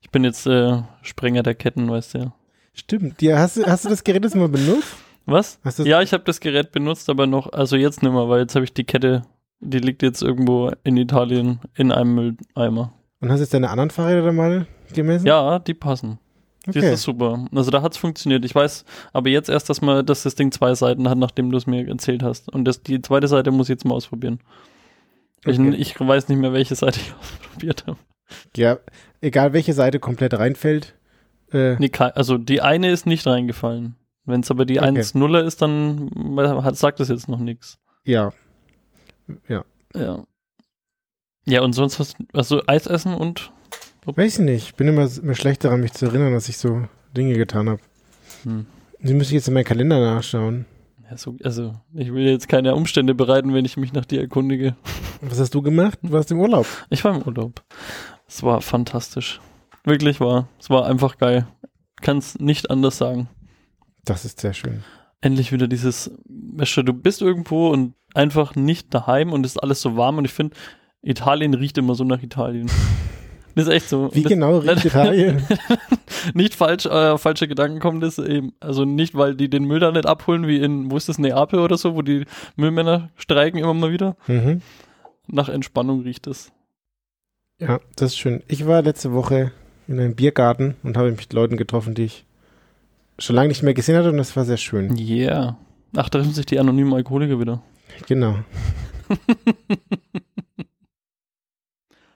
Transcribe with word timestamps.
Ich 0.00 0.10
bin 0.10 0.24
jetzt 0.24 0.46
äh, 0.46 0.82
Sprenger 1.02 1.42
der 1.42 1.54
Ketten, 1.54 1.90
weißt 1.90 2.14
du 2.14 2.18
ja. 2.18 2.32
Stimmt. 2.72 3.20
Ja, 3.22 3.38
hast, 3.38 3.56
du- 3.56 3.64
hast 3.64 3.84
du 3.84 3.88
das 3.88 4.04
Gerät 4.04 4.24
jetzt 4.24 4.36
mal 4.36 4.48
benutzt? 4.48 4.94
Was? 5.26 5.60
Du 5.76 5.84
Ja, 5.84 6.00
ich 6.02 6.12
habe 6.12 6.24
das 6.24 6.40
Gerät 6.40 6.72
benutzt, 6.72 7.08
aber 7.10 7.26
noch, 7.26 7.52
also 7.52 7.76
jetzt 7.76 8.02
nicht 8.02 8.12
mehr, 8.12 8.28
weil 8.28 8.40
jetzt 8.40 8.54
habe 8.54 8.64
ich 8.64 8.72
die 8.72 8.84
Kette, 8.84 9.22
die 9.60 9.78
liegt 9.78 10.02
jetzt 10.02 10.22
irgendwo 10.22 10.72
in 10.82 10.96
Italien 10.96 11.60
in 11.76 11.92
einem 11.92 12.14
Mülleimer. 12.14 12.92
Und 13.20 13.30
hast 13.30 13.40
jetzt 13.40 13.52
deine 13.54 13.68
anderen 13.70 13.90
Fahrräder 13.90 14.22
da 14.22 14.32
mal 14.32 14.66
gemessen? 14.94 15.26
Ja, 15.26 15.58
die 15.58 15.74
passen. 15.74 16.18
Die 16.66 16.78
Okay. 16.78 16.92
ist 16.94 17.02
super. 17.02 17.46
Also 17.54 17.70
da 17.70 17.82
hat's 17.82 17.96
funktioniert. 17.96 18.44
Ich 18.44 18.54
weiß 18.54 18.84
aber 19.12 19.28
jetzt 19.28 19.48
erst, 19.48 19.68
dass, 19.70 19.80
man, 19.82 20.04
dass 20.04 20.22
das 20.24 20.34
Ding 20.34 20.52
zwei 20.52 20.74
Seiten 20.74 21.08
hat, 21.08 21.18
nachdem 21.18 21.50
du 21.50 21.56
es 21.56 21.66
mir 21.66 21.86
erzählt 21.86 22.22
hast. 22.22 22.48
Und 22.50 22.64
das, 22.64 22.82
die 22.82 23.00
zweite 23.02 23.28
Seite 23.28 23.50
muss 23.50 23.66
ich 23.68 23.74
jetzt 23.74 23.84
mal 23.84 23.94
ausprobieren. 23.94 24.40
Okay. 25.46 25.70
Ich, 25.74 25.92
ich 25.94 26.00
weiß 26.00 26.28
nicht 26.28 26.38
mehr, 26.38 26.52
welche 26.52 26.74
Seite 26.74 27.00
ich 27.00 27.14
ausprobiert 27.20 27.84
habe. 27.86 27.98
Ja, 28.56 28.78
egal 29.20 29.52
welche 29.52 29.72
Seite 29.72 29.98
komplett 30.00 30.34
reinfällt. 30.38 30.94
Äh, 31.52 31.76
Nee, 31.78 31.90
also 31.98 32.38
die 32.38 32.60
eine 32.62 32.90
ist 32.90 33.06
nicht 33.06 33.26
reingefallen. 33.26 33.96
Wenn 34.24 34.40
es 34.40 34.50
aber 34.50 34.64
die 34.66 34.78
Okay. 34.78 35.00
1-0er 35.00 35.42
ist, 35.42 35.62
dann 35.62 36.10
hat, 36.64 36.76
sagt 36.76 37.00
das 37.00 37.08
jetzt 37.08 37.28
noch 37.28 37.38
nichts. 37.38 37.78
ja. 38.04 38.32
Ja. 39.48 39.64
Ja, 41.46 41.62
und 41.62 41.72
sonst 41.72 41.98
was, 41.98 42.14
also 42.32 42.62
Eis 42.66 42.86
essen 42.86 43.14
und 43.14 43.50
Weiß 44.04 44.34
ich 44.38 44.44
nicht. 44.44 44.64
Ich 44.68 44.74
bin 44.74 44.88
immer, 44.88 45.08
immer 45.22 45.34
schlecht 45.34 45.64
daran, 45.64 45.80
mich 45.80 45.92
zu 45.92 46.06
erinnern, 46.06 46.32
dass 46.32 46.48
ich 46.48 46.58
so 46.58 46.82
Dinge 47.16 47.34
getan 47.34 47.68
habe. 47.68 47.80
hm. 48.42 48.66
Die 49.00 49.14
müsste 49.14 49.32
ich 49.34 49.40
jetzt 49.40 49.48
in 49.48 49.54
meinen 49.54 49.64
Kalender 49.64 49.98
nachschauen. 50.00 50.66
ja, 51.10 51.16
so, 51.16 51.36
also 51.42 51.74
ich 51.94 52.12
will 52.12 52.26
jetzt 52.26 52.48
keine 52.48 52.74
Umstände 52.74 53.14
bereiten, 53.14 53.54
wenn 53.54 53.64
ich 53.64 53.76
mich 53.76 53.92
nach 53.92 54.04
dir 54.04 54.20
erkundige. 54.20 54.74
Was 55.22 55.38
hast 55.40 55.54
du 55.54 55.62
gemacht? 55.62 55.98
Du 56.02 56.12
warst 56.12 56.30
im 56.30 56.38
Urlaub. 56.40 56.66
Ich 56.90 57.02
war 57.04 57.14
im 57.14 57.22
Urlaub. 57.22 57.62
Es 58.30 58.44
war 58.44 58.62
fantastisch. 58.62 59.40
Wirklich 59.82 60.20
war. 60.20 60.46
Es 60.60 60.70
war 60.70 60.86
einfach 60.86 61.18
geil. 61.18 61.48
Kann's 62.00 62.38
nicht 62.38 62.70
anders 62.70 62.96
sagen. 62.96 63.28
Das 64.04 64.24
ist 64.24 64.38
sehr 64.38 64.54
schön. 64.54 64.84
Endlich 65.20 65.50
wieder 65.50 65.66
dieses, 65.66 66.12
du, 66.24 66.92
bist 66.92 67.20
irgendwo 67.22 67.70
und 67.70 67.94
einfach 68.14 68.54
nicht 68.54 68.94
daheim 68.94 69.32
und 69.32 69.44
es 69.44 69.56
ist 69.56 69.58
alles 69.58 69.82
so 69.82 69.96
warm 69.96 70.18
und 70.18 70.26
ich 70.26 70.32
finde, 70.32 70.56
Italien 71.02 71.54
riecht 71.54 71.76
immer 71.76 71.96
so 71.96 72.04
nach 72.04 72.22
Italien. 72.22 72.70
Das 73.56 73.66
ist 73.66 73.72
echt 73.72 73.88
so. 73.88 74.14
Wie 74.14 74.22
das, 74.22 74.30
genau 74.30 74.58
riecht 74.58 74.84
Italien? 74.84 75.44
Nicht 76.34 76.54
falsch, 76.54 76.86
äh, 76.86 77.18
falsche 77.18 77.48
Gedanken 77.48 77.80
kommen 77.80 78.00
das 78.00 78.20
eben. 78.20 78.52
Also 78.60 78.84
nicht, 78.84 79.16
weil 79.16 79.34
die 79.34 79.50
den 79.50 79.64
Müll 79.64 79.80
da 79.80 79.90
nicht 79.90 80.06
abholen, 80.06 80.46
wie 80.46 80.58
in, 80.60 80.88
wo 80.88 80.96
ist 80.96 81.08
das, 81.08 81.18
Neapel 81.18 81.58
oder 81.58 81.76
so, 81.76 81.96
wo 81.96 82.02
die 82.02 82.26
Müllmänner 82.54 83.10
streiken 83.16 83.58
immer 83.58 83.74
mal 83.74 83.90
wieder. 83.90 84.16
mhm. 84.28 84.62
Nach 85.26 85.48
Entspannung 85.48 86.02
riecht 86.02 86.28
es. 86.28 86.52
Ja, 87.60 87.78
das 87.94 88.12
ist 88.12 88.18
schön. 88.18 88.42
Ich 88.48 88.66
war 88.66 88.80
letzte 88.80 89.12
Woche 89.12 89.52
in 89.86 90.00
einem 90.00 90.14
Biergarten 90.14 90.76
und 90.82 90.96
habe 90.96 91.10
mich 91.10 91.20
mit 91.20 91.32
Leuten 91.34 91.58
getroffen, 91.58 91.94
die 91.94 92.04
ich 92.04 92.24
schon 93.18 93.36
lange 93.36 93.48
nicht 93.48 93.62
mehr 93.62 93.74
gesehen 93.74 93.96
hatte 93.96 94.10
und 94.10 94.16
das 94.16 94.34
war 94.34 94.46
sehr 94.46 94.56
schön. 94.56 94.96
Yeah. 94.98 95.58
Ach, 95.94 96.08
da 96.08 96.18
treffen 96.18 96.32
sich 96.32 96.46
die 96.46 96.58
anonymen 96.58 96.94
Alkoholiker 96.94 97.38
wieder. 97.38 97.62
Genau. 98.08 98.38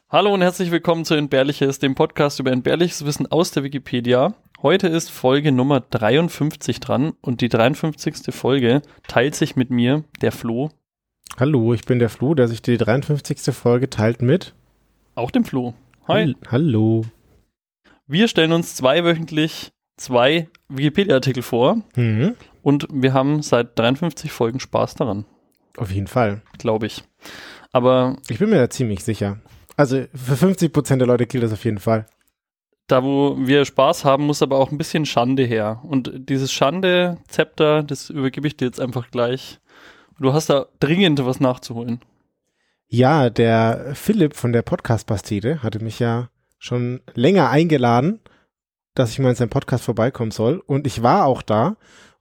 Hallo 0.09 0.33
und 0.33 0.41
herzlich 0.41 0.71
willkommen 0.71 1.05
zu 1.05 1.15
Entbehrliches, 1.15 1.79
dem 1.79 1.95
Podcast 1.95 2.41
über 2.41 2.51
entbehrliches 2.51 3.05
Wissen 3.05 3.31
aus 3.31 3.51
der 3.51 3.65
Wikipedia. 3.65 4.35
Heute 4.63 4.89
ist 4.89 5.11
Folge 5.11 5.53
Nummer 5.53 5.81
53 5.81 6.81
dran 6.81 7.13
und 7.21 7.43
die 7.43 7.51
53. 7.51 8.35
Folge 8.35 8.81
teilt 9.09 9.35
sich 9.35 9.57
mit 9.57 9.71
mir 9.71 10.05
der 10.23 10.33
Flo, 10.33 10.71
Hallo, 11.37 11.75
ich 11.75 11.85
bin 11.85 11.99
der 11.99 12.11
Flo, 12.11 12.35
der 12.35 12.47
sich 12.47 12.63
die 12.63 12.77
53. 12.77 13.53
Folge 13.53 13.91
teilt 13.91 14.23
mit. 14.23 14.55
Auch 15.15 15.31
dem 15.31 15.45
Flo. 15.45 15.75
Hi. 16.09 16.25
Hall- 16.27 16.35
Hallo. 16.49 17.05
Wir 18.07 18.29
stellen 18.29 18.53
uns 18.53 18.75
zweiwöchentlich 18.77 19.73
zwei 19.97 20.49
Wikipedia-Artikel 20.69 21.43
vor 21.43 21.79
Mhm. 21.97 22.35
und 22.63 22.87
wir 22.91 23.13
haben 23.15 23.43
seit 23.43 23.79
53 23.79 24.33
Folgen 24.33 24.61
Spaß 24.61 24.97
daran, 24.97 25.25
Auf 25.77 25.91
jeden 25.91 26.09
Fall. 26.09 26.43
glaube 26.59 26.87
ich. 26.87 27.03
Aber 27.73 28.17
Ich 28.29 28.39
bin 28.39 28.51
mir 28.51 28.57
da 28.59 28.69
ziemlich 28.71 29.03
sicher. 29.05 29.39
Also 29.77 30.05
für 30.15 30.37
50% 30.37 30.99
der 31.01 31.07
Leute 31.09 31.27
gilt 31.27 31.43
das 31.45 31.53
auf 31.53 31.65
jeden 31.65 31.79
Fall. 31.79 32.07
da, 32.87 33.03
wo 33.03 33.37
wir 33.39 33.65
Spaß 33.65 34.05
haben, 34.05 34.27
muss 34.27 34.43
aber 34.43 34.59
auch 34.59 34.71
ein 34.71 34.77
bisschen 34.77 35.07
Schande 35.07 35.45
her. 35.45 35.81
Und 35.85 36.29
dieses 36.29 36.53
Schande-Zepter, 36.53 37.83
das 37.83 38.11
übergebe 38.11 38.47
ich 38.47 38.59
dir 38.59 38.67
jetzt 38.67 38.79
einfach 38.79 39.11
gleich. 39.11 39.59
Du 40.21 40.35
hast 40.35 40.51
da 40.51 40.67
dringend 40.81 41.25
was 41.25 41.41
nachzuholen. 41.41 42.01
Ja, 42.97 43.29
der 43.29 43.91
Philipp 43.95 44.37
von 44.37 44.53
der 44.53 44.63
Podcast-Pastete 44.63 45.65
hatte 45.65 45.83
mich 45.83 45.99
ja 45.99 46.31
schon 46.61 47.01
länger 47.15 47.51
eingeladen, 47.51 48.21
dass 48.95 49.11
ich 49.11 49.19
mal 49.19 49.31
in 49.31 49.35
seinem 49.35 49.49
Podcast 49.49 49.83
vorbeikommen 49.83 50.31
soll. 50.31 50.63
Und 50.65 50.87
ich 50.87 51.03
war 51.03 51.27
auch 51.27 51.43
da. 51.43 51.77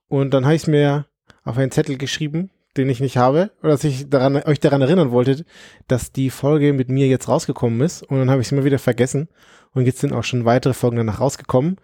Und 0.07 0.33
dann 0.33 0.45
habe 0.45 0.55
ich 0.55 0.63
es 0.63 0.67
mir 0.67 1.05
auf 1.43 1.59
einen 1.59 1.69
Zettel 1.69 1.99
geschrieben, 1.99 2.49
den 2.75 2.89
ich 2.89 3.01
nicht 3.01 3.17
habe, 3.17 3.51
oder 3.61 3.73
dass 3.73 3.83
ich 3.83 4.09
daran, 4.09 4.35
euch 4.35 4.59
daran 4.59 4.81
erinnern 4.81 5.11
wollte, 5.11 5.45
dass 5.87 6.11
die 6.11 6.31
Folge 6.31 6.73
mit 6.73 6.89
mir 6.89 7.05
jetzt 7.05 7.27
rausgekommen 7.27 7.79
ist. 7.81 8.01
Und 8.01 8.17
dann 8.17 8.31
habe 8.31 8.41
ich 8.41 8.47
es 8.47 8.51
mal 8.51 8.65
wieder 8.65 8.79
vergessen. 8.79 9.29
Und 9.75 9.85
jetzt 9.85 9.99
sind 9.99 10.11
auch 10.11 10.23
schon 10.23 10.45
weitere 10.45 10.73
Folgen 10.73 10.97
danach 10.97 11.19
rausgekommen. 11.19 11.77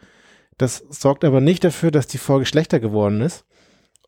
Das 0.58 0.84
sorgt 0.90 1.24
aber 1.24 1.42
nicht 1.42 1.64
dafür, 1.64 1.92
dass 1.92 2.08
die 2.08 2.18
Folge 2.18 2.48
schlechter 2.48 2.80
geworden 2.80 3.22
ist. 3.22 3.46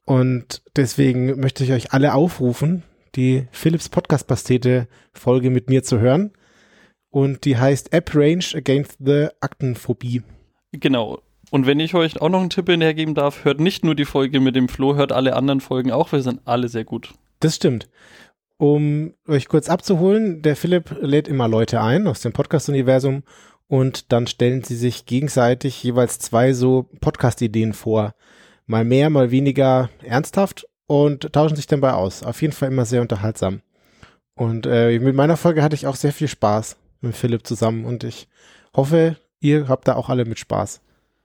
Und 0.05 0.63
deswegen 0.75 1.39
möchte 1.39 1.63
ich 1.63 1.71
euch 1.71 1.93
alle 1.93 2.15
aufrufen, 2.15 2.81
die 3.15 3.47
Philips 3.51 3.89
Podcast 3.89 4.27
Pastete 4.27 4.87
Folge 5.13 5.49
mit 5.49 5.69
mir 5.69 5.83
zu 5.83 5.99
hören. 5.99 6.31
Und 7.09 7.45
die 7.45 7.57
heißt 7.57 7.93
App 7.93 8.15
Range 8.15 8.45
Against 8.53 8.97
the 8.99 9.27
Aktenphobie. 9.41 10.23
Genau. 10.71 11.21
Und 11.49 11.65
wenn 11.65 11.81
ich 11.81 11.93
euch 11.93 12.21
auch 12.21 12.29
noch 12.29 12.39
einen 12.39 12.49
Tipp 12.49 12.69
hintergeben 12.69 13.13
darf, 13.13 13.43
hört 13.43 13.59
nicht 13.59 13.83
nur 13.83 13.95
die 13.95 14.05
Folge 14.05 14.39
mit 14.39 14.55
dem 14.55 14.69
Flo, 14.69 14.95
hört 14.95 15.11
alle 15.11 15.35
anderen 15.35 15.59
Folgen 15.59 15.91
auch, 15.91 16.11
wir 16.13 16.21
sind 16.21 16.39
alle 16.45 16.69
sehr 16.69 16.85
gut. 16.85 17.13
Das 17.41 17.57
stimmt. 17.57 17.89
Um 18.57 19.13
euch 19.27 19.49
kurz 19.49 19.67
abzuholen, 19.67 20.41
der 20.43 20.55
Philipp 20.55 20.95
lädt 21.01 21.27
immer 21.27 21.49
Leute 21.49 21.81
ein 21.81 22.07
aus 22.07 22.21
dem 22.21 22.31
Podcast-Universum 22.31 23.23
und 23.67 24.13
dann 24.13 24.27
stellen 24.27 24.63
sie 24.63 24.75
sich 24.75 25.05
gegenseitig 25.05 25.83
jeweils 25.83 26.19
zwei 26.19 26.53
so 26.53 26.87
Podcast-Ideen 27.01 27.73
vor. 27.73 28.13
Mal 28.67 28.85
mehr, 28.85 29.09
mal 29.09 29.31
weniger 29.31 29.89
ernsthaft 30.03 30.67
und 30.91 31.31
tauschen 31.31 31.55
sich 31.55 31.67
dabei 31.67 31.93
aus. 31.93 32.21
Auf 32.21 32.41
jeden 32.41 32.53
Fall 32.53 32.67
immer 32.67 32.83
sehr 32.83 32.99
unterhaltsam. 32.99 33.61
Und 34.35 34.65
äh, 34.65 34.99
mit 34.99 35.15
meiner 35.15 35.37
Folge 35.37 35.63
hatte 35.63 35.75
ich 35.75 35.87
auch 35.87 35.95
sehr 35.95 36.11
viel 36.11 36.27
Spaß 36.27 36.75
mit 36.99 37.15
Philipp 37.15 37.47
zusammen 37.47 37.85
und 37.85 38.03
ich 38.03 38.27
hoffe, 38.75 39.15
ihr 39.39 39.69
habt 39.69 39.87
da 39.87 39.95
auch 39.95 40.09
alle 40.09 40.25
mit 40.25 40.37
Spaß. 40.37 40.81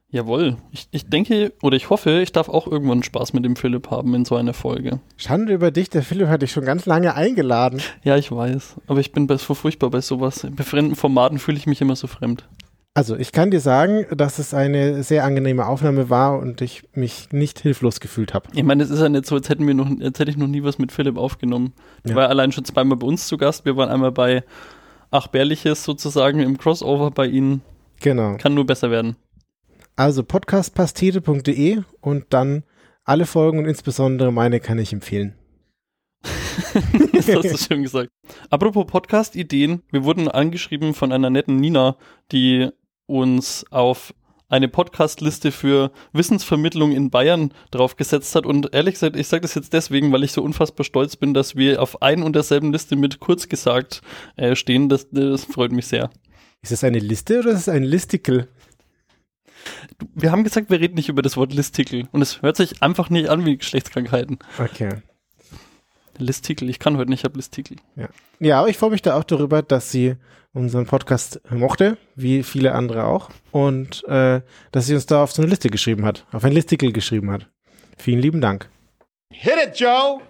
Jawohl. 0.08 0.56
Ich, 0.70 0.86
ich 0.92 1.10
denke 1.10 1.52
oder 1.62 1.76
ich 1.76 1.90
hoffe, 1.90 2.20
ich 2.20 2.30
darf 2.30 2.48
auch 2.48 2.68
irgendwann 2.68 3.02
Spaß 3.02 3.32
mit 3.32 3.44
dem 3.44 3.56
Philipp 3.56 3.90
haben 3.90 4.14
in 4.14 4.24
so 4.24 4.36
einer 4.36 4.54
Folge. 4.54 5.00
Schande 5.16 5.52
über 5.52 5.72
dich, 5.72 5.90
der 5.90 6.04
Philipp 6.04 6.28
hat 6.28 6.42
dich 6.42 6.52
schon 6.52 6.64
ganz 6.64 6.86
lange 6.86 7.16
eingeladen. 7.16 7.82
Ja, 8.04 8.16
ich 8.16 8.30
weiß. 8.30 8.76
Aber 8.86 9.00
ich 9.00 9.10
bin 9.10 9.26
so 9.36 9.54
furchtbar 9.54 9.90
bei 9.90 10.00
sowas. 10.00 10.46
Bei 10.48 10.62
fremden 10.62 10.94
Formaten 10.94 11.40
fühle 11.40 11.58
ich 11.58 11.66
mich 11.66 11.80
immer 11.80 11.96
so 11.96 12.06
fremd. 12.06 12.48
Also, 12.96 13.14
ich 13.14 13.30
kann 13.30 13.50
dir 13.50 13.60
sagen, 13.60 14.06
dass 14.16 14.38
es 14.38 14.54
eine 14.54 15.02
sehr 15.02 15.24
angenehme 15.24 15.66
Aufnahme 15.66 16.08
war 16.08 16.38
und 16.38 16.62
ich 16.62 16.84
mich 16.94 17.30
nicht 17.30 17.60
hilflos 17.60 18.00
gefühlt 18.00 18.32
habe. 18.32 18.48
Ich 18.54 18.62
meine, 18.62 18.82
es 18.82 18.88
ist 18.88 19.00
ja 19.00 19.10
nicht 19.10 19.26
so, 19.26 19.34
als 19.34 19.50
hätten 19.50 19.66
wir 19.66 19.74
noch, 19.74 19.90
als 20.00 20.18
hätte 20.18 20.30
ich 20.30 20.38
noch 20.38 20.46
nie 20.46 20.62
was 20.62 20.78
mit 20.78 20.92
Philipp 20.92 21.18
aufgenommen. 21.18 21.74
Ja. 22.06 22.14
war 22.14 22.30
allein 22.30 22.52
schon 22.52 22.64
zweimal 22.64 22.96
bei 22.96 23.06
uns 23.06 23.28
zu 23.28 23.36
Gast. 23.36 23.66
Wir 23.66 23.76
waren 23.76 23.90
einmal 23.90 24.12
bei 24.12 24.44
Ach 25.10 25.26
Bärliches 25.26 25.84
sozusagen 25.84 26.40
im 26.40 26.56
Crossover 26.56 27.10
bei 27.10 27.26
Ihnen. 27.26 27.60
Genau. 28.00 28.38
Kann 28.38 28.54
nur 28.54 28.64
besser 28.64 28.90
werden. 28.90 29.16
Also 29.94 30.22
podcastpastete.de 30.22 31.82
und 32.00 32.24
dann 32.30 32.62
alle 33.04 33.26
Folgen 33.26 33.58
und 33.58 33.66
insbesondere 33.66 34.32
meine 34.32 34.58
kann 34.58 34.78
ich 34.78 34.94
empfehlen. 34.94 35.34
Das 37.12 37.28
hast 37.28 37.52
du 37.52 37.58
schön 37.58 37.82
gesagt. 37.82 38.10
Apropos 38.50 38.86
Podcast-Ideen, 38.86 39.82
wir 39.90 40.04
wurden 40.04 40.28
angeschrieben 40.28 40.94
von 40.94 41.12
einer 41.12 41.30
netten 41.30 41.56
Nina, 41.56 41.96
die 42.32 42.70
uns 43.06 43.64
auf 43.70 44.14
eine 44.48 44.68
Podcast-Liste 44.68 45.50
für 45.50 45.90
Wissensvermittlung 46.12 46.92
in 46.92 47.10
Bayern 47.10 47.52
draufgesetzt 47.70 48.34
hat. 48.34 48.46
Und 48.46 48.72
ehrlich 48.72 48.94
gesagt, 48.94 49.16
ich 49.16 49.26
sage 49.26 49.42
das 49.42 49.54
jetzt 49.54 49.72
deswegen, 49.72 50.12
weil 50.12 50.22
ich 50.22 50.32
so 50.32 50.42
unfassbar 50.42 50.84
stolz 50.84 51.16
bin, 51.16 51.34
dass 51.34 51.56
wir 51.56 51.82
auf 51.82 52.02
ein 52.02 52.22
und 52.22 52.36
derselben 52.36 52.72
Liste 52.72 52.96
mit 52.96 53.18
kurz 53.18 53.48
gesagt 53.48 54.02
äh, 54.36 54.54
stehen. 54.54 54.88
Das, 54.88 55.08
das 55.10 55.44
freut 55.44 55.72
mich 55.72 55.86
sehr. 55.88 56.10
Ist 56.62 56.72
es 56.72 56.84
eine 56.84 56.98
Liste 56.98 57.40
oder 57.40 57.50
ist 57.50 57.60
es 57.60 57.68
ein 57.68 57.82
Listicle? 57.82 58.48
Du, 59.98 60.06
wir 60.14 60.30
haben 60.30 60.44
gesagt, 60.44 60.70
wir 60.70 60.80
reden 60.80 60.94
nicht 60.94 61.08
über 61.08 61.22
das 61.22 61.36
Wort 61.36 61.52
Listikel. 61.52 62.08
Und 62.12 62.22
es 62.22 62.42
hört 62.42 62.56
sich 62.56 62.82
einfach 62.82 63.10
nicht 63.10 63.28
an 63.28 63.44
wie 63.44 63.56
Geschlechtskrankheiten. 63.56 64.38
Okay. 64.58 65.02
Listikel, 66.18 66.70
ich 66.70 66.78
kann 66.78 66.96
heute 66.96 67.10
nicht, 67.10 67.20
ich 67.20 67.24
habe 67.24 67.36
Listikel. 67.36 67.76
Ja, 68.40 68.60
aber 68.60 68.68
ich 68.68 68.78
freue 68.78 68.90
mich 68.90 69.02
da 69.02 69.18
auch 69.18 69.24
darüber, 69.24 69.62
dass 69.62 69.90
sie 69.90 70.16
unseren 70.56 70.86
Podcast 70.86 71.40
mochte, 71.50 71.98
wie 72.14 72.42
viele 72.42 72.72
andere 72.72 73.04
auch. 73.04 73.30
Und 73.52 74.04
äh, 74.08 74.40
dass 74.72 74.86
sie 74.86 74.94
uns 74.94 75.06
da 75.06 75.22
auf 75.22 75.32
so 75.32 75.42
eine 75.42 75.50
Liste 75.50 75.68
geschrieben 75.68 76.04
hat, 76.06 76.24
auf 76.32 76.44
ein 76.44 76.52
Listicle 76.52 76.92
geschrieben 76.92 77.30
hat. 77.30 77.48
Vielen 77.98 78.20
lieben 78.20 78.40
Dank. 78.40 78.68
Hit 79.30 79.54
it, 79.62 79.78
Joe! 79.78 80.20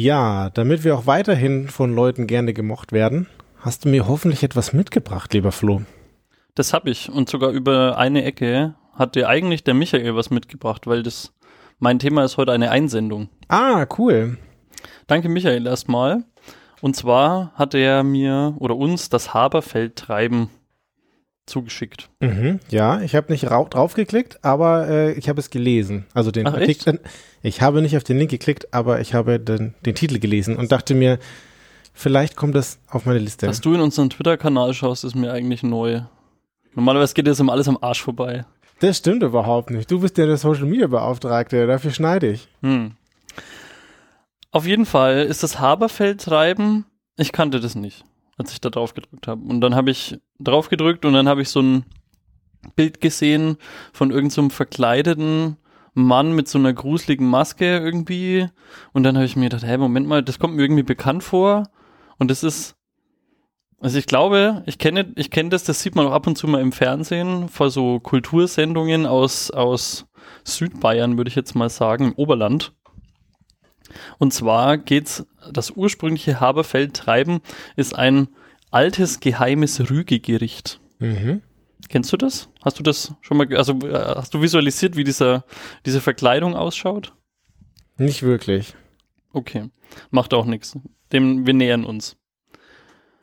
Ja, 0.00 0.48
damit 0.50 0.84
wir 0.84 0.94
auch 0.94 1.06
weiterhin 1.06 1.66
von 1.66 1.92
Leuten 1.92 2.28
gerne 2.28 2.54
gemocht 2.54 2.92
werden, 2.92 3.26
hast 3.58 3.84
du 3.84 3.88
mir 3.88 4.06
hoffentlich 4.06 4.44
etwas 4.44 4.72
mitgebracht, 4.72 5.34
lieber 5.34 5.50
Flo. 5.50 5.82
Das 6.54 6.72
habe 6.72 6.88
ich 6.88 7.10
und 7.10 7.28
sogar 7.28 7.50
über 7.50 7.98
eine 7.98 8.22
Ecke 8.22 8.76
hat 8.94 9.16
dir 9.16 9.28
eigentlich 9.28 9.64
der 9.64 9.74
Michael 9.74 10.14
was 10.14 10.30
mitgebracht, 10.30 10.86
weil 10.86 11.02
das 11.02 11.32
mein 11.80 11.98
Thema 11.98 12.22
ist 12.22 12.36
heute 12.36 12.52
eine 12.52 12.70
Einsendung. 12.70 13.28
Ah, 13.48 13.86
cool. 13.98 14.38
Danke 15.08 15.28
Michael 15.28 15.66
erstmal. 15.66 16.22
Und 16.80 16.94
zwar 16.94 17.50
hat 17.54 17.74
er 17.74 18.04
mir 18.04 18.54
oder 18.60 18.76
uns 18.76 19.08
das 19.08 19.34
Haberfeldtreiben 19.34 20.48
zugeschickt. 21.48 22.08
Mhm, 22.20 22.60
ja, 22.70 23.00
ich 23.00 23.14
habe 23.14 23.32
nicht 23.32 23.42
draufgeklickt, 23.42 24.44
aber 24.44 24.88
äh, 24.88 25.12
ich 25.12 25.28
habe 25.28 25.40
es 25.40 25.50
gelesen. 25.50 26.06
Also 26.14 26.30
den 26.30 26.46
Ach, 26.46 26.54
Artikel. 26.54 27.00
Ich 27.42 27.62
habe 27.62 27.82
nicht 27.82 27.96
auf 27.96 28.04
den 28.04 28.18
Link 28.18 28.30
geklickt, 28.30 28.72
aber 28.74 29.00
ich 29.00 29.14
habe 29.14 29.38
den, 29.40 29.74
den 29.84 29.94
Titel 29.94 30.18
gelesen 30.18 30.56
und 30.56 30.72
dachte 30.72 30.94
mir, 30.94 31.18
vielleicht 31.92 32.36
kommt 32.36 32.54
das 32.54 32.78
auf 32.88 33.06
meine 33.06 33.18
Liste. 33.18 33.46
Dass 33.46 33.60
du 33.60 33.74
in 33.74 33.80
unseren 33.80 34.10
Twitter-Kanal 34.10 34.74
schaust, 34.74 35.04
ist 35.04 35.14
mir 35.14 35.32
eigentlich 35.32 35.62
neu. 35.62 36.02
Normalerweise 36.74 37.14
geht 37.14 37.26
das 37.26 37.40
immer 37.40 37.52
alles 37.52 37.68
am 37.68 37.78
Arsch 37.80 38.02
vorbei. 38.02 38.44
Das 38.80 38.98
stimmt 38.98 39.22
überhaupt 39.22 39.70
nicht. 39.70 39.90
Du 39.90 40.00
bist 40.00 40.18
ja 40.18 40.26
der 40.26 40.36
Social 40.36 40.66
Media 40.66 40.86
Beauftragte, 40.86 41.66
dafür 41.66 41.90
schneide 41.90 42.28
ich. 42.30 42.48
Hm. 42.62 42.92
Auf 44.50 44.66
jeden 44.66 44.86
Fall 44.86 45.24
ist 45.24 45.42
das 45.42 45.58
Haberfeldtreiben, 45.58 46.86
ich 47.16 47.32
kannte 47.32 47.60
das 47.60 47.74
nicht, 47.74 48.04
als 48.38 48.52
ich 48.52 48.60
da 48.60 48.70
drauf 48.70 48.94
gedrückt 48.94 49.26
habe. 49.26 49.42
Und 49.42 49.60
dann 49.60 49.74
habe 49.74 49.90
ich 49.90 50.18
drauf 50.38 50.68
gedrückt 50.68 51.04
und 51.04 51.12
dann 51.12 51.28
habe 51.28 51.42
ich 51.42 51.50
so 51.50 51.60
ein 51.60 51.84
Bild 52.76 53.00
gesehen 53.00 53.56
von 53.92 54.10
irgendeinem 54.10 54.50
so 54.50 54.56
verkleideten 54.56 55.56
Mann 55.94 56.32
mit 56.32 56.48
so 56.48 56.58
einer 56.58 56.72
gruseligen 56.72 57.28
Maske 57.28 57.78
irgendwie. 57.78 58.48
Und 58.92 59.02
dann 59.02 59.16
habe 59.16 59.26
ich 59.26 59.36
mir 59.36 59.48
gedacht, 59.48 59.64
hey, 59.64 59.76
Moment 59.76 60.06
mal, 60.06 60.22
das 60.22 60.38
kommt 60.38 60.54
mir 60.54 60.62
irgendwie 60.62 60.82
bekannt 60.82 61.24
vor. 61.24 61.64
Und 62.18 62.30
das 62.30 62.44
ist, 62.44 62.76
also 63.80 63.98
ich 63.98 64.06
glaube, 64.06 64.62
ich 64.66 64.78
kenne, 64.78 65.12
ich 65.16 65.30
kenne 65.30 65.50
das, 65.50 65.64
das 65.64 65.80
sieht 65.80 65.96
man 65.96 66.06
auch 66.06 66.12
ab 66.12 66.26
und 66.26 66.38
zu 66.38 66.46
mal 66.46 66.60
im 66.60 66.72
Fernsehen 66.72 67.48
vor 67.48 67.70
so 67.70 68.00
Kultursendungen 68.00 69.06
aus, 69.06 69.50
aus 69.50 70.06
Südbayern, 70.44 71.16
würde 71.16 71.28
ich 71.28 71.36
jetzt 71.36 71.54
mal 71.54 71.70
sagen, 71.70 72.06
im 72.06 72.14
Oberland. 72.14 72.72
Und 74.18 74.32
zwar 74.32 74.78
geht's, 74.78 75.26
das 75.52 75.70
ursprüngliche 75.70 76.40
Haberfeldtreiben 76.40 77.40
ist 77.76 77.94
ein 77.94 78.28
altes 78.70 79.20
geheimes 79.20 79.90
Rügegericht. 79.90 80.80
Mhm. 80.98 81.42
Kennst 81.88 82.12
du 82.12 82.16
das? 82.16 82.50
Hast 82.62 82.78
du 82.78 82.82
das 82.82 83.14
schon 83.20 83.36
mal, 83.36 83.56
also 83.56 83.78
äh, 83.80 84.14
hast 84.16 84.34
du 84.34 84.42
visualisiert, 84.42 84.96
wie 84.96 85.04
dieser, 85.04 85.44
diese 85.86 86.00
Verkleidung 86.00 86.54
ausschaut? 86.54 87.14
Nicht 87.96 88.22
wirklich. 88.22 88.74
Okay, 89.32 89.70
macht 90.10 90.34
auch 90.34 90.44
nichts. 90.44 90.78
Dem, 91.12 91.46
wir 91.46 91.54
nähern 91.54 91.84
uns. 91.84 92.16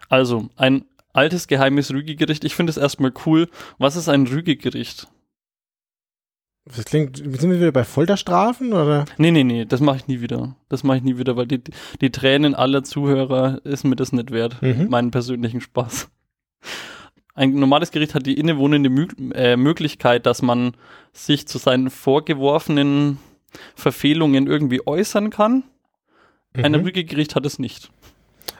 Also, 0.10 0.50
ein 0.56 0.86
altes 1.14 1.48
geheimes 1.48 1.92
Rügegericht. 1.92 2.44
Ich 2.44 2.56
finde 2.56 2.72
es 2.72 2.78
erstmal 2.78 3.14
cool. 3.26 3.50
Was 3.78 3.96
ist 3.96 4.10
ein 4.10 4.28
Rügegericht? 4.28 5.08
Das 6.66 6.84
klingt, 6.86 7.18
sind 7.18 7.52
wir 7.52 7.60
wieder 7.60 7.72
bei 7.72 7.84
Folterstrafen 7.84 8.74
oder? 8.74 9.06
Nee, 9.18 9.30
nee, 9.32 9.44
nee, 9.44 9.66
das 9.66 9.82
mache 9.82 9.98
ich 9.98 10.08
nie 10.08 10.22
wieder. 10.22 10.56
Das 10.68 10.84
mache 10.84 10.98
ich 10.98 11.04
nie 11.04 11.18
wieder, 11.20 11.36
weil 11.36 11.46
die, 11.46 11.62
die 12.02 12.10
Tränen 12.10 12.56
aller 12.56 12.84
Zuhörer 12.84 13.64
ist 13.64 13.84
mir 13.84 13.96
das 13.96 14.12
nicht 14.12 14.32
wert. 14.32 14.62
Mhm. 14.64 14.90
Meinen 14.90 15.12
persönlichen 15.12 15.62
Spaß. 15.62 16.10
Ein 17.36 17.54
normales 17.54 17.92
Gericht 17.92 18.16
hat 18.16 18.26
die 18.26 18.40
innewohnende 18.40 18.90
Mü 18.90 19.08
äh, 19.34 19.58
Möglichkeit, 19.58 20.26
dass 20.26 20.42
man 20.42 20.72
sich 21.14 21.48
zu 21.48 21.60
seinen 21.60 21.90
vorgeworfenen 21.92 23.20
Verfehlungen 23.76 24.48
irgendwie 24.48 24.86
äußern 24.88 25.30
kann. 25.30 25.64
Ein 26.54 26.72
Mhm. 26.72 26.80
Rügegericht 26.80 27.36
hat 27.36 27.46
es 27.46 27.60
nicht. 27.60 27.92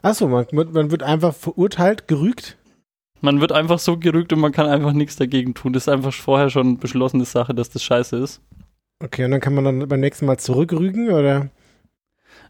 Achso, 0.01 0.28
man, 0.28 0.46
man 0.51 0.92
wird 0.92 1.01
einfach 1.01 1.34
verurteilt, 1.34 2.08
gerügt. 2.08 2.58
Man 3.21 3.41
wird 3.41 3.51
einfach 3.51 3.79
so 3.79 3.97
gerügt 3.97 4.33
und 4.33 4.39
man 4.39 4.51
kann 4.51 4.67
einfach 4.67 4.94
nichts 4.94 5.15
dagegen 5.15 5.53
tun. 5.53 5.73
Das 5.73 5.83
ist 5.83 5.89
einfach 5.89 6.13
vorher 6.13 6.50
schon 6.50 6.77
beschlossene 6.77 7.25
Sache, 7.25 7.53
dass 7.53 7.69
das 7.69 7.83
scheiße 7.83 8.17
ist. 8.17 8.41
Okay, 9.03 9.25
und 9.25 9.31
dann 9.31 9.41
kann 9.41 9.56
man 9.56 9.63
dann 9.63 9.88
beim 9.88 10.00
nächsten 10.00 10.25
Mal 10.25 10.38
zurückrügen 10.38 11.09
oder? 11.12 11.50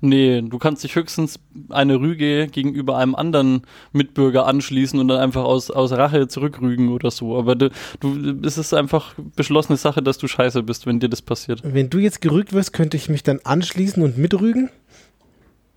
Nee, 0.01 0.41
du 0.41 0.57
kannst 0.57 0.83
dich 0.83 0.95
höchstens 0.95 1.39
eine 1.69 2.00
Rüge 2.00 2.47
gegenüber 2.47 2.97
einem 2.97 3.15
anderen 3.15 3.62
Mitbürger 3.91 4.45
anschließen 4.45 5.00
und 5.00 5.07
dann 5.07 5.19
einfach 5.19 5.44
aus, 5.44 5.71
aus 5.71 5.91
Rache 5.91 6.27
zurückrügen 6.27 6.89
oder 6.89 7.12
so. 7.12 7.38
Aber 7.38 7.56
du, 7.56 7.69
du, 8.00 8.39
es 8.45 8.57
ist 8.57 8.73
einfach 8.73 9.15
beschlossene 9.35 9.77
Sache, 9.77 10.01
dass 10.01 10.17
du 10.17 10.27
scheiße 10.27 10.63
bist, 10.63 10.85
wenn 10.85 11.00
dir 11.00 11.09
das 11.09 11.21
passiert. 11.21 11.62
Wenn 11.63 11.89
du 11.89 12.00
jetzt 12.00 12.21
gerügt 12.21 12.53
wirst, 12.53 12.73
könnte 12.73 12.97
ich 12.97 13.09
mich 13.09 13.23
dann 13.23 13.39
anschließen 13.44 14.03
und 14.03 14.17
mitrügen? 14.17 14.69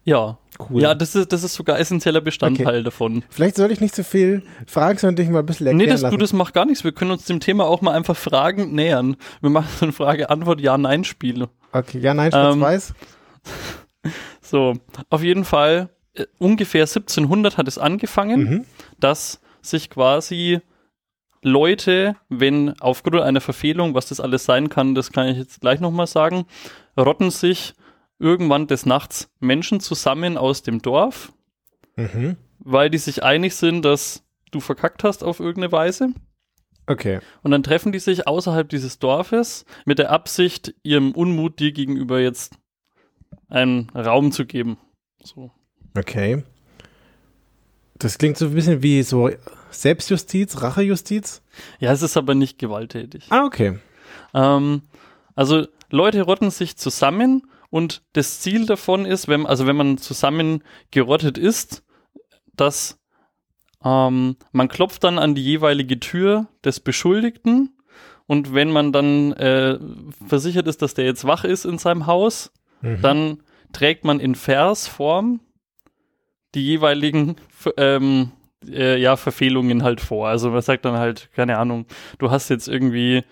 Ja. 0.08 0.38
Cool. 0.70 0.82
Ja, 0.82 0.94
das 0.94 1.14
ist, 1.14 1.32
das 1.32 1.44
ist 1.44 1.54
sogar 1.54 1.78
essentieller 1.78 2.20
Bestandteil 2.20 2.82
davon. 2.82 3.22
Vielleicht 3.30 3.54
soll 3.54 3.70
ich 3.70 3.80
nicht 3.80 3.94
so 3.94 4.02
viel 4.02 4.42
fragen, 4.66 4.98
sondern 4.98 5.14
dich 5.16 5.28
mal 5.28 5.38
ein 5.38 5.46
bisschen 5.46 5.68
erklären 5.68 5.86
Nee, 5.86 5.92
das, 5.92 6.00
du, 6.00 6.06
lassen. 6.06 6.18
das 6.18 6.32
macht 6.32 6.52
gar 6.52 6.64
nichts. 6.64 6.82
Wir 6.82 6.90
können 6.90 7.12
uns 7.12 7.26
dem 7.26 7.38
Thema 7.38 7.66
auch 7.66 7.80
mal 7.80 7.92
einfach 7.92 8.16
Fragen 8.16 8.74
nähern. 8.74 9.16
Wir 9.40 9.50
machen 9.50 9.68
so 9.78 9.86
ein 9.86 9.92
Frage-Antwort-Ja-Nein-Spiel. 9.92 11.46
okay, 11.72 11.98
ja, 12.00 12.12
nein, 12.12 12.32
Ähm, 12.34 12.58
schwarz-weiß. 12.58 12.94
So, 14.40 14.74
auf 15.10 15.22
jeden 15.22 15.44
Fall, 15.44 15.90
äh, 16.14 16.24
ungefähr 16.38 16.82
1700 16.84 17.58
hat 17.58 17.68
es 17.68 17.78
angefangen. 17.78 18.40
Mhm. 18.40 18.64
dass 18.98 19.40
sich 19.60 19.90
quasi 19.90 20.60
Leute, 21.42 22.16
wenn 22.28 22.74
aufgrund 22.80 23.20
einer 23.20 23.40
Verfehlung, 23.40 23.94
was 23.94 24.08
das 24.08 24.18
alles 24.20 24.44
sein 24.44 24.68
kann, 24.70 24.94
das 24.94 25.12
kann 25.12 25.28
ich 25.28 25.36
jetzt 25.36 25.60
gleich 25.60 25.78
nochmal 25.80 26.06
sagen, 26.06 26.46
rotten 26.98 27.30
sich 27.30 27.74
irgendwann 28.18 28.66
des 28.66 28.86
Nachts 28.86 29.30
Menschen 29.40 29.80
zusammen 29.80 30.36
aus 30.36 30.62
dem 30.62 30.82
Dorf, 30.82 31.32
Mhm. 31.96 32.36
weil 32.58 32.90
die 32.90 32.98
sich 32.98 33.22
einig 33.22 33.54
sind, 33.54 33.82
dass 33.84 34.24
du 34.50 34.60
verkackt 34.60 35.04
hast 35.04 35.22
auf 35.24 35.40
irgendeine 35.40 35.72
Weise. 35.72 36.10
Okay. 36.86 37.20
Und 37.42 37.50
dann 37.50 37.62
treffen 37.62 37.92
die 37.92 37.98
sich 37.98 38.26
außerhalb 38.26 38.68
dieses 38.68 38.98
Dorfes 38.98 39.66
mit 39.84 39.98
der 39.98 40.10
Absicht, 40.10 40.74
ihrem 40.82 41.12
Unmut 41.12 41.60
dir 41.60 41.72
gegenüber 41.72 42.18
jetzt 42.20 42.54
einen 43.48 43.90
Raum 43.90 44.32
zu 44.32 44.46
geben. 44.46 44.78
So. 45.22 45.50
Okay. 45.96 46.42
Das 47.98 48.16
klingt 48.16 48.38
so 48.38 48.46
ein 48.46 48.54
bisschen 48.54 48.82
wie 48.82 49.02
so 49.02 49.30
Selbstjustiz, 49.70 50.62
Rachejustiz. 50.62 51.42
Ja, 51.78 51.92
es 51.92 52.02
ist 52.02 52.16
aber 52.16 52.34
nicht 52.34 52.58
gewalttätig. 52.58 53.26
Ah, 53.30 53.44
okay. 53.44 53.78
Ähm, 54.32 54.82
also 55.34 55.66
Leute 55.90 56.22
rotten 56.22 56.50
sich 56.50 56.76
zusammen 56.76 57.42
und 57.70 58.02
das 58.12 58.40
Ziel 58.40 58.66
davon 58.66 59.04
ist, 59.04 59.28
wenn, 59.28 59.46
also 59.46 59.66
wenn 59.66 59.76
man 59.76 59.98
zusammen 59.98 60.62
gerottet 60.90 61.38
ist, 61.38 61.82
dass 62.54 62.98
ähm, 63.84 64.36
man 64.52 64.68
klopft 64.68 65.04
dann 65.04 65.18
an 65.18 65.34
die 65.34 65.44
jeweilige 65.44 66.00
Tür 66.00 66.48
des 66.64 66.80
Beschuldigten 66.80 67.76
und 68.26 68.52
wenn 68.54 68.70
man 68.70 68.92
dann 68.92 69.32
äh, 69.34 69.78
versichert 70.26 70.66
ist, 70.66 70.82
dass 70.82 70.94
der 70.94 71.04
jetzt 71.04 71.24
wach 71.26 71.44
ist 71.44 71.64
in 71.64 71.78
seinem 71.78 72.06
Haus, 72.06 72.52
Mhm. 72.80 73.02
dann 73.02 73.42
trägt 73.72 74.04
man 74.04 74.20
in 74.20 74.36
Versform 74.36 75.40
die 76.54 76.64
jeweiligen 76.64 77.34
ähm, 77.76 78.30
äh, 78.66 79.00
ja, 79.00 79.16
Verfehlungen 79.16 79.82
halt 79.82 80.00
vor. 80.00 80.28
Also 80.28 80.50
man 80.50 80.62
sagt 80.62 80.84
dann 80.84 80.96
halt, 80.96 81.28
keine 81.34 81.58
Ahnung, 81.58 81.86
du 82.18 82.30
hast 82.30 82.48
jetzt 82.50 82.68
irgendwie 82.68 83.24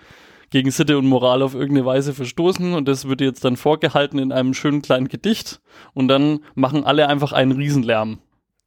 gegen 0.50 0.70
Sitte 0.70 0.98
und 0.98 1.06
Moral 1.06 1.42
auf 1.42 1.54
irgendeine 1.54 1.86
Weise 1.86 2.14
verstoßen 2.14 2.74
und 2.74 2.86
das 2.86 3.08
wird 3.08 3.20
jetzt 3.20 3.44
dann 3.44 3.56
vorgehalten 3.56 4.18
in 4.18 4.32
einem 4.32 4.54
schönen 4.54 4.82
kleinen 4.82 5.08
Gedicht 5.08 5.60
und 5.94 6.08
dann 6.08 6.40
machen 6.54 6.84
alle 6.84 7.08
einfach 7.08 7.32
einen 7.32 7.52
Riesenlärm 7.52 8.18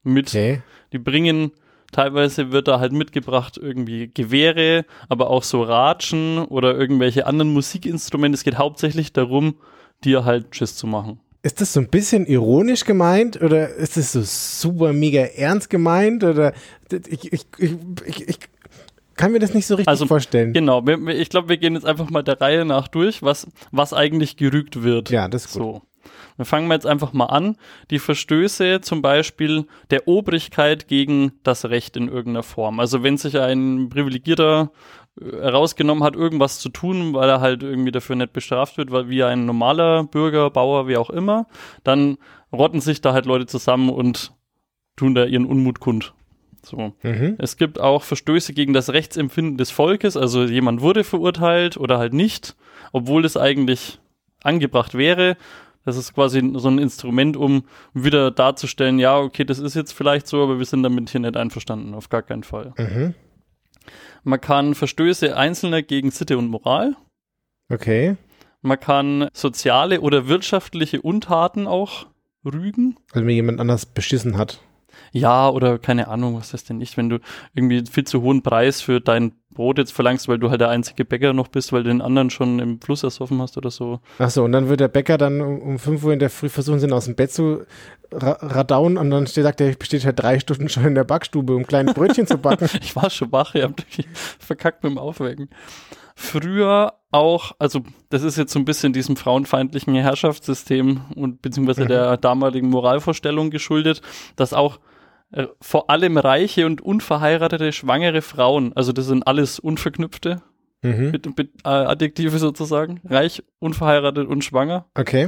mit. 0.03 0.29
Okay. 0.29 0.62
Die 0.91 1.00
bringen, 1.00 1.51
teilweise 1.91 2.51
wird 2.51 2.67
da 2.67 2.79
halt 2.79 2.91
mitgebracht 2.91 3.57
irgendwie 3.62 4.12
Gewehre, 4.13 4.86
aber 5.07 5.29
auch 5.29 5.43
so 5.43 5.63
Ratschen 5.63 6.39
oder 6.39 6.75
irgendwelche 6.75 7.25
anderen 7.25 7.53
Musikinstrumente. 7.53 8.36
Es 8.36 8.43
geht 8.43 8.57
hauptsächlich 8.57 9.13
darum, 9.13 9.55
dir 10.03 10.25
halt 10.25 10.55
Schiss 10.55 10.75
zu 10.75 10.88
machen. 10.88 11.19
Ist 11.41 11.62
das 11.62 11.71
so 11.71 11.79
ein 11.79 11.88
bisschen 11.88 12.25
ironisch 12.25 12.83
gemeint 12.83 13.41
oder 13.41 13.74
ist 13.75 13.95
das 13.95 14.12
so 14.12 14.21
super 14.24 14.91
mega 14.91 15.21
ernst 15.21 15.69
gemeint 15.69 16.25
oder 16.25 16.53
ich, 16.91 17.31
ich, 17.31 17.45
ich, 17.57 17.75
ich, 18.05 18.27
ich 18.27 18.39
kann 19.20 19.34
mir 19.34 19.40
das 19.40 19.54
nicht 19.54 19.68
so 19.68 19.76
richtig 19.76 19.90
Also, 19.90 20.06
vorstellen. 20.06 20.54
Genau, 20.54 20.82
ich 21.10 21.30
glaube, 21.30 21.50
wir 21.50 21.58
gehen 21.58 21.74
jetzt 21.74 21.86
einfach 21.86 22.10
mal 22.10 22.24
der 22.24 22.40
Reihe 22.40 22.64
nach 22.64 22.88
durch, 22.88 23.22
was, 23.22 23.48
was 23.72 23.94
eigentlich 23.94 24.38
gerügt 24.38 24.82
wird. 24.82 25.10
Ja, 25.10 25.28
das 25.28 25.46
ist 25.46 25.54
gut. 25.54 25.62
So. 25.62 25.82
Dann 26.38 26.46
fangen 26.46 26.68
wir 26.70 26.76
jetzt 26.76 26.88
einfach 26.88 27.12
mal 27.12 27.26
an. 27.26 27.58
Die 27.92 28.00
Verstöße 28.00 28.80
zum 28.80 29.02
Beispiel 29.02 29.66
der 29.92 30.08
Obrigkeit 30.08 30.88
gegen 30.88 31.34
das 31.44 31.66
Recht 31.66 31.98
in 31.98 32.08
irgendeiner 32.08 32.44
Form. 32.44 32.80
Also 32.80 33.04
wenn 33.04 33.18
sich 33.18 33.38
ein 33.38 33.90
Privilegierter 33.90 34.72
äh, 35.20 35.26
herausgenommen 35.42 36.06
hat, 36.06 36.16
irgendwas 36.16 36.60
zu 36.60 36.70
tun, 36.70 37.14
weil 37.14 37.28
er 37.30 37.42
halt 37.42 37.62
irgendwie 37.62 37.92
dafür 37.92 38.16
nicht 38.16 38.32
bestraft 38.32 38.78
wird, 38.78 38.90
weil 38.92 39.10
wie 39.10 39.24
ein 39.24 39.46
normaler 39.46 40.06
Bürger, 40.06 40.50
Bauer, 40.50 40.88
wie 40.88 40.96
auch 40.96 41.10
immer, 41.10 41.46
dann 41.84 42.18
rotten 42.54 42.80
sich 42.80 43.02
da 43.02 43.12
halt 43.12 43.26
Leute 43.26 43.48
zusammen 43.48 43.90
und 43.90 44.32
tun 44.96 45.14
da 45.14 45.26
ihren 45.26 45.46
Unmut 45.46 45.82
kund. 45.82 46.14
So. 46.66 46.94
Mhm. 47.04 47.36
Es 47.38 47.58
gibt 47.58 47.80
auch 47.80 48.04
Verstöße 48.04 48.54
gegen 48.54 48.74
das 48.74 48.89
Rechtsempfinden 48.89 49.58
des 49.58 49.72
Volkes, 49.72 50.18
also 50.18 50.44
jemand 50.44 50.82
wurde 50.82 51.04
verurteilt 51.04 51.78
oder 51.78 51.98
halt 51.98 52.13
nicht, 52.13 52.56
obwohl 52.92 53.25
es 53.25 53.38
eigentlich 53.38 54.00
angebracht 54.44 54.96
wäre. 54.96 55.38
Das 55.86 55.98
ist 55.98 56.13
quasi 56.13 56.42
so 56.56 56.70
ein 56.70 56.78
Instrument, 56.78 57.38
um 57.38 57.63
wieder 57.94 58.32
darzustellen, 58.32 59.00
ja, 59.00 59.18
okay, 59.18 59.44
das 59.44 59.60
ist 59.60 59.75
jetzt 59.75 59.94
vielleicht 59.94 60.28
so, 60.28 60.44
aber 60.44 60.60
wir 60.60 60.66
sind 60.66 60.84
damit 60.84 61.10
hier 61.10 61.22
nicht 61.22 61.38
einverstanden, 61.38 61.94
auf 61.94 62.10
gar 62.10 62.22
keinen 62.22 62.44
Fall. 62.44 62.74
Mhm. 62.78 63.16
Man 64.24 64.42
kann 64.42 64.75
Verstöße 64.75 65.36
Einzelner 65.36 65.82
gegen 65.82 66.12
Sitte 66.12 66.38
und 66.38 66.50
Moral. 66.50 66.96
Okay. 67.70 68.18
Man 68.62 68.80
kann 68.80 69.30
soziale 69.34 70.01
oder 70.01 70.28
wirtschaftliche 70.28 71.01
Untaten 71.01 71.66
auch 71.66 72.08
rügen. 72.46 72.98
Also 73.13 73.25
mir 73.25 73.34
jemand 73.34 73.60
anders 73.60 73.86
beschissen 73.86 74.38
hat. 74.38 74.60
Ja, 75.12 75.50
oder 75.50 75.80
keine 75.80 76.08
Ahnung, 76.08 76.38
was 76.38 76.51
das 76.51 76.63
denn 76.63 76.78
nicht, 76.78 76.98
wenn 76.98 77.10
du 77.10 77.20
irgendwie 77.54 77.84
viel 77.89 78.04
zu 78.04 78.22
hohen 78.22 78.42
Preis 78.44 78.82
für 78.82 79.00
dein 79.01 79.34
Brot 79.51 79.78
jetzt 79.80 79.92
verlangst, 79.92 80.28
weil 80.28 80.38
du 80.38 80.50
halt 80.51 80.62
der 80.62 80.70
einzige 80.70 81.04
Bäcker 81.04 81.34
noch 81.34 81.48
bist, 81.48 81.74
weil 81.74 81.84
du 81.84 81.89
den 81.89 82.01
anderen 82.01 82.30
schon 82.30 82.60
im 82.60 82.80
Fluss 82.80 83.04
ersoffen 83.04 83.42
hast 83.42 83.58
oder 83.58 83.72
so. 83.72 84.00
Achso, 84.20 84.46
und 84.46 84.51
dann 84.51 84.70
wird 84.70 84.80
der 84.80 84.88
Bäcker 84.88 85.18
dann 85.18 85.42
um, 85.42 85.60
um 85.60 85.80
5 85.80 86.04
Uhr 86.04 86.13
in 86.13 86.20
der 86.20 86.30
Früh 86.30 86.48
versuchen, 86.50 86.80
sie 86.80 86.89
aus 86.92 87.06
dem 87.06 87.16
Bett 87.16 87.32
zu 87.32 87.66
ra 88.12 88.32
radauen 88.42 88.98
und 88.98 89.10
dann 89.12 89.28
steht, 89.28 89.44
sagt 89.44 89.62
er, 89.62 89.70
ich 89.70 89.78
besteht 89.80 90.06
halt 90.06 90.20
drei 90.20 90.39
Stunden 90.39 90.70
schon 90.70 90.86
in 90.86 90.96
der 90.96 91.04
Backstube, 91.04 91.54
um 91.56 91.66
kleine 91.68 91.94
Brötchen 91.94 92.25
zu 92.28 92.38
backen. 92.38 92.70
Ich 92.82 92.96
war 92.96 93.10
schon 93.10 93.32
wach, 93.32 93.54
ihr 93.56 93.63
habt 93.63 93.86
verkackt 94.39 94.84
mit 94.84 94.92
dem 94.92 94.98
Aufwecken. 94.98 95.50
Früher 96.16 96.94
auch, 97.12 97.54
also 97.60 97.82
das 98.10 98.24
ist 98.24 98.38
jetzt 98.38 98.51
so 98.51 98.60
ein 98.60 98.66
bisschen 98.66 98.94
diesem 98.94 99.16
frauenfeindlichen 99.16 99.96
Herrschaftssystem 99.96 101.01
und 101.16 101.42
beziehungsweise 101.42 101.84
Mhm. 101.84 101.88
der 101.88 102.18
damaligen 102.18 102.70
Moralvorstellung 102.70 103.50
geschuldet, 103.51 104.01
dass 104.36 104.54
auch 104.54 104.80
äh, 105.31 105.48
vor 105.62 105.89
allem 105.89 106.17
reiche 106.17 106.65
und 106.65 106.81
unverheiratete 106.81 107.71
schwangere 107.71 108.21
Frauen, 108.21 108.74
also 108.75 108.91
das 108.91 109.05
sind 109.05 109.25
alles 109.27 109.59
Unverknüpfte 109.59 110.41
Mhm. 110.81 111.12
mit, 111.12 111.38
mit 111.38 111.50
äh, 111.65 111.67
Adjektive 111.69 112.39
sozusagen, 112.39 113.01
reich, 113.03 113.43
unverheiratet 113.59 114.27
und 114.29 114.45
schwanger, 114.45 114.86
Okay. 114.98 115.27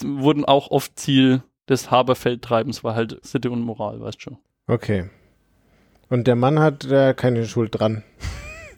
wurden 0.00 0.44
auch 0.44 0.70
oft 0.70 0.96
Ziel 1.00 1.42
des 1.68 1.90
Haberfeldtreibens, 1.90 2.84
war 2.84 2.94
halt 2.94 3.18
Sitte 3.24 3.50
und 3.50 3.60
Moral, 3.62 4.00
weißt 4.00 4.22
schon. 4.22 4.38
Okay. 4.68 5.10
Und 6.10 6.28
der 6.28 6.36
Mann 6.36 6.60
hat 6.60 6.84
äh, 6.84 7.12
keine 7.12 7.44
Schuld 7.46 7.70
dran. 7.78 8.04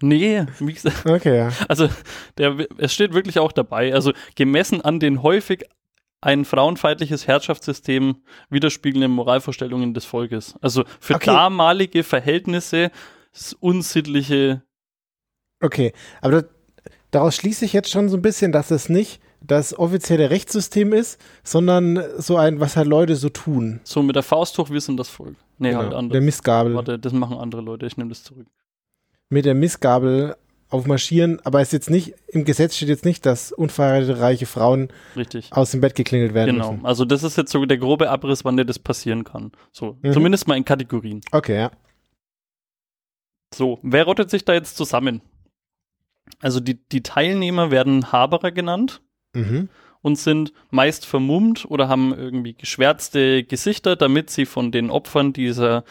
Nee, 0.01 0.47
wie 0.59 0.73
gesagt, 0.73 1.05
Okay, 1.07 1.37
ja. 1.37 1.51
Also, 1.69 1.89
der, 2.39 2.57
es 2.79 2.95
steht 2.95 3.13
wirklich 3.13 3.39
auch 3.39 3.53
dabei. 3.53 3.93
Also, 3.93 4.13
gemessen 4.37 4.81
an 4.81 5.01
den 5.01 5.23
häufig 5.23 5.65
ein 6.21 6.45
frauenfeindliches 6.45 7.27
Herrschaftssystem 7.27 8.17
widerspiegelnden 8.51 9.11
Moralvorstellungen 9.13 9.95
des 9.95 10.05
Volkes. 10.05 10.55
Also, 10.61 10.85
für 11.01 11.15
Okay. 11.17 11.27
damalige 11.27 12.03
Verhältnisse 12.03 12.91
unsittliche, 13.61 14.63
Okay. 15.61 15.93
Aber 16.21 16.43
das, 16.43 16.45
daraus 17.11 17.35
schließe 17.37 17.65
ich 17.65 17.73
jetzt 17.73 17.91
schon 17.91 18.09
so 18.11 18.17
ein 18.17 18.23
bisschen, 18.23 18.53
dass 18.53 18.71
es 18.71 18.89
nicht 18.89 19.21
das 19.41 19.79
offizielle 19.79 20.29
Rechtssystem 20.31 20.93
ist, 20.93 21.19
sondern 21.45 22.03
so 22.19 22.37
ein, 22.37 22.61
was 22.61 22.77
halt 22.77 22.89
Leute 22.89 23.17
so 23.17 23.29
tun. 23.29 23.81
so 23.85 24.03
mit 24.03 24.17
der 24.17 24.23
Faust 24.23 24.59
hoch, 24.59 24.71
wir 24.71 24.81
sind 24.81 24.97
das 24.99 25.09
Volk. 25.09 25.37
Nee, 25.59 25.69
halt 25.75 25.79
Genau. 25.85 25.91
Der 25.91 25.99
anders. 25.99 26.23
Mistgabel. 26.23 26.75
Warte, 26.75 26.99
das 26.99 27.13
machen 27.13 27.39
andere 27.39 27.63
Leute, 27.63 27.87
ich 27.87 27.97
nehme 27.97 28.11
das 28.11 28.23
zurück. 28.25 28.47
Mit 29.31 29.45
der 29.45 29.55
Mistgabel 29.55 30.37
aufmarschieren, 30.69 31.41
aber 31.45 31.61
es 31.61 31.69
ist 31.69 31.73
jetzt 31.73 31.91
nicht, 31.91 32.15
im 32.29 32.45
Gesetz 32.45 32.77
steht 32.77 32.89
jetzt 32.89 33.05
nicht, 33.05 33.25
dass 33.25 33.53
unverheiratete 33.53 34.19
reiche 34.21 34.47
Frauen 34.47 34.89
Richtig. 35.15 35.53
aus 35.53 35.71
dem 35.71 35.81
Bett 35.81 35.95
geklingelt 35.95 36.35
werden 36.35 36.57
Genau. 36.57 36.73
müssen. 36.73 36.87
Also, 36.87 37.05
das 37.05 37.23
ist 37.23 37.37
jetzt 37.37 37.53
so 37.53 37.65
der 37.67 37.79
grobe 37.79 38.11
Abriss, 38.11 38.45
wann 38.45 38.57
dir 38.57 38.65
das 38.65 38.79
passieren 38.79 39.25
kann. 39.25 39.53
So, 39.73 39.97
Mhm. 40.03 40.13
zumindest 40.13 40.49
mal 40.49 40.57
in 40.57 40.65
Kategorien. 40.65 41.21
Okay, 41.33 41.57
ja. 41.57 41.71
So, 43.55 43.79
wer 43.83 44.05
rottet 44.05 44.31
sich 44.31 44.45
da 44.45 44.55
jetzt 44.55 44.77
zusammen? 44.77 45.23
Also, 46.41 46.61
die, 46.61 46.75
die 46.89 47.03
Teilnehmer 47.03 47.71
werden 47.71 48.11
Haberer 48.13 48.51
genannt. 48.53 49.03
Mhm. 49.35 49.69
und 50.03 50.17
sind 50.17 50.53
meist 50.71 51.05
vermummt 51.05 51.65
oder 51.69 51.89
haben 51.89 52.15
irgendwie 52.15 52.55
geschwärzte 52.55 53.43
Gesichter, 53.43 53.97
damit 53.97 54.31
sie 54.31 54.47
von 54.47 54.71
den 54.71 54.89
Opfern 54.89 55.33
dieser, 55.33 55.83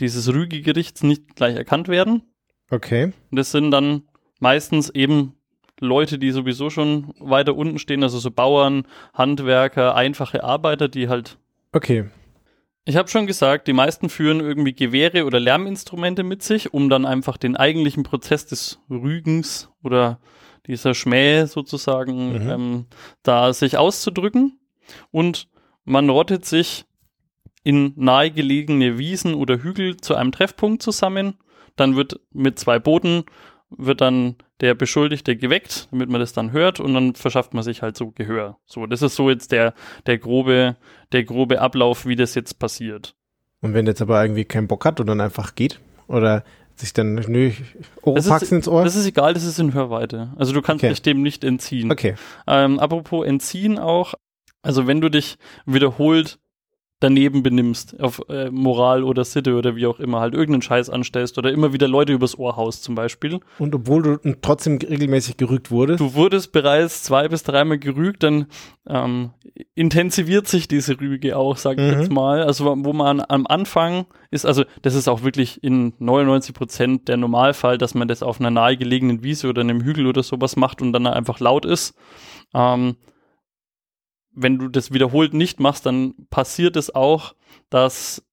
dieses 0.00 0.28
Rügegerichts 0.32 1.02
nicht 1.02 1.34
gleich 1.34 1.56
erkannt 1.56 1.88
werden. 1.88 2.22
Okay. 2.70 3.12
Das 3.30 3.52
sind 3.52 3.70
dann 3.70 4.02
meistens 4.44 4.90
eben 4.90 5.34
Leute, 5.80 6.18
die 6.18 6.30
sowieso 6.30 6.68
schon 6.70 7.14
weiter 7.18 7.56
unten 7.56 7.78
stehen, 7.78 8.02
also 8.02 8.18
so 8.18 8.30
Bauern, 8.30 8.86
Handwerker, 9.14 9.96
einfache 9.96 10.44
Arbeiter, 10.44 10.88
die 10.88 11.08
halt. 11.08 11.38
Okay. 11.72 12.04
Ich 12.84 12.96
habe 12.96 13.08
schon 13.08 13.26
gesagt, 13.26 13.66
die 13.66 13.72
meisten 13.72 14.10
führen 14.10 14.40
irgendwie 14.40 14.74
Gewehre 14.74 15.24
oder 15.24 15.40
Lärminstrumente 15.40 16.22
mit 16.22 16.42
sich, 16.42 16.74
um 16.74 16.90
dann 16.90 17.06
einfach 17.06 17.38
den 17.38 17.56
eigentlichen 17.56 18.02
Prozess 18.02 18.44
des 18.46 18.78
Rügens 18.90 19.70
oder 19.82 20.20
dieser 20.66 20.94
Schmäh 20.94 21.46
sozusagen 21.46 22.34
Mhm. 22.34 22.50
ähm, 22.50 22.86
da 23.22 23.52
sich 23.54 23.78
auszudrücken. 23.78 24.58
Und 25.10 25.48
man 25.84 26.10
rottet 26.10 26.44
sich 26.44 26.84
in 27.62 27.94
nahegelegene 27.96 28.98
Wiesen 28.98 29.34
oder 29.34 29.62
Hügel 29.62 29.96
zu 29.96 30.14
einem 30.14 30.32
Treffpunkt 30.32 30.82
zusammen. 30.82 31.38
Dann 31.76 31.96
wird 31.96 32.20
mit 32.32 32.58
zwei 32.58 32.78
Booten 32.78 33.24
wird 33.70 34.00
dann 34.00 34.36
der 34.60 34.74
Beschuldigte 34.74 35.36
geweckt, 35.36 35.88
damit 35.90 36.08
man 36.08 36.20
das 36.20 36.32
dann 36.32 36.52
hört 36.52 36.80
und 36.80 36.94
dann 36.94 37.14
verschafft 37.14 37.54
man 37.54 37.64
sich 37.64 37.82
halt 37.82 37.96
so 37.96 38.10
Gehör. 38.12 38.58
So, 38.66 38.86
das 38.86 39.02
ist 39.02 39.16
so 39.16 39.28
jetzt 39.30 39.52
der, 39.52 39.74
der 40.06 40.18
grobe, 40.18 40.76
der 41.12 41.24
grobe 41.24 41.60
Ablauf, 41.60 42.06
wie 42.06 42.16
das 42.16 42.34
jetzt 42.34 42.58
passiert. 42.58 43.14
Und 43.60 43.74
wenn 43.74 43.86
jetzt 43.86 44.02
aber 44.02 44.22
irgendwie 44.22 44.44
keinen 44.44 44.68
Bock 44.68 44.84
hat 44.84 45.00
und 45.00 45.06
dann 45.06 45.20
einfach 45.20 45.54
geht 45.54 45.80
oder 46.06 46.44
sich 46.76 46.92
dann, 46.92 47.14
nö, 47.14 47.52
ist, 48.16 48.52
ins 48.52 48.68
Ohr. 48.68 48.84
das 48.84 48.96
ist 48.96 49.06
egal, 49.06 49.32
das 49.34 49.44
ist 49.44 49.58
in 49.58 49.74
Hörweite. 49.74 50.32
Also 50.36 50.52
du 50.52 50.60
kannst 50.60 50.82
Okay. 50.84 50.92
dich 50.92 51.02
dem 51.02 51.22
nicht 51.22 51.44
entziehen. 51.44 51.90
okay. 51.90 52.16
Ähm, 52.46 52.78
apropos 52.78 53.26
entziehen 53.26 53.78
auch, 53.78 54.14
also 54.62 54.86
wenn 54.86 55.00
du 55.00 55.08
dich 55.08 55.36
wiederholt 55.66 56.38
daneben 57.00 57.42
benimmst, 57.42 58.00
auf 58.00 58.22
äh, 58.28 58.50
Moral 58.50 59.02
oder 59.04 59.24
Sitte 59.24 59.56
oder 59.56 59.76
wie 59.76 59.86
auch 59.86 60.00
immer, 60.00 60.20
halt 60.20 60.32
irgendeinen 60.32 60.62
Scheiß 60.62 60.88
anstellst 60.88 61.36
oder 61.36 61.52
immer 61.52 61.72
wieder 61.72 61.86
Leute 61.88 62.12
übers 62.12 62.38
Ohr 62.38 62.56
haust 62.56 62.82
zum 62.84 62.94
Beispiel. 62.94 63.40
Und 63.58 63.74
obwohl 63.74 64.02
du 64.02 64.16
trotzdem 64.40 64.78
regelmäßig 64.78 65.36
gerügt 65.36 65.70
wurdest. 65.70 66.00
Du 66.00 66.14
wurdest 66.14 66.52
bereits 66.52 67.02
zwei 67.02 67.28
bis 67.28 67.42
dreimal 67.42 67.78
gerügt, 67.78 68.22
dann 68.22 68.46
ähm, 68.88 69.30
intensiviert 69.74 70.46
sich 70.48 70.68
diese 70.68 70.98
Rüge 71.00 71.36
auch, 71.36 71.56
sag 71.56 71.78
ich 71.78 71.84
Mhm. 71.94 72.00
jetzt 72.00 72.10
mal. 72.10 72.42
Also 72.42 72.64
wo 72.64 72.92
man 72.92 73.20
am 73.28 73.46
Anfang 73.46 74.06
ist, 74.30 74.46
also 74.46 74.64
das 74.82 74.94
ist 74.94 75.08
auch 75.08 75.22
wirklich 75.22 75.62
in 75.62 75.92
99 75.98 76.54
Prozent 76.54 77.08
der 77.08 77.16
Normalfall, 77.16 77.76
dass 77.76 77.94
man 77.94 78.08
das 78.08 78.22
auf 78.22 78.40
einer 78.40 78.50
nahegelegenen 78.50 79.22
Wiese 79.22 79.48
oder 79.48 79.60
einem 79.60 79.82
Hügel 79.82 80.06
oder 80.06 80.22
sowas 80.22 80.56
macht 80.56 80.80
und 80.80 80.92
dann 80.92 81.06
einfach 81.06 81.40
laut 81.40 81.64
ist. 81.66 81.94
Ähm, 82.54 82.96
wenn 84.34 84.58
du 84.58 84.68
das 84.68 84.92
wiederholt 84.92 85.34
nicht 85.34 85.60
machst, 85.60 85.86
dann 85.86 86.14
passiert 86.30 86.76
es 86.76 86.94
auch, 86.94 87.34
dass 87.70 88.24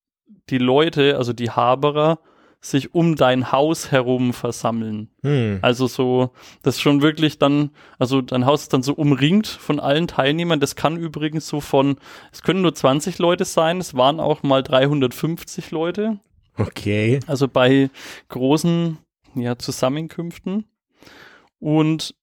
die 0.50 0.58
Leute, 0.58 1.18
also 1.18 1.34
die 1.34 1.50
Haberer, 1.52 2.20
sich 2.64 2.94
um 2.94 3.16
dein 3.16 3.52
Haus 3.52 3.92
herum 3.92 4.34
versammeln. 4.34 5.10
Hm. 5.24 5.60
Also 5.64 5.88
so, 5.88 6.30
das 6.62 6.76
ist 6.76 6.82
schon 6.82 7.02
wirklich 7.02 7.40
dann, 7.40 7.72
also 7.98 8.22
dein 8.22 8.46
Haus 8.46 8.64
ist 8.64 8.74
dann 8.74 8.84
so 8.84 8.94
umringt 8.94 9.48
von 9.48 9.80
allen 9.80 10.08
Teilnehmern. 10.08 10.60
Das 10.60 10.76
kann 10.76 10.96
übrigens 10.96 11.48
so 11.48 11.60
von, 11.60 11.96
es 12.32 12.44
können 12.44 12.62
nur 12.62 12.76
20 12.76 13.18
Leute 13.18 13.46
sein, 13.46 13.80
es 13.80 13.96
waren 13.96 14.20
auch 14.20 14.44
mal 14.44 14.62
350 14.62 15.72
Leute. 15.72 16.20
Okay. 16.56 17.20
Also 17.26 17.48
bei 17.48 17.90
großen 18.30 19.00
ja, 19.34 19.58
Zusammenkünften. 19.58 20.66
Und 21.60 22.16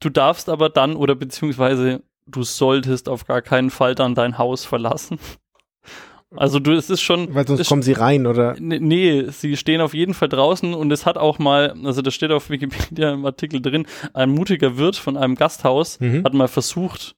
du 0.00 0.08
darfst 0.08 0.48
aber 0.48 0.70
dann, 0.70 0.96
oder 0.96 1.14
beziehungsweise 1.14 2.02
du 2.30 2.42
solltest 2.42 3.08
auf 3.08 3.26
gar 3.26 3.42
keinen 3.42 3.70
Fall 3.70 3.94
dann 3.94 4.14
dein 4.14 4.38
Haus 4.38 4.64
verlassen. 4.64 5.18
Also 6.36 6.58
du, 6.60 6.72
es 6.72 6.90
ist 6.90 7.00
schon. 7.00 7.34
Weil 7.34 7.46
sonst 7.46 7.60
es- 7.60 7.68
kommen 7.68 7.80
sie 7.82 7.92
rein, 7.94 8.26
oder? 8.26 8.54
Nee, 8.58 8.78
nee, 8.80 9.24
sie 9.30 9.56
stehen 9.56 9.80
auf 9.80 9.94
jeden 9.94 10.12
Fall 10.12 10.28
draußen 10.28 10.74
und 10.74 10.90
es 10.92 11.06
hat 11.06 11.16
auch 11.16 11.38
mal, 11.38 11.74
also 11.84 12.02
das 12.02 12.12
steht 12.14 12.30
auf 12.32 12.50
Wikipedia 12.50 13.12
im 13.14 13.24
Artikel 13.24 13.62
drin, 13.62 13.86
ein 14.12 14.28
mutiger 14.30 14.76
Wirt 14.76 14.96
von 14.96 15.16
einem 15.16 15.36
Gasthaus 15.36 15.98
Mhm. 16.00 16.24
hat 16.24 16.34
mal 16.34 16.48
versucht, 16.48 17.16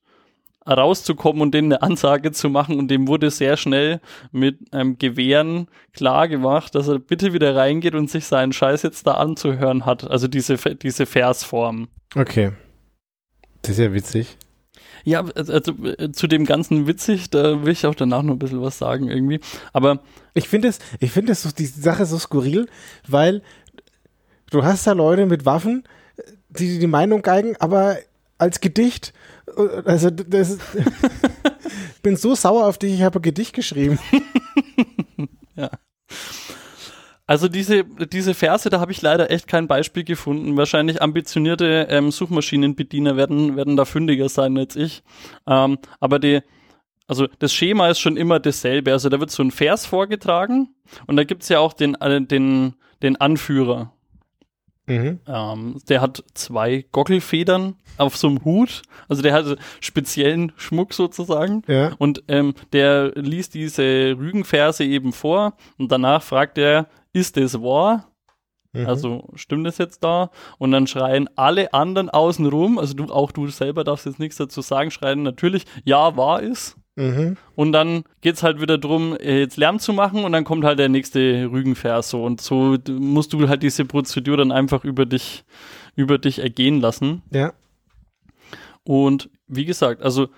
rauszukommen 0.68 1.42
und 1.42 1.52
denen 1.54 1.72
eine 1.72 1.82
Ansage 1.82 2.30
zu 2.30 2.48
machen 2.50 2.78
und 2.78 2.86
dem 2.88 3.08
wurde 3.08 3.32
sehr 3.32 3.56
schnell 3.56 4.00
mit 4.30 4.72
einem 4.72 4.96
Gewehren 4.96 5.66
klar 5.92 6.28
gemacht, 6.28 6.76
dass 6.76 6.86
er 6.86 7.00
bitte 7.00 7.32
wieder 7.32 7.56
reingeht 7.56 7.96
und 7.96 8.08
sich 8.08 8.26
seinen 8.26 8.52
Scheiß 8.52 8.82
jetzt 8.82 9.08
da 9.08 9.14
anzuhören 9.14 9.86
hat. 9.86 10.08
Also 10.08 10.28
diese, 10.28 10.54
diese 10.76 11.06
Versform. 11.06 11.88
Okay. 12.14 12.52
Das 13.62 13.72
ist 13.72 13.78
ja 13.78 13.92
witzig. 13.92 14.36
Ja, 15.04 15.24
also, 15.34 15.52
also 15.52 15.72
äh, 15.84 16.12
zu 16.12 16.26
dem 16.26 16.44
ganzen 16.44 16.86
witzig, 16.86 17.30
da 17.30 17.64
will 17.64 17.72
ich 17.72 17.86
auch 17.86 17.94
danach 17.94 18.22
noch 18.22 18.34
ein 18.34 18.38
bisschen 18.38 18.62
was 18.62 18.78
sagen 18.78 19.08
irgendwie. 19.08 19.40
Aber 19.72 20.00
Ich 20.34 20.48
finde 20.48 20.68
es, 20.68 20.78
ich 21.00 21.10
finde 21.10 21.32
es 21.32 21.42
so, 21.42 21.50
die 21.50 21.66
Sache 21.66 22.06
so 22.06 22.18
skurril, 22.18 22.68
weil 23.08 23.42
du 24.50 24.62
hast 24.64 24.86
da 24.86 24.92
Leute 24.92 25.26
mit 25.26 25.44
Waffen, 25.44 25.84
die 26.48 26.78
die 26.78 26.86
Meinung 26.86 27.22
geigen, 27.22 27.56
aber 27.58 27.96
als 28.38 28.60
Gedicht, 28.60 29.12
äh, 29.56 29.82
also 29.84 30.10
das 30.10 30.58
bin 32.02 32.16
so 32.16 32.34
sauer 32.34 32.66
auf 32.66 32.78
dich, 32.78 32.94
ich 32.94 33.02
habe 33.02 33.18
ein 33.18 33.22
Gedicht 33.22 33.54
geschrieben. 33.54 33.98
Also 37.30 37.46
diese, 37.46 37.84
diese 37.84 38.34
Verse, 38.34 38.68
da 38.70 38.80
habe 38.80 38.90
ich 38.90 39.02
leider 39.02 39.30
echt 39.30 39.46
kein 39.46 39.68
Beispiel 39.68 40.02
gefunden. 40.02 40.56
Wahrscheinlich 40.56 41.00
ambitionierte 41.00 41.86
ähm, 41.88 42.10
Suchmaschinenbediener 42.10 43.16
werden, 43.16 43.54
werden 43.54 43.76
da 43.76 43.84
fündiger 43.84 44.28
sein 44.28 44.58
als 44.58 44.74
ich. 44.74 45.04
Ähm, 45.46 45.78
aber 46.00 46.18
die, 46.18 46.40
also 47.06 47.28
das 47.38 47.54
Schema 47.54 47.88
ist 47.88 48.00
schon 48.00 48.16
immer 48.16 48.40
dasselbe. 48.40 48.90
Also 48.90 49.08
da 49.10 49.20
wird 49.20 49.30
so 49.30 49.44
ein 49.44 49.52
Vers 49.52 49.86
vorgetragen 49.86 50.74
und 51.06 51.16
da 51.16 51.22
gibt's 51.22 51.48
ja 51.48 51.60
auch 51.60 51.72
den, 51.72 51.94
äh, 52.00 52.20
den, 52.20 52.74
den 53.00 53.14
Anführer. 53.20 53.92
Mhm. 54.86 55.20
Ähm, 55.28 55.80
der 55.88 56.00
hat 56.00 56.24
zwei 56.34 56.84
Gockelfedern 56.90 57.76
auf 57.96 58.16
so 58.16 58.26
einem 58.26 58.44
Hut. 58.44 58.82
Also 59.08 59.22
der 59.22 59.34
hat 59.34 59.56
speziellen 59.78 60.50
Schmuck 60.56 60.94
sozusagen. 60.94 61.62
Ja. 61.68 61.92
Und 61.98 62.24
ähm, 62.26 62.54
der 62.72 63.12
liest 63.14 63.54
diese 63.54 64.16
Rügenverse 64.18 64.82
eben 64.82 65.12
vor 65.12 65.54
und 65.78 65.92
danach 65.92 66.24
fragt 66.24 66.58
er, 66.58 66.88
ist 67.12 67.36
es 67.36 67.60
wahr? 67.60 68.10
Mhm. 68.72 68.86
Also 68.86 69.28
stimmt 69.34 69.66
es 69.66 69.78
jetzt 69.78 70.04
da? 70.04 70.30
Und 70.58 70.72
dann 70.72 70.86
schreien 70.86 71.28
alle 71.36 71.72
anderen 71.72 72.08
außenrum, 72.08 72.78
also 72.78 72.94
du, 72.94 73.12
auch 73.12 73.32
du 73.32 73.48
selber 73.48 73.84
darfst 73.84 74.06
jetzt 74.06 74.18
nichts 74.18 74.36
dazu 74.36 74.60
sagen, 74.60 74.90
schreien 74.90 75.22
natürlich, 75.22 75.64
ja, 75.84 76.16
wahr 76.16 76.42
ist. 76.42 76.76
Mhm. 76.96 77.36
Und 77.54 77.72
dann 77.72 78.04
geht's 78.20 78.42
halt 78.42 78.60
wieder 78.60 78.78
drum, 78.78 79.16
äh, 79.16 79.40
jetzt 79.40 79.56
Lärm 79.56 79.78
zu 79.78 79.92
machen 79.92 80.24
und 80.24 80.32
dann 80.32 80.44
kommt 80.44 80.64
halt 80.64 80.78
der 80.78 80.88
nächste 80.88 81.50
Rügenvers 81.50 82.10
so. 82.10 82.24
Und 82.24 82.40
so 82.40 82.76
musst 82.88 83.32
du 83.32 83.48
halt 83.48 83.62
diese 83.62 83.84
Prozedur 83.84 84.36
dann 84.36 84.52
einfach 84.52 84.84
über 84.84 85.06
dich, 85.06 85.44
über 85.96 86.18
dich 86.18 86.40
ergehen 86.40 86.80
lassen. 86.80 87.22
Ja. 87.32 87.52
Und 88.84 89.30
wie 89.46 89.64
gesagt, 89.64 90.02
also 90.02 90.28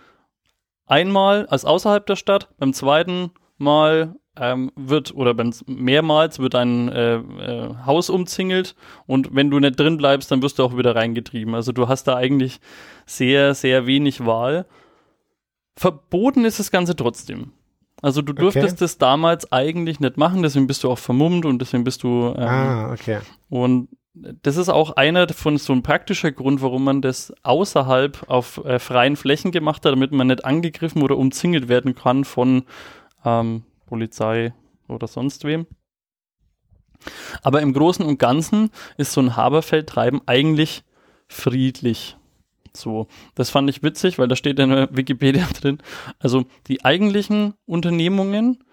einmal 0.87 1.47
als 1.47 1.65
außerhalb 1.65 2.07
der 2.07 2.17
Stadt, 2.17 2.49
beim 2.59 2.73
zweiten 2.73 3.31
Mal 3.59 4.15
ähm, 4.37 4.73
wird 4.77 5.15
oder 5.15 5.35
beim 5.35 5.53
mehrmals 5.67 6.39
wird 6.39 6.55
ein 6.55 6.89
äh, 6.89 7.17
äh, 7.17 7.75
Haus 7.85 8.09
umzingelt 8.11 8.75
und 9.07 9.35
wenn 9.35 9.51
du 9.51 9.59
nicht 9.59 9.79
drin 9.79 9.97
bleibst, 9.99 10.31
dann 10.31 10.43
wirst 10.43 10.59
du 10.59 10.65
auch 10.65 10.77
wieder 10.77 10.95
reingetrieben. 10.97 11.55
Also 11.55 11.73
du 11.73 11.89
hast 11.89 12.05
da 12.05 12.17
eigentlich 12.17 12.61
sehr, 13.07 13.55
sehr 13.55 13.87
wenig 13.87 14.25
Wahl. 14.25 14.67
Verboten 15.77 16.45
ist 16.45 16.59
das 16.59 16.71
Ganze 16.71 16.97
trotzdem. 16.97 17.53
Also 18.01 18.21
du 18.21 18.33
durftest 18.33 18.75
Okay. 18.75 18.77
das 18.81 18.99
damals 18.99 19.53
eigentlich 19.53 20.01
nicht 20.01 20.17
machen, 20.17 20.43
deswegen 20.43 20.67
bist 20.67 20.83
du 20.83 20.91
auch 20.91 20.99
vermummt 20.99 21.45
und 21.47 21.61
deswegen 21.61 21.85
bist 21.85 22.03
du 22.03 22.35
ähm, 22.37 22.43
Ah, 22.43 22.93
okay. 22.93 23.19
und 23.49 23.89
das 24.15 24.57
ist 24.59 24.69
auch 24.69 24.91
einer 24.97 25.27
von 25.29 25.57
so 25.57 25.73
ein 25.73 25.83
praktischer 25.83 26.33
Grund, 26.33 26.61
warum 26.61 26.85
man 26.85 27.01
das 27.01 27.33
außerhalb 27.45 28.29
auf 28.29 28.63
äh, 28.65 28.79
freien 28.79 29.17
Flächen 29.17 29.53
gemacht 29.53 29.87
hat, 29.87 29.93
damit 29.93 30.13
man 30.13 30.27
nicht 30.27 30.45
angegriffen 30.45 31.01
oder 31.03 31.17
umzingelt 31.17 31.69
werden 31.69 31.95
kann 31.95 32.25
von 32.25 32.65
ähm, 33.25 33.63
Polizei 33.93 34.55
oder 34.89 35.07
sonst 35.07 35.45
wem. 35.45 35.67
Aber 37.43 37.61
im 37.61 37.75
Großen 37.75 38.07
und 38.07 38.19
Ganzen 38.19 38.71
ist 38.97 39.13
so 39.13 39.21
ein 39.21 39.37
Haberfeldtreiben 39.37 40.23
eigentlich 40.25 40.83
friedlich. 41.29 42.17
So, 42.75 43.07
das 43.35 43.51
fand 43.51 43.69
ich 43.69 43.83
witzig, 43.83 44.19
weil 44.19 44.29
da 44.29 44.35
steht 44.37 44.59
in 44.59 44.71
der 44.71 44.89
Wikipedia 44.97 45.47
drin. 45.61 45.77
Also 46.19 46.45
die 46.69 46.87
eigentlichen 46.87 47.53
Unternehmungen 47.67 48.65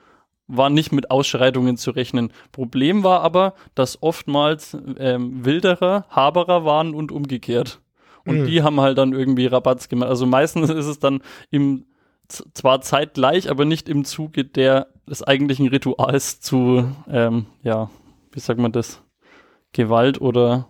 war 0.47 0.69
nicht 0.69 0.93
mit 0.93 1.11
Ausschreitungen 1.11 1.75
zu 1.75 1.91
rechnen. 1.91 2.31
Problem 2.53 3.03
war 3.03 3.19
aber, 3.19 3.55
dass 3.75 4.01
oftmals 4.01 4.77
ähm, 4.99 5.43
Wilderer 5.43 6.05
Haberer 6.09 6.63
waren 6.63 6.95
und 6.95 7.11
umgekehrt. 7.11 7.81
Und 8.25 8.43
Mhm. 8.43 8.45
die 8.45 8.63
haben 8.63 8.79
halt 8.79 8.97
dann 8.97 9.11
irgendwie 9.11 9.47
Rabatz 9.47 9.89
gemacht. 9.89 10.07
Also 10.07 10.25
meistens 10.25 10.69
ist 10.69 10.85
es 10.85 10.99
dann 10.99 11.21
im 11.51 11.87
zwar 12.29 12.81
zeitgleich, 12.81 13.49
aber 13.49 13.65
nicht 13.65 13.89
im 13.89 14.05
Zuge 14.05 14.45
der 14.45 14.87
des 15.09 15.23
eigentlichen 15.23 15.67
Rituals 15.67 16.39
zu, 16.39 16.89
ähm, 17.09 17.45
ja, 17.63 17.89
wie 18.31 18.39
sagt 18.39 18.59
man 18.59 18.71
das, 18.71 19.01
Gewalt 19.73 20.21
oder 20.21 20.67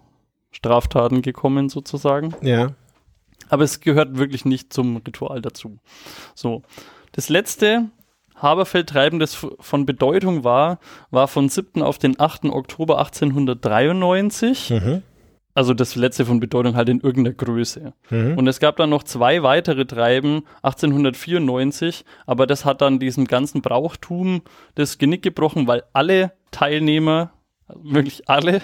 Straftaten 0.51 1.21
gekommen 1.21 1.69
sozusagen. 1.69 2.33
Ja. 2.41 2.71
Aber 3.49 3.63
es 3.63 3.79
gehört 3.79 4.17
wirklich 4.17 4.45
nicht 4.45 4.73
zum 4.73 4.97
Ritual 4.97 5.41
dazu. 5.41 5.77
So. 6.35 6.61
Das 7.11 7.29
letzte 7.29 7.89
Haberfeldtreiben, 8.35 9.19
das 9.19 9.33
f- 9.33 9.51
von 9.59 9.85
Bedeutung 9.85 10.43
war, 10.43 10.79
war 11.11 11.27
von 11.27 11.49
7. 11.49 11.81
auf 11.81 11.97
den 11.97 12.19
8. 12.19 12.45
Oktober 12.45 12.99
1893. 12.99 14.69
Mhm. 14.69 15.03
Also 15.55 15.73
das 15.73 15.95
letzte 15.95 16.25
von 16.25 16.39
Bedeutung 16.39 16.75
halt 16.75 16.89
in 16.89 17.01
irgendeiner 17.01 17.35
Größe. 17.35 17.93
Mhm. 18.09 18.37
Und 18.37 18.47
es 18.47 18.59
gab 18.59 18.77
dann 18.77 18.89
noch 18.91 19.03
zwei 19.03 19.43
weitere 19.43 19.85
Treiben, 19.85 20.43
1894, 20.61 22.05
aber 22.25 22.45
das 22.47 22.65
hat 22.65 22.81
dann 22.81 22.99
diesem 22.99 23.25
ganzen 23.25 23.61
Brauchtum 23.61 24.41
das 24.75 24.97
Genick 24.99 25.23
gebrochen, 25.23 25.67
weil 25.67 25.83
alle 25.91 26.33
Teilnehmer, 26.51 27.31
wirklich 27.67 28.29
alle, 28.29 28.61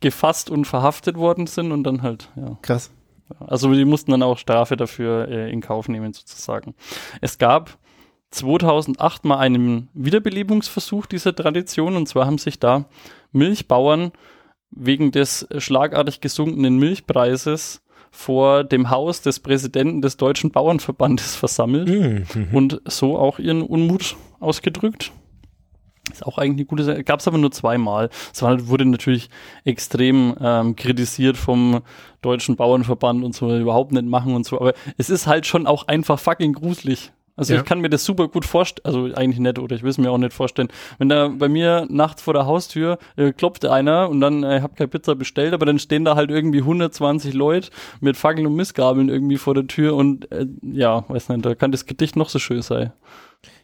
gefasst 0.00 0.50
und 0.50 0.64
verhaftet 0.64 1.16
worden 1.16 1.46
sind 1.46 1.72
und 1.72 1.84
dann 1.84 2.02
halt, 2.02 2.30
ja. 2.36 2.58
Krass. 2.62 2.90
Also 3.38 3.72
die 3.72 3.84
mussten 3.84 4.10
dann 4.10 4.22
auch 4.22 4.38
Strafe 4.38 4.76
dafür 4.76 5.28
äh, 5.28 5.52
in 5.52 5.60
Kauf 5.60 5.88
nehmen 5.88 6.12
sozusagen. 6.12 6.74
Es 7.20 7.38
gab 7.38 7.78
2008 8.30 9.24
mal 9.24 9.38
einen 9.38 9.88
Wiederbelebungsversuch 9.94 11.06
dieser 11.06 11.34
Tradition 11.34 11.96
und 11.96 12.06
zwar 12.06 12.26
haben 12.26 12.38
sich 12.38 12.58
da 12.58 12.86
Milchbauern 13.32 14.12
wegen 14.70 15.10
des 15.10 15.46
schlagartig 15.58 16.20
gesunkenen 16.20 16.78
Milchpreises 16.78 17.82
vor 18.12 18.64
dem 18.64 18.90
Haus 18.90 19.22
des 19.22 19.40
Präsidenten 19.40 20.00
des 20.02 20.16
Deutschen 20.16 20.50
Bauernverbandes 20.50 21.36
versammelt 21.36 21.88
Mhm. 21.88 22.24
Mhm. 22.34 22.48
und 22.56 22.80
so 22.86 23.16
auch 23.18 23.38
ihren 23.38 23.62
Unmut 23.62 24.16
ausgedrückt. 24.40 25.12
Ist 26.10 26.26
auch 26.26 26.38
eigentlich 26.38 26.56
eine 26.62 26.64
gute 26.66 26.82
Sache. 26.82 27.04
Gab 27.04 27.20
es 27.20 27.28
aber 27.28 27.38
nur 27.38 27.52
zweimal. 27.52 28.10
Es 28.32 28.42
war, 28.42 28.66
wurde 28.66 28.84
natürlich 28.84 29.30
extrem 29.64 30.34
ähm, 30.40 30.74
kritisiert 30.74 31.36
vom 31.36 31.82
Deutschen 32.20 32.56
Bauernverband 32.56 33.22
und 33.22 33.34
so, 33.34 33.56
überhaupt 33.56 33.92
nicht 33.92 34.06
machen 34.06 34.34
und 34.34 34.44
so. 34.44 34.60
Aber 34.60 34.74
es 34.98 35.08
ist 35.08 35.28
halt 35.28 35.46
schon 35.46 35.68
auch 35.68 35.86
einfach 35.86 36.18
fucking 36.18 36.52
gruselig. 36.52 37.12
Also 37.40 37.54
Ja. 37.54 37.60
ich 37.60 37.64
kann 37.64 37.80
mir 37.80 37.88
das 37.88 38.04
super 38.04 38.28
gut 38.28 38.44
vorstellen, 38.44 38.84
also 38.84 39.04
eigentlich 39.14 39.40
nicht, 39.40 39.58
oder 39.58 39.74
ich 39.74 39.82
will 39.82 39.90
es 39.90 39.98
mir 39.98 40.10
auch 40.10 40.18
nicht 40.18 40.32
vorstellen. 40.32 40.68
Wenn 40.98 41.08
da 41.08 41.28
bei 41.28 41.48
mir 41.48 41.86
nachts 41.88 42.22
vor 42.22 42.34
der 42.34 42.46
Haustür 42.46 42.98
äh, 43.16 43.32
klopft 43.32 43.64
einer 43.64 44.08
und 44.08 44.20
dann, 44.20 44.44
äh, 44.44 44.58
ich 44.58 44.62
habe 44.62 44.74
keine 44.74 44.88
Pizza 44.88 45.14
bestellt, 45.16 45.54
aber 45.54 45.66
dann 45.66 45.78
stehen 45.78 46.04
da 46.04 46.14
halt 46.16 46.30
irgendwie 46.30 46.58
120 46.60 47.34
Leute 47.34 47.70
mit 48.00 48.16
Fackeln 48.16 48.46
und 48.46 48.54
Missgabeln 48.54 49.08
irgendwie 49.08 49.38
vor 49.38 49.54
der 49.54 49.66
Tür 49.66 49.96
und 49.96 50.30
äh, 50.30 50.46
ja, 50.62 51.04
weiß 51.08 51.30
nicht, 51.30 51.44
da 51.44 51.54
kann 51.54 51.72
das 51.72 51.86
Gedicht 51.86 52.14
noch 52.14 52.28
so 52.28 52.38
schön 52.38 52.62
sein. 52.62 52.92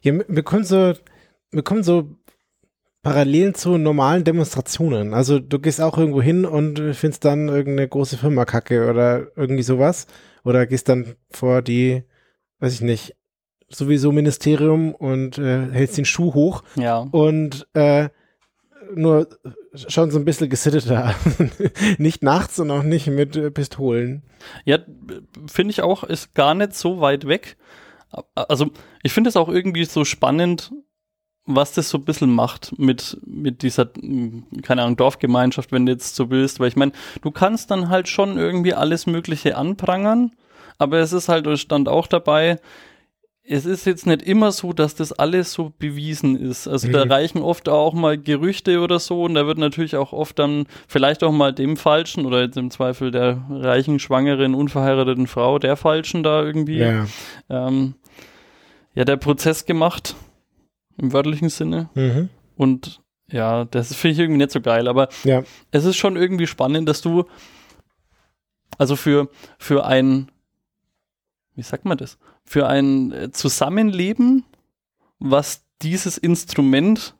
Ja, 0.01 0.11
mir 0.13 0.43
kommen 0.43 0.63
so, 0.63 0.93
mir 1.51 1.61
kommen 1.63 1.83
so 1.83 2.15
Parallelen 3.03 3.53
zu 3.53 3.77
normalen 3.77 4.23
Demonstrationen. 4.23 5.13
Also 5.13 5.39
du 5.39 5.59
gehst 5.59 5.79
auch 5.79 5.97
irgendwo 5.97 6.21
hin 6.21 6.45
und 6.45 6.79
findest 6.93 7.23
dann 7.23 7.47
irgendeine 7.47 7.87
große 7.87 8.17
Firma 8.17 8.43
kacke 8.43 8.89
oder 8.89 9.27
irgendwie 9.37 9.63
sowas. 9.63 10.07
Oder 10.43 10.65
gehst 10.65 10.89
dann 10.89 11.15
vor 11.29 11.61
die, 11.61 12.03
weiß 12.59 12.73
ich 12.73 12.81
nicht, 12.81 13.15
sowieso 13.69 14.11
Ministerium 14.11 14.93
und 14.95 15.37
äh, 15.37 15.67
hältst 15.71 15.97
den 15.97 16.05
Schuh 16.05 16.33
hoch 16.33 16.63
Ja. 16.75 16.99
und 17.11 17.67
äh, 17.73 18.09
nur 18.95 19.27
schon 19.75 20.11
so 20.11 20.17
ein 20.19 20.25
bisschen 20.25 20.49
gesitteter. 20.49 21.13
nicht 21.97 22.23
nachts 22.23 22.59
und 22.59 22.71
auch 22.71 22.83
nicht 22.83 23.07
mit 23.07 23.35
äh, 23.35 23.51
Pistolen. 23.51 24.23
Ja, 24.65 24.79
finde 25.47 25.71
ich 25.71 25.81
auch, 25.81 26.03
ist 26.05 26.33
gar 26.35 26.53
nicht 26.55 26.73
so 26.73 27.01
weit 27.01 27.27
weg. 27.27 27.57
Also, 28.35 28.67
ich 29.03 29.11
finde 29.11 29.29
es 29.29 29.35
auch 29.35 29.49
irgendwie 29.49 29.83
so 29.83 30.05
spannend, 30.05 30.71
was 31.45 31.73
das 31.73 31.89
so 31.89 31.97
ein 31.97 32.05
bisschen 32.05 32.33
macht 32.33 32.77
mit, 32.79 33.17
mit 33.25 33.61
dieser, 33.61 33.89
mh, 34.01 34.43
keine 34.63 34.83
Ahnung, 34.83 34.95
Dorfgemeinschaft, 34.95 35.71
wenn 35.73 35.85
du 35.85 35.91
jetzt 35.91 36.15
so 36.15 36.29
willst. 36.29 36.59
Weil 36.61 36.69
ich 36.69 36.75
meine, 36.77 36.93
du 37.21 37.31
kannst 37.31 37.69
dann 37.71 37.89
halt 37.89 38.07
schon 38.07 38.37
irgendwie 38.37 38.73
alles 38.73 39.05
Mögliche 39.05 39.57
anprangern, 39.57 40.31
aber 40.77 40.99
es 40.99 41.11
ist 41.11 41.27
halt, 41.27 41.47
stand 41.59 41.89
auch 41.89 42.07
dabei, 42.07 42.59
es 43.49 43.65
ist 43.65 43.85
jetzt 43.85 44.05
nicht 44.05 44.21
immer 44.23 44.51
so, 44.51 44.73
dass 44.73 44.93
das 44.95 45.13
alles 45.13 45.53
so 45.53 45.71
bewiesen 45.79 46.35
ist. 46.37 46.67
Also 46.67 46.91
da 46.91 47.05
Mhm. 47.05 47.11
reichen 47.11 47.41
oft 47.41 47.69
auch 47.69 47.93
mal 47.93 48.17
Gerüchte 48.17 48.81
oder 48.81 48.99
so 48.99 49.23
und 49.23 49.35
da 49.35 49.47
wird 49.47 49.57
natürlich 49.57 49.95
auch 49.95 50.11
oft 50.11 50.37
dann 50.37 50.65
vielleicht 50.87 51.23
auch 51.23 51.31
mal 51.31 51.53
dem 51.53 51.77
Falschen 51.77 52.25
oder 52.25 52.41
jetzt 52.41 52.57
im 52.57 52.71
Zweifel 52.71 53.09
der 53.09 53.45
reichen, 53.49 53.99
schwangeren, 53.99 54.53
unverheirateten 54.53 55.27
Frau 55.27 55.59
der 55.59 55.77
Falschen 55.77 56.23
da 56.23 56.43
irgendwie 56.43 56.79
Ja. 56.79 57.07
ähm, 57.49 57.95
ja 58.95 59.05
der 59.05 59.15
Prozess 59.17 59.63
gemacht 59.65 60.15
im 60.97 61.13
wörtlichen 61.13 61.49
Sinne 61.49 61.89
Mhm. 61.95 62.29
und 62.57 63.01
ja, 63.31 63.63
das 63.65 63.93
finde 63.95 64.13
ich 64.13 64.19
irgendwie 64.19 64.39
nicht 64.39 64.51
so 64.51 64.59
geil, 64.61 64.87
aber 64.89 65.07
Ja. 65.23 65.43
es 65.71 65.85
ist 65.85 65.95
schon 65.95 66.17
irgendwie 66.17 66.47
spannend, 66.47 66.89
dass 66.89 67.01
du 67.01 67.23
also 68.77 68.95
für 68.97 69.29
für 69.57 69.85
ein 69.85 70.29
wie 71.55 71.63
sagt 71.63 71.85
man 71.85 71.97
das? 71.97 72.17
Für 72.47 72.67
ein 72.67 73.11
äh, 73.11 73.31
Zusammenleben, 73.31 74.45
was 75.19 75.65
dieses 75.81 76.17
Instrument 76.17 77.15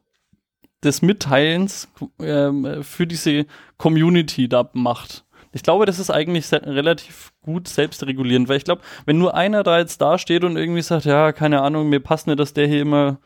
des 0.83 1.01
Mitteilens 1.01 1.89
ähm, 2.19 2.83
für 2.83 3.05
diese 3.05 3.45
Community 3.77 4.47
da 4.47 4.69
macht. 4.73 5.25
Ich 5.51 5.63
glaube, 5.63 5.85
das 5.85 5.99
ist 5.99 6.09
eigentlich 6.11 6.51
relativ 6.53 7.33
gut 7.41 7.67
selbstregulierend, 7.67 8.47
weil 8.47 8.57
ich 8.57 8.63
glaube, 8.63 8.81
wenn 9.05 9.17
nur 9.17 9.33
einer 9.35 9.63
da 9.63 9.79
jetzt 9.79 9.99
da 10.01 10.17
steht 10.17 10.43
und 10.43 10.55
irgendwie 10.55 10.81
sagt, 10.81 11.05
ja, 11.05 11.31
keine 11.31 11.61
Ahnung, 11.61 11.89
mir 11.89 11.99
passt 11.99 12.27
nicht, 12.27 12.39
dass 12.39 12.53
der 12.53 12.67
hier 12.67 12.81
immer 12.81 13.19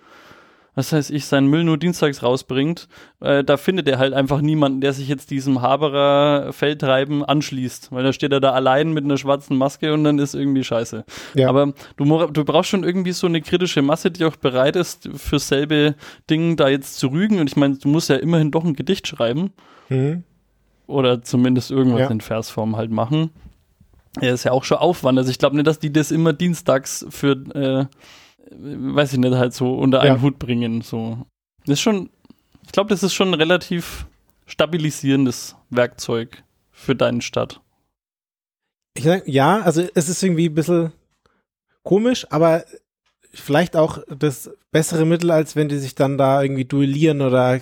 was 0.73 0.93
heißt 0.93 1.11
ich, 1.11 1.25
seinen 1.25 1.47
Müll 1.47 1.63
nur 1.65 1.77
dienstags 1.77 2.23
rausbringt, 2.23 2.87
äh, 3.19 3.43
da 3.43 3.57
findet 3.57 3.89
er 3.89 3.99
halt 3.99 4.13
einfach 4.13 4.39
niemanden, 4.41 4.79
der 4.79 4.93
sich 4.93 5.07
jetzt 5.09 5.29
diesem 5.31 5.61
Haberer 5.61 6.53
Feldtreiben 6.53 7.25
anschließt, 7.25 7.91
weil 7.91 8.03
da 8.03 8.13
steht 8.13 8.31
er 8.31 8.39
da 8.39 8.51
allein 8.53 8.93
mit 8.93 9.03
einer 9.03 9.17
schwarzen 9.17 9.57
Maske 9.57 9.93
und 9.93 10.03
dann 10.05 10.17
ist 10.17 10.33
irgendwie 10.33 10.63
scheiße. 10.63 11.03
Ja. 11.33 11.49
Aber 11.49 11.73
du, 11.97 12.27
du 12.27 12.45
brauchst 12.45 12.69
schon 12.69 12.83
irgendwie 12.85 13.11
so 13.11 13.27
eine 13.27 13.41
kritische 13.41 13.81
Masse, 13.81 14.11
die 14.11 14.23
auch 14.23 14.37
bereit 14.37 14.75
ist, 14.77 15.09
für 15.15 15.39
selbe 15.39 15.95
Ding 16.29 16.55
da 16.55 16.69
jetzt 16.69 16.97
zu 16.97 17.07
rügen 17.07 17.39
und 17.39 17.47
ich 17.49 17.57
meine, 17.57 17.75
du 17.77 17.89
musst 17.89 18.09
ja 18.09 18.15
immerhin 18.15 18.51
doch 18.51 18.63
ein 18.63 18.73
Gedicht 18.75 19.07
schreiben 19.07 19.51
Mhm. 19.89 20.23
oder 20.87 21.21
zumindest 21.21 21.69
irgendwas 21.69 21.99
Ja. 22.01 22.07
in 22.11 22.21
Versform 22.21 22.77
halt 22.77 22.91
machen. 22.91 23.31
Ja, 24.21 24.33
ist 24.33 24.43
ja 24.45 24.51
auch 24.53 24.63
schon 24.63 24.77
Aufwand. 24.77 25.17
Also 25.17 25.31
ich 25.31 25.37
glaube 25.39 25.55
nicht, 25.57 25.67
dass 25.67 25.79
die 25.79 25.91
das 25.91 26.11
immer 26.11 26.31
dienstags 26.33 27.05
für, 27.09 27.31
äh, 27.55 27.85
weiß 28.51 29.13
ich 29.13 29.19
nicht, 29.19 29.33
halt 29.33 29.53
so 29.53 29.75
unter 29.75 30.01
einen 30.01 30.17
Ja. 30.17 30.21
Hut 30.21 30.39
bringen. 30.39 30.81
So. 30.81 31.25
Das 31.65 31.73
ist 31.73 31.81
schon, 31.81 32.09
ich 32.65 32.71
glaube, 32.71 32.89
das 32.89 33.03
ist 33.03 33.13
schon 33.13 33.29
ein 33.29 33.33
relativ 33.35 34.05
stabilisierendes 34.45 35.55
Werkzeug 35.69 36.43
für 36.71 36.95
deine 36.95 37.21
Stadt. 37.21 37.61
Ich 38.95 39.03
sag, 39.03 39.27
ja, 39.27 39.61
also 39.61 39.87
es 39.95 40.09
ist 40.09 40.21
irgendwie 40.21 40.49
ein 40.49 40.55
bisschen 40.55 40.91
komisch, 41.83 42.27
aber 42.29 42.65
vielleicht 43.33 43.75
auch 43.75 43.99
das 44.09 44.51
bessere 44.71 45.05
Mittel, 45.05 45.31
als 45.31 45.55
wenn 45.55 45.69
die 45.69 45.77
sich 45.77 45.95
dann 45.95 46.17
da 46.17 46.41
irgendwie 46.41 46.65
duellieren 46.65 47.21
oder 47.21 47.61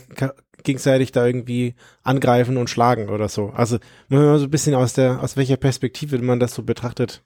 gegenseitig 0.64 1.12
da 1.12 1.26
irgendwie 1.26 1.76
angreifen 2.04 2.58
und 2.58 2.70
schlagen 2.70 3.10
oder 3.10 3.30
so. 3.30 3.50
Also 3.50 3.78
so 4.10 4.18
ein 4.18 4.50
bisschen 4.50 4.76
aus 4.76 4.94
der, 4.94 5.22
aus 5.22 5.38
welcher 5.38 5.58
Perspektive 5.58 6.18
man 6.20 6.40
das 6.40 6.54
so 6.56 6.64
betrachtet. 6.64 7.24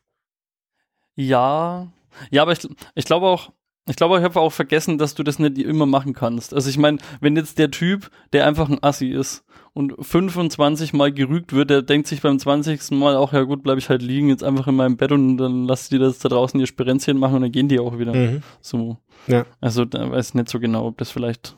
Ja, 1.16 1.92
ja, 2.32 2.42
aber 2.42 2.52
ich, 2.52 2.68
ich 2.96 3.06
glaube 3.06 3.28
auch, 3.28 3.52
ich 3.86 3.98
glaube, 3.98 4.18
ich 4.18 4.24
habe 4.24 4.40
auch 4.40 4.52
vergessen, 4.52 4.98
dass 4.98 5.14
du 5.14 5.24
das 5.24 5.40
nicht 5.40 5.58
immer 5.58 5.86
machen 5.86 6.14
kannst. 6.14 6.54
Also 6.54 6.70
ich 6.70 6.78
meine, 6.78 7.00
wenn 7.20 7.36
jetzt 7.36 7.60
der 7.60 7.70
Typ, 7.70 8.10
der 8.32 8.48
einfach 8.48 8.70
ein 8.70 8.82
Assi 8.82 9.10
ist 9.10 9.44
und 9.74 9.94
25 10.00 10.94
Mal 10.94 11.12
gerügt 11.12 11.52
wird, 11.52 11.70
der 11.70 11.82
denkt 11.82 12.08
sich 12.08 12.22
beim 12.22 12.40
20. 12.40 12.92
Mal 12.92 13.18
auch, 13.18 13.34
ja 13.34 13.42
gut, 13.42 13.62
bleibe 13.62 13.80
ich 13.80 13.90
halt 13.90 14.02
liegen, 14.02 14.30
jetzt 14.30 14.44
einfach 14.44 14.68
in 14.68 14.76
meinem 14.76 14.96
Bett 14.96 15.12
und 15.12 15.38
dann 15.38 15.66
lass 15.66 15.90
die 15.90 16.00
das 16.00 16.20
da 16.20 16.30
draußen 16.30 16.60
ihr 16.60 16.68
Sperenzchen 16.68 17.18
machen 17.18 17.36
und 17.36 17.42
dann 17.42 17.52
gehen 17.52 17.68
die 17.68 17.80
auch 17.80 18.00
wieder. 18.00 18.14
Mhm. 18.14 18.42
So. 18.62 18.98
Ja. 19.28 19.46
Also 19.60 19.84
da 19.84 20.10
weiß 20.10 20.30
ich 20.30 20.34
nicht 20.36 20.50
so 20.50 20.62
genau, 20.62 20.86
ob 20.86 20.98
das 20.98 21.12
vielleicht, 21.12 21.58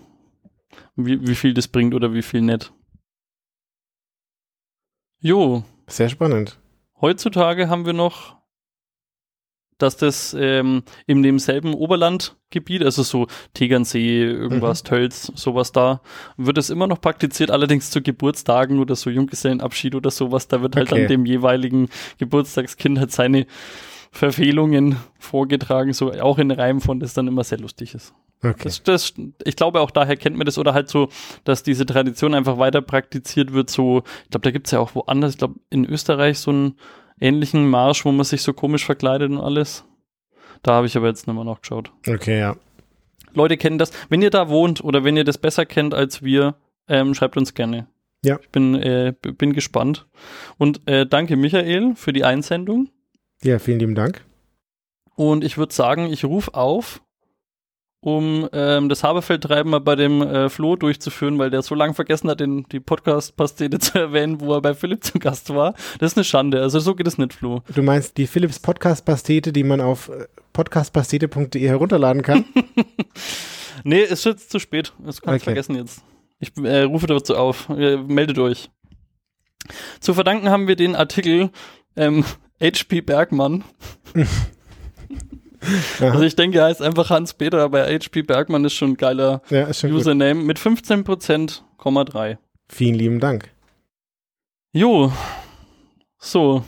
wie, 0.96 1.28
wie 1.28 1.36
viel 1.36 1.54
das 1.54 1.68
bringt 1.68 1.94
oder 1.94 2.14
wie 2.14 2.24
viel 2.24 2.42
nicht. 2.42 2.74
Jo, 5.20 5.64
Sehr 5.88 6.10
spannend. 6.10 6.60
Heutzutage 7.02 7.70
haben 7.70 7.86
wir 7.86 7.94
noch, 7.94 8.36
dass 9.78 9.98
das 9.98 10.36
ähm, 10.40 10.84
in 11.06 11.22
demselben 11.24 11.74
Oberlandgebiet, 11.74 12.84
also 12.84 13.04
so 13.04 13.28
Tegernsee, 13.54 14.24
irgendwas, 14.24 14.84
Tölz, 14.84 15.32
sowas 15.36 15.72
da, 15.72 16.02
wird 16.38 16.58
es 16.58 16.70
immer 16.70 16.88
noch 16.88 17.02
praktiziert, 17.02 17.52
allerdings 17.52 17.92
zu 17.92 18.02
Geburtstagen 18.02 18.80
oder 18.80 18.96
so 18.96 19.10
Junggesellenabschied 19.10 19.96
oder 19.96 20.12
sowas, 20.12 20.48
da 20.48 20.62
wird 20.62 20.76
halt 20.76 20.92
Okay. 20.92 21.04
an 21.04 21.08
dem 21.08 21.26
jeweiligen 21.26 21.90
Geburtstagskind 22.20 23.00
halt 23.00 23.12
seine 23.12 23.48
Verfehlungen 24.12 24.96
vorgetragen, 25.20 25.92
so 25.92 26.12
auch 26.14 26.38
in 26.38 26.50
Reim 26.52 26.80
von, 26.80 27.02
das 27.02 27.14
dann 27.14 27.28
immer 27.28 27.44
sehr 27.44 27.60
lustig 27.60 27.94
ist. 27.96 28.14
Okay. 28.42 28.64
Das, 28.64 28.84
das, 28.84 29.14
ich 29.44 29.56
glaube 29.58 29.82
auch 29.82 29.92
daher 29.92 30.16
kennt 30.16 30.38
man 30.38 30.46
das 30.46 30.58
oder 30.58 30.74
halt 30.74 30.88
so, 30.88 31.10
dass 31.44 31.64
diese 31.64 31.86
Tradition 31.86 32.34
einfach 32.34 32.58
weiter 32.58 32.82
praktiziert 32.82 33.52
wird. 33.52 33.70
So, 33.70 34.04
ich 34.24 34.30
glaube, 34.30 34.44
da 34.44 34.52
gibt 34.52 34.68
es 34.68 34.72
ja 34.72 34.80
auch 34.80 34.96
woanders, 34.96 35.34
ich 35.34 35.38
glaube 35.38 35.56
in 35.70 35.84
Österreich 35.86 36.40
so 36.40 36.52
einen 36.52 36.76
ähnlichen 37.20 37.70
Marsch, 37.70 38.06
wo 38.06 38.12
man 38.12 38.26
sich 38.26 38.42
so 38.42 38.54
komisch 38.54 38.86
verkleidet 38.86 39.32
und 39.32 39.40
alles. 39.40 39.86
Da 40.64 40.74
habe 40.74 40.88
ich 40.88 40.98
aber 40.98 41.08
jetzt 41.08 41.28
nicht 41.28 41.36
mehr 41.36 41.44
nachgeschaut. 41.44 41.92
Okay, 42.08 42.40
ja. 42.40 42.56
Leute 43.34 43.58
kennen 43.58 43.78
das. 43.78 43.92
Wenn 44.10 44.22
ihr 44.22 44.30
da 44.30 44.50
wohnt 44.50 44.84
oder 44.84 45.04
wenn 45.04 45.18
ihr 45.18 45.24
das 45.24 45.38
besser 45.38 45.66
kennt 45.66 45.94
als 45.94 46.24
wir, 46.24 46.56
ähm, 46.88 47.14
schreibt 47.14 47.38
uns 47.38 47.54
gerne. 47.54 47.88
Ja. 48.24 48.40
Ich 48.42 48.50
bin, 48.50 48.76
äh, 48.76 49.14
bin 49.22 49.54
gespannt. 49.54 50.08
Und 50.58 50.88
äh, 50.88 51.06
danke 51.06 51.36
Michael 51.36 51.96
für 51.96 52.14
die 52.14 52.24
Einsendung. 52.24 52.90
Ja, 53.44 53.60
vielen 53.60 53.80
lieben 53.80 53.96
Dank. 53.96 54.26
Und 55.16 55.44
ich 55.44 55.58
würde 55.58 55.74
sagen, 55.74 56.12
ich 56.12 56.26
rufe 56.26 56.54
auf, 56.54 57.02
um 58.06 58.48
ähm, 58.54 58.88
das 58.88 59.04
Haberfeldtreiben 59.04 59.72
mal 59.72 59.80
bei 59.80 59.96
dem 59.96 60.22
äh, 60.22 60.48
Flo 60.50 60.76
durchzuführen, 60.76 61.40
weil 61.40 61.50
der 61.50 61.64
so 61.64 61.74
lange 61.74 61.96
vergessen 61.96 62.30
hat, 62.30 62.40
den, 62.40 62.64
die 62.72 62.80
Podcast-Pastete 62.80 63.80
zu 63.80 63.98
erwähnen, 63.98 64.40
wo 64.42 64.54
er 64.54 64.62
bei 64.62 64.76
Philipp 64.76 65.04
zu 65.04 65.18
Gast 65.18 65.50
war. 65.56 65.74
Das 65.98 66.12
ist 66.12 66.18
eine 66.18 66.24
Schande. 66.24 66.62
Also 66.62 66.80
so 66.80 66.94
geht 66.94 67.08
es 67.08 67.18
nicht, 67.18 67.34
Flo. 67.34 67.64
Du 67.74 67.82
meinst 67.82 68.18
die 68.18 68.28
Philips 68.28 68.60
Podcast-Pastete, 68.60 69.52
die 69.52 69.64
man 69.64 69.82
auf 69.82 70.10
äh, 70.10 70.28
podcastpastete.de 70.54 71.68
herunterladen 71.68 72.22
kann? 72.22 72.46
Nee, 73.84 74.02
ist 74.02 74.24
jetzt 74.26 74.50
zu 74.52 74.60
spät. 74.60 74.94
Das 75.00 75.22
kannst 75.22 75.26
du 75.28 75.32
Okay. 75.32 75.40
vergessen 75.44 75.76
jetzt. 75.76 76.02
Ich 76.40 76.56
äh, 76.64 76.84
rufe 76.84 77.08
dazu 77.08 77.36
auf. 77.36 77.70
Äh, 77.70 77.98
meldet 77.98 78.38
euch. 78.40 78.70
Zu 80.00 80.14
verdanken 80.14 80.50
haben 80.50 80.68
wir 80.68 80.76
den 80.76 80.96
Artikel 80.96 81.50
ähm, 81.96 82.24
HP 82.62 83.02
Bergmann. 83.02 83.64
Aha. 86.00 86.12
Also 86.12 86.24
ich 86.24 86.36
denke, 86.36 86.60
er 86.60 86.66
heißt 86.66 86.82
einfach 86.82 87.10
Hans-Peter, 87.10 87.62
aber 87.62 87.86
HP 87.86 88.22
Bergmann 88.24 88.66
ist 88.66 88.74
schon 88.74 88.92
ein 88.92 88.98
geiler 88.98 89.42
ja, 89.50 89.74
schon 89.74 89.92
gut. 89.92 90.00
Username 90.02 90.44
mit 90.44 90.60
15%,3. 90.60 92.38
Vielen 92.70 92.96
lieben 92.96 93.20
Dank. 93.20 93.52
Jo, 94.74 95.12
so, 96.18 96.64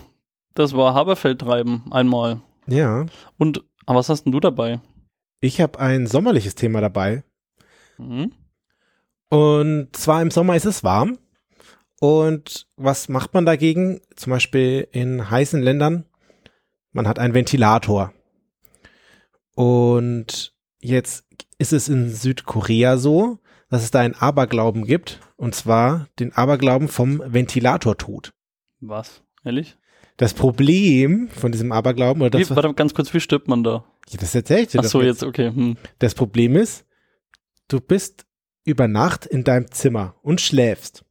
das 0.54 0.76
war 0.76 0.94
Haberfeldtreiben 0.94 1.92
einmal. 1.92 2.42
Ja, 2.68 3.06
Und 3.38 3.64
ah, 3.86 3.96
was 3.96 4.10
hast 4.10 4.24
denn 4.24 4.32
du 4.32 4.40
dabei? 4.40 4.80
ich 5.40 5.62
habe 5.62 5.80
ein 5.80 6.08
sommerliches 6.08 6.56
Thema 6.56 6.82
dabei. 6.82 7.24
Hm? 7.98 8.32
Und 9.30 9.96
zwar 9.96 10.22
im 10.22 10.32
Sommer 10.32 10.56
ist 10.56 10.66
es 10.66 10.84
warm. 10.84 11.18
Und 12.00 12.68
was 12.76 13.10
macht 13.10 13.34
man 13.34 13.46
dagegen? 13.46 14.02
Zum 14.16 14.32
Beispiel 14.32 14.88
in 14.92 15.30
heißen 15.30 15.62
Ländern. 15.62 16.06
Man 16.92 17.08
hat 17.08 17.20
einen 17.20 17.34
Ventilator. 17.34 18.14
Und 19.58 20.54
jetzt 20.80 21.26
ist 21.58 21.74
es 21.74 21.90
in 21.90 22.12
Südkorea 22.14 22.98
so, 22.98 23.40
dass 23.72 23.82
es 23.82 23.90
da 23.90 24.02
einen 24.02 24.14
Aberglauben 24.14 24.86
gibt. 24.86 25.20
Und 25.36 25.56
zwar 25.56 26.10
den 26.20 26.32
Aberglauben 26.32 26.88
vom 26.88 27.24
Ventilatortod. 27.26 28.34
Was? 28.82 29.24
Ehrlich? 29.44 29.76
Das 30.18 30.36
Problem 30.36 31.30
von 31.30 31.52
diesem 31.52 31.72
Aberglauben, 31.72 32.22
oder 32.22 32.38
das, 32.38 32.52
wie, 32.52 32.56
warte 32.56 32.72
ganz 32.76 32.94
kurz, 32.94 33.12
wie 33.16 33.20
stirbt 33.20 33.48
man 33.48 33.64
da? 33.64 33.84
Ja, 34.10 34.20
das 34.20 34.36
erzähl 34.36 34.60
ich 34.60 34.68
dir 34.68 34.80
Ach 34.80 34.84
doch 34.84 34.92
so, 34.92 35.02
jetzt, 35.02 35.24
okay. 35.24 35.48
Hm. 35.48 35.76
Das 35.98 36.14
Problem 36.14 36.56
ist, 36.56 36.86
du 37.68 37.80
bist 37.80 38.28
über 38.64 38.88
Nacht 38.88 39.26
in 39.26 39.44
deinem 39.44 39.72
Zimmer 39.72 40.14
und 40.22 40.40
schläfst. 40.40 41.04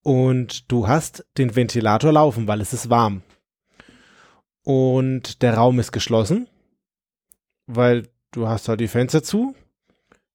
Und 0.00 0.72
du 0.72 0.88
hast 0.88 1.26
den 1.36 1.54
Ventilator 1.54 2.12
laufen, 2.12 2.48
weil 2.48 2.62
es 2.62 2.72
ist 2.72 2.88
warm. 2.88 3.20
Und 4.62 5.42
der 5.42 5.54
Raum 5.54 5.78
ist 5.78 5.92
geschlossen, 5.92 6.48
weil 7.66 8.08
du 8.32 8.48
hast 8.48 8.68
halt 8.68 8.80
die 8.80 8.88
Fenster 8.88 9.22
zu. 9.22 9.54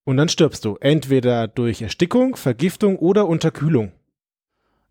Und 0.04 0.18
dann 0.18 0.30
stirbst 0.30 0.66
du. 0.66 0.78
Entweder 0.80 1.48
durch 1.48 1.82
Erstickung, 1.82 2.36
Vergiftung 2.36 2.98
oder 2.98 3.28
Unterkühlung. 3.28 3.92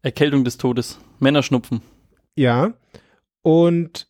Erkältung 0.02 0.44
des 0.44 0.56
Todes. 0.56 0.98
Männerschnupfen. 1.18 1.82
Ja. 2.36 2.74
Und 3.42 4.08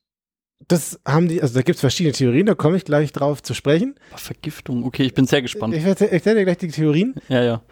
das 0.68 1.00
haben 1.06 1.28
die, 1.28 1.42
also 1.42 1.54
da 1.54 1.62
gibt 1.62 1.76
es 1.76 1.80
verschiedene 1.80 2.12
Theorien, 2.12 2.46
da 2.46 2.54
komme 2.54 2.76
ich 2.76 2.84
gleich 2.84 3.12
drauf 3.12 3.42
zu 3.42 3.54
sprechen. 3.54 3.94
Vergiftung. 4.14 4.84
Okay, 4.84 5.04
ich 5.04 5.14
bin 5.14 5.26
sehr 5.26 5.42
gespannt. 5.42 5.74
Ich 5.74 5.84
erzähle 5.84 6.10
erzähl 6.10 6.34
dir 6.34 6.44
gleich 6.44 6.58
die 6.58 6.68
Theorien. 6.68 7.14
Ja, 7.28 7.42
ja. 7.42 7.62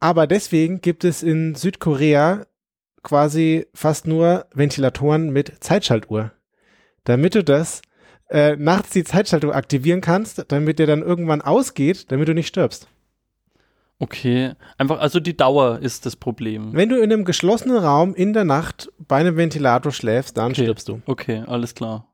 Aber 0.00 0.26
deswegen 0.26 0.80
gibt 0.80 1.04
es 1.04 1.22
in 1.22 1.54
Südkorea 1.54 2.46
quasi 3.02 3.66
fast 3.74 4.06
nur 4.06 4.46
Ventilatoren 4.54 5.30
mit 5.30 5.62
Zeitschaltuhr. 5.62 6.32
Damit 7.04 7.34
du 7.34 7.44
das 7.44 7.82
äh, 8.30 8.56
nachts 8.56 8.90
die 8.90 9.04
Zeitschaltuhr 9.04 9.54
aktivieren 9.54 10.00
kannst, 10.00 10.44
damit 10.48 10.78
der 10.78 10.86
dann 10.86 11.02
irgendwann 11.02 11.42
ausgeht, 11.42 12.10
damit 12.10 12.28
du 12.28 12.34
nicht 12.34 12.48
stirbst. 12.48 12.86
Okay. 13.98 14.52
Einfach, 14.78 14.98
also 15.00 15.20
die 15.20 15.36
Dauer 15.36 15.80
ist 15.80 16.06
das 16.06 16.16
Problem. 16.16 16.72
Wenn 16.72 16.88
du 16.88 16.96
in 16.96 17.12
einem 17.12 17.24
geschlossenen 17.26 17.76
Raum 17.76 18.14
in 18.14 18.32
der 18.32 18.44
Nacht 18.44 18.90
bei 18.98 19.16
einem 19.16 19.36
Ventilator 19.36 19.92
schläfst, 19.92 20.38
dann 20.38 20.52
Okay. 20.52 20.62
stirbst 20.62 20.88
du. 20.88 21.02
Okay, 21.04 21.42
alles 21.46 21.74
klar. 21.74 22.06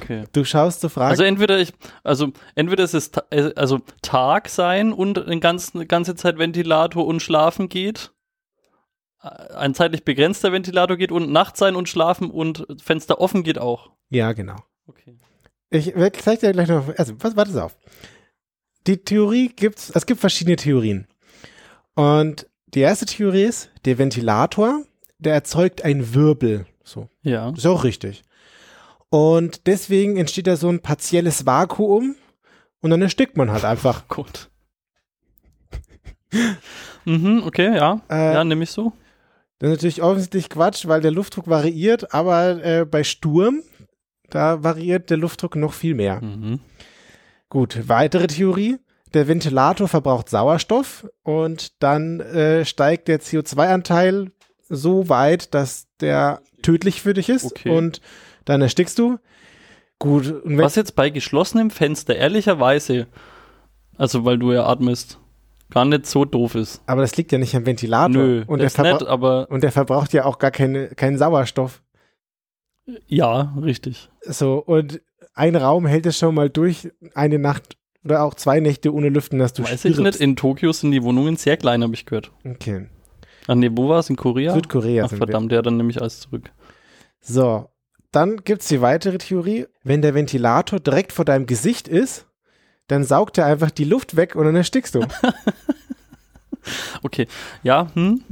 Okay. 0.00 0.24
Du 0.32 0.44
schaust 0.44 0.80
zur 0.80 0.90
Frage. 0.90 1.10
Also 1.10 1.24
entweder 1.24 1.58
ich, 1.58 1.72
also 2.04 2.32
entweder 2.54 2.84
es 2.84 2.94
ist 2.94 3.20
äh, 3.30 3.52
also 3.56 3.80
Tag 4.00 4.48
sein 4.48 4.92
und 4.92 5.18
eine 5.18 5.40
ganze, 5.40 5.86
ganze 5.86 6.14
Zeit 6.14 6.38
Ventilator 6.38 7.04
und 7.04 7.20
schlafen 7.20 7.68
geht. 7.68 8.11
Ein 9.22 9.74
zeitlich 9.74 10.04
begrenzter 10.04 10.50
Ventilator 10.52 10.96
geht 10.96 11.12
und 11.12 11.30
Nacht 11.30 11.56
sein 11.56 11.76
und 11.76 11.88
schlafen 11.88 12.30
und 12.30 12.66
Fenster 12.82 13.20
offen 13.20 13.44
geht 13.44 13.58
auch. 13.58 13.90
ja, 14.10 14.32
genau. 14.32 14.56
Okay. 14.86 15.16
Ich 15.70 15.94
zeige 16.20 16.40
dir 16.40 16.52
gleich 16.52 16.68
noch, 16.68 16.88
also, 16.98 17.14
was, 17.20 17.36
warte 17.36 17.64
auf. 17.64 17.76
Die 18.86 18.98
Theorie 18.98 19.48
gibt's, 19.48 19.90
es 19.94 20.04
gibt 20.06 20.20
verschiedene 20.20 20.56
Theorien. 20.56 21.06
Und 21.94 22.48
die 22.74 22.80
erste 22.80 23.06
Theorie 23.06 23.44
ist, 23.44 23.70
der 23.84 23.96
Ventilator, 23.98 24.82
der 25.18 25.34
erzeugt 25.34 25.82
einen 25.84 26.14
Wirbel. 26.14 26.66
So, 26.82 27.08
Ja. 27.22 27.50
ist 27.50 27.64
auch 27.66 27.84
richtig. 27.84 28.22
Und 29.08 29.66
deswegen 29.66 30.16
entsteht 30.16 30.46
da 30.48 30.56
so 30.56 30.68
ein 30.68 30.80
partielles 30.80 31.46
Vakuum 31.46 32.16
und 32.80 32.90
dann 32.90 33.00
erstickt 33.02 33.36
man 33.36 33.50
halt 33.52 33.64
einfach. 33.64 34.08
Gut. 34.08 34.50
mhm, 37.04 37.44
okay, 37.46 37.76
ja. 37.76 38.00
Äh, 38.10 38.34
ja, 38.34 38.44
nehme 38.44 38.64
ich 38.64 38.70
so. 38.70 38.92
Das 39.62 39.68
ist 39.70 39.76
natürlich 39.76 40.02
offensichtlich 40.02 40.48
Quatsch, 40.48 40.88
weil 40.88 41.00
der 41.00 41.12
Luftdruck 41.12 41.46
variiert, 41.46 42.12
aber 42.12 42.64
äh, 42.64 42.84
bei 42.84 43.04
Sturm, 43.04 43.62
da 44.28 44.64
variiert 44.64 45.08
der 45.08 45.18
Luftdruck 45.18 45.54
noch 45.54 45.72
viel 45.72 45.94
mehr. 45.94 46.20
Mhm. 46.20 46.58
Gut, 47.48 47.78
weitere 47.86 48.26
Theorie. 48.26 48.78
Der 49.14 49.28
Ventilator 49.28 49.86
verbraucht 49.86 50.28
Sauerstoff 50.28 51.06
und 51.22 51.80
dann 51.80 52.18
äh, 52.18 52.64
steigt 52.64 53.06
der 53.06 53.20
CO2-Anteil 53.20 54.32
so 54.68 55.08
weit, 55.08 55.54
dass 55.54 55.86
der 56.00 56.40
tödlich 56.62 57.00
für 57.00 57.14
dich 57.14 57.28
ist 57.28 57.44
Okay. 57.44 57.68
und 57.70 58.00
dann 58.44 58.62
erstickst 58.62 58.98
du. 58.98 59.18
Gut, 60.00 60.34
Was 60.42 60.74
jetzt 60.74 60.96
bei 60.96 61.08
geschlossenem 61.08 61.70
Fenster 61.70 62.16
ehrlicherweise, 62.16 63.06
also 63.96 64.24
weil 64.24 64.38
du 64.38 64.50
ja 64.50 64.66
atmest, 64.66 65.20
gar 65.72 65.84
nicht 65.84 66.06
so 66.06 66.24
doof 66.24 66.54
ist. 66.54 66.82
aber 66.86 67.00
das 67.02 67.16
liegt 67.16 67.32
ja 67.32 67.38
nicht 67.38 67.54
am 67.56 67.66
Ventilator. 67.66 68.10
Nö, 68.22 68.44
und, 68.46 68.60
der 68.60 68.70
verbra- 68.70 69.06
aber 69.06 69.50
und 69.50 69.62
der 69.62 69.72
verbraucht 69.72 70.12
ja 70.12 70.24
auch 70.24 70.38
gar 70.38 70.50
keine, 70.50 70.88
keinen 70.88 71.18
Sauerstoff. 71.18 71.82
ja, 73.06 73.54
richtig. 73.60 74.10
So, 74.22 74.58
und 74.58 75.00
ein 75.34 75.56
Raum 75.56 75.86
hält 75.86 76.06
es 76.06 76.18
schon 76.18 76.34
mal 76.34 76.50
durch, 76.50 76.90
eine 77.14 77.38
Nacht 77.38 77.76
oder 78.04 78.22
auch 78.24 78.34
zwei 78.34 78.60
Nächte 78.60 78.92
ohne 78.92 79.08
Lüften, 79.08 79.38
dass 79.38 79.52
du 79.52 79.62
Weiß 79.62 79.84
ich 79.84 79.98
nicht, 79.98 80.16
in 80.20 80.36
Tokio 80.36 80.72
sind 80.72 80.90
die 80.90 81.02
Wohnungen 81.02 81.36
sehr 81.36 81.56
klein, 81.56 81.82
habe 81.82 81.94
ich 81.94 82.04
gehört. 82.04 82.32
Okay. 82.44 82.86
Ah 83.46 83.54
nee, 83.54 83.70
wo 83.72 83.88
war 83.88 83.98
es? 84.00 84.10
In 84.10 84.16
Korea? 84.16 84.54
Südkorea 84.54 85.04
Ach 85.06 85.10
wir. 85.10 85.18
verdammt, 85.18 85.52
ja, 85.52 85.62
dann 85.62 85.76
nehme 85.76 85.90
ich 85.90 86.00
alles 86.00 86.20
zurück. 86.20 86.50
So, 87.20 87.68
dann 88.10 88.38
gibt's 88.44 88.68
die 88.68 88.80
weitere 88.80 89.18
Theorie. 89.18 89.66
Wenn 89.84 90.02
der 90.02 90.14
Ventilator 90.14 90.80
direkt 90.80 91.12
vor 91.12 91.24
deinem 91.24 91.46
Gesicht 91.46 91.88
ist, 91.88 92.26
dann 92.92 93.04
saugt 93.04 93.38
er 93.38 93.46
einfach 93.46 93.70
die 93.70 93.84
Luft 93.84 94.16
weg 94.16 94.36
und 94.36 94.44
dann 94.44 94.56
erstickst 94.56 94.94
du. 94.94 95.06
Okay, 97.02 97.26
ja, 97.64 97.92
hm? 97.94 98.22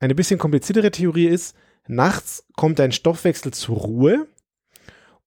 Eine 0.00 0.16
bisschen 0.16 0.40
kompliziertere 0.40 0.90
Theorie 0.90 1.28
ist, 1.28 1.54
nachts 1.86 2.44
kommt 2.56 2.80
dein 2.80 2.90
Stoffwechsel 2.90 3.52
zur 3.52 3.76
Ruhe 3.76 4.26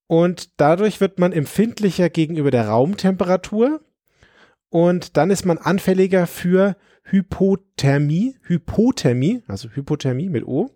und 0.07 0.59
dadurch 0.59 0.99
wird 0.99 1.19
man 1.19 1.31
empfindlicher 1.31 2.09
gegenüber 2.09 2.51
der 2.51 2.67
Raumtemperatur 2.67 3.79
und 4.67 5.15
dann 5.15 5.31
ist 5.31 5.45
man 5.45 5.57
anfälliger 5.57 6.27
für 6.27 6.75
Hypothermie, 7.03 8.35
Hypothermie, 8.41 9.41
also 9.47 9.69
Hypothermie 9.69 10.27
mit 10.27 10.45
O. 10.45 10.69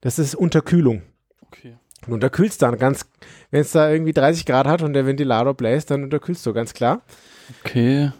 Das 0.00 0.18
ist 0.18 0.34
Unterkühlung. 0.34 1.02
Okay. 1.42 1.76
Und 2.06 2.14
unterkühlst 2.14 2.60
dann 2.62 2.78
ganz, 2.78 3.06
wenn 3.50 3.60
es 3.60 3.72
da 3.72 3.90
irgendwie 3.90 4.12
30 4.12 4.46
Grad 4.46 4.66
hat 4.66 4.82
und 4.82 4.92
der 4.92 5.06
Ventilator 5.06 5.54
bläst, 5.54 5.90
dann 5.90 6.04
unterkühlst 6.04 6.44
du 6.46 6.52
ganz 6.52 6.74
klar. 6.74 7.02
Okay. 7.64 8.10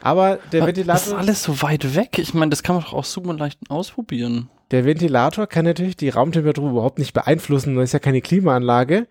Aber 0.00 0.38
der 0.52 0.60
Das 0.60 0.68
ist 0.70 0.76
Ventilator, 0.76 1.18
alles 1.18 1.42
so 1.42 1.62
weit 1.62 1.94
weg. 1.94 2.18
Ich 2.18 2.34
meine, 2.34 2.50
das 2.50 2.62
kann 2.62 2.76
man 2.76 2.84
doch 2.84 2.92
auch 2.92 3.04
super 3.04 3.34
leicht 3.34 3.58
ausprobieren. 3.68 4.48
der 4.70 4.84
Ventilator 4.84 5.46
kann 5.46 5.64
natürlich 5.64 5.96
die 5.96 6.08
Raumtemperatur 6.10 6.70
überhaupt 6.70 6.98
nicht 6.98 7.12
beeinflussen, 7.14 7.74
das 7.76 7.84
ist 7.86 7.92
ja 7.92 7.98
keine 7.98 8.20
Klimaanlage. 8.20 9.06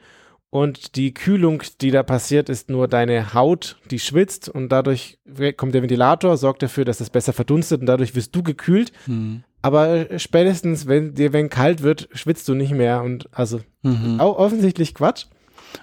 Und 0.49 0.95
die 0.95 1.13
Kühlung, 1.13 1.61
die 1.81 1.91
da 1.91 2.03
passiert, 2.03 2.47
ist 2.47 2.69
nur 2.69 2.87
deine 2.87 3.33
Haut, 3.33 3.77
die 3.91 3.99
schwitzt 3.99 4.47
und 4.47 4.69
dadurch 4.69 5.19
kommt 5.57 5.75
der 5.75 5.81
Ventilator, 5.81 6.37
sorgt 6.37 6.63
dafür, 6.63 6.85
dass 6.85 7.01
es 7.01 7.09
besser 7.09 7.33
verdunstet 7.33 7.81
und 7.81 7.87
dadurch 7.87 8.15
wirst 8.15 8.33
du 8.35 8.43
gekühlt. 8.43 8.93
Hm. 9.05 9.43
Aber 9.61 10.07
spätestens, 10.17 10.87
wenn 10.87 11.15
dir 11.15 11.33
wenn 11.33 11.49
kalt 11.49 11.83
wird, 11.83 12.07
schwitzt 12.13 12.47
du 12.47 12.53
nicht 12.53 12.71
mehr 12.71 13.03
und 13.03 13.27
also 13.33 13.59
Mhm. 13.83 14.19
auch 14.19 14.37
offensichtlich 14.37 14.93
Quatsch. 14.93 15.25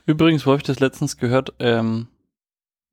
Übrigens, 0.06 0.46
wo 0.46 0.50
habe 0.50 0.58
ich 0.60 0.66
das 0.66 0.80
letztens 0.80 1.16
gehört, 1.16 1.52
ähm, 1.58 2.08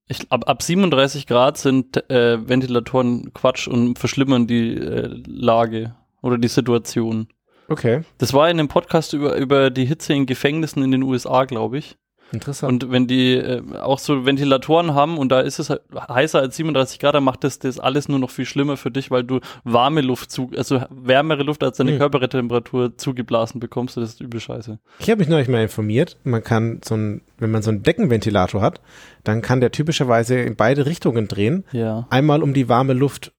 ich, 0.08 0.30
ab, 0.32 0.50
ab 0.50 0.62
37 0.62 1.28
Grad 1.28 1.58
sind 1.58 2.10
äh, 2.10 2.48
Ventilatoren 2.48 3.34
Quatsch 3.34 3.68
und 3.68 3.98
verschlimmern 3.98 4.48
die 4.48 4.76
äh, 4.76 5.22
Lage 5.26 5.96
oder 6.22 6.38
die 6.38 6.50
Situation. 6.50 7.28
Okay, 7.72 8.02
Das 8.18 8.34
war 8.34 8.50
in 8.50 8.60
einem 8.60 8.68
Podcast 8.68 9.14
über, 9.14 9.36
über 9.38 9.70
die 9.70 9.86
Hitze 9.86 10.14
in 10.14 10.26
Gefängnissen 10.26 10.84
in 10.84 10.92
den 10.92 11.04
USA, 11.04 11.46
glaube 11.46 11.78
ich. 11.78 11.98
interessant. 12.34 12.84
Und 12.86 12.92
wenn 12.94 13.08
die 13.08 13.34
äh, 13.34 13.62
auch 13.82 14.00
so 14.00 14.26
Ventilatoren 14.26 14.94
haben 14.94 15.18
und 15.18 15.30
da 15.34 15.42
ist 15.42 15.60
es 15.60 15.70
halt 15.70 15.82
heißer 15.94 16.40
als 16.40 16.56
37 16.56 17.00
Grad, 17.00 17.14
dann 17.16 17.24
macht 17.26 17.44
das 17.44 17.60
das 17.60 17.78
alles 17.80 18.08
nur 18.08 18.20
noch 18.20 18.30
viel 18.30 18.46
schlimmer 18.46 18.78
für 18.78 18.90
dich, 18.90 19.12
weil 19.12 19.24
du 19.26 19.40
warme 19.66 20.00
Luft 20.02 20.32
zu, 20.32 20.50
also 20.56 20.82
wärmere 20.90 21.44
Luft 21.44 21.62
als 21.64 21.76
deine 21.78 21.92
Hm. 21.92 21.98
Körpertemperatur 22.00 22.98
zugeblasen 22.98 23.60
bekommst. 23.60 23.98
Das 23.98 24.10
ist 24.14 24.22
übel 24.22 24.40
scheiße. 24.40 24.80
Ich 25.00 25.10
habe 25.10 25.20
mich 25.20 25.28
neulich 25.28 25.50
mal 25.50 25.62
informiert. 25.62 26.18
Man 26.24 26.42
kann 26.44 26.80
so 26.86 26.96
ein, 26.96 27.22
wenn 27.38 27.52
man 27.52 27.64
so 27.64 27.70
einen 27.72 27.84
Deckenventilator 27.84 28.62
hat, 28.62 28.80
dann 29.26 29.42
kann 29.42 29.60
der 29.60 29.72
typischerweise 29.72 30.36
in 30.40 30.56
beide 30.56 30.86
Richtungen 30.86 31.28
drehen. 31.28 31.66
Ja. 31.74 32.08
Einmal 32.10 32.44
um 32.44 32.54
die 32.54 32.70
warme 32.70 32.94
Luft 32.94 33.34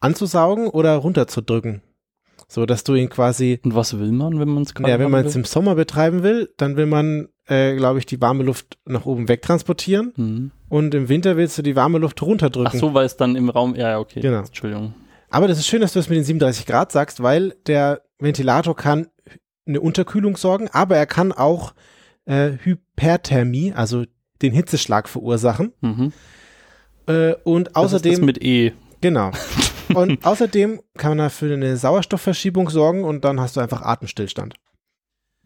anzusaugen 0.00 0.68
oder 0.68 0.96
runterzudrücken. 0.96 1.80
So 2.48 2.66
dass 2.66 2.84
du 2.84 2.94
ihn 2.94 3.08
quasi, 3.08 3.60
Und 3.64 3.74
was 3.74 3.98
will 3.98 4.12
man, 4.12 4.38
wenn 4.38 4.48
man 4.48 4.62
es 4.64 4.74
ja, 4.78 4.98
wenn 4.98 5.10
man 5.10 5.24
es 5.26 5.34
im 5.36 5.44
Sommer 5.44 5.74
betreiben 5.74 6.22
will, 6.22 6.50
dann 6.56 6.76
will 6.76 6.86
man, 6.86 7.28
äh, 7.46 7.74
glaube 7.76 7.98
ich, 7.98 8.06
die 8.06 8.20
warme 8.20 8.42
Luft 8.44 8.78
nach 8.86 9.06
oben 9.06 9.28
wegtransportieren 9.28 10.12
Mhm. 10.16 10.50
und 10.68 10.94
im 10.94 11.08
Winter 11.08 11.36
willst 11.36 11.56
du 11.58 11.62
die 11.62 11.74
warme 11.76 11.98
Luft 11.98 12.18
Ach 12.22 12.26
runterdrücken. 12.26 12.78
so, 12.78 12.94
weil 12.94 13.06
es 13.06 13.16
dann 13.16 13.34
im 13.36 13.48
Raum, 13.50 13.74
ja, 13.74 13.90
ja, 13.90 13.98
okay. 13.98 14.20
Genau. 14.20 14.38
Entschuldigung. 14.40 14.94
Aber 15.30 15.48
das 15.48 15.58
ist 15.58 15.66
schön, 15.66 15.80
dass 15.80 15.92
du 15.94 15.98
das 15.98 16.08
mit 16.08 16.16
den 16.18 16.24
37 16.24 16.64
Grad 16.66 16.92
sagst, 16.92 17.22
weil 17.22 17.54
der 17.66 18.02
Ventilator 18.20 18.76
kann 18.76 19.08
eine 19.66 19.80
Unterkühlung 19.80 20.36
sorgen, 20.36 20.68
aber 20.72 20.96
er 20.96 21.06
kann 21.06 21.32
auch 21.32 21.74
äh, 22.26 22.52
Hyperthermie, 22.62 23.72
also 23.72 24.04
den 24.42 24.52
Hitzeschlag 24.52 25.08
verursachen. 25.08 25.72
Mhm. 25.80 26.12
Äh, 27.06 27.34
und 27.44 27.66
Das 27.68 27.70
ist 27.72 27.76
außerdem, 27.76 28.12
das 28.12 28.20
mit 28.20 28.44
E. 28.44 28.72
genau. 29.00 29.30
Und 29.96 30.24
außerdem 30.24 30.80
kann 30.96 31.10
man 31.12 31.18
dafür 31.18 31.54
eine 31.54 31.76
Sauerstoffverschiebung 31.76 32.70
sorgen 32.70 33.04
und 33.04 33.24
dann 33.24 33.40
hast 33.40 33.56
du 33.56 33.60
einfach 33.60 33.82
Atemstillstand. 33.82 34.54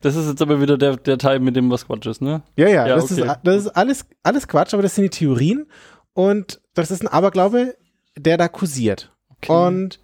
Das 0.00 0.14
ist 0.14 0.28
jetzt 0.28 0.42
aber 0.42 0.60
wieder 0.60 0.78
der, 0.78 0.96
der 0.96 1.18
Teil 1.18 1.40
mit 1.40 1.56
dem, 1.56 1.70
was 1.70 1.86
Quatsch 1.86 2.06
ist, 2.06 2.22
ne? 2.22 2.42
Ja, 2.56 2.68
ja, 2.68 2.86
Ja, 2.86 2.94
das, 2.96 3.10
okay. 3.10 3.22
ist, 3.22 3.38
das 3.42 3.56
ist 3.56 3.68
alles, 3.68 4.06
alles 4.22 4.46
Quatsch, 4.46 4.72
aber 4.72 4.82
das 4.82 4.94
sind 4.94 5.04
die 5.04 5.10
Theorien 5.18 5.66
und 6.12 6.60
das 6.74 6.90
ist 6.90 7.02
ein 7.02 7.08
Aberglaube, 7.08 7.76
der 8.16 8.36
da 8.36 8.48
kursiert. 8.48 9.12
Okay. 9.28 9.52
Und 9.52 10.00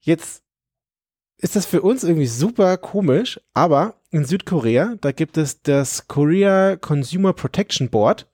jetzt 0.00 0.42
ist 1.38 1.54
das 1.54 1.66
für 1.66 1.82
uns 1.82 2.02
irgendwie 2.02 2.26
super 2.26 2.76
komisch, 2.76 3.40
aber 3.52 4.00
in 4.10 4.24
Südkorea, 4.24 4.94
da 5.00 5.12
gibt 5.12 5.36
es 5.36 5.62
das 5.62 6.08
Korea 6.08 6.76
Consumer 6.76 7.32
Protection 7.32 7.90
Board. 7.90 8.28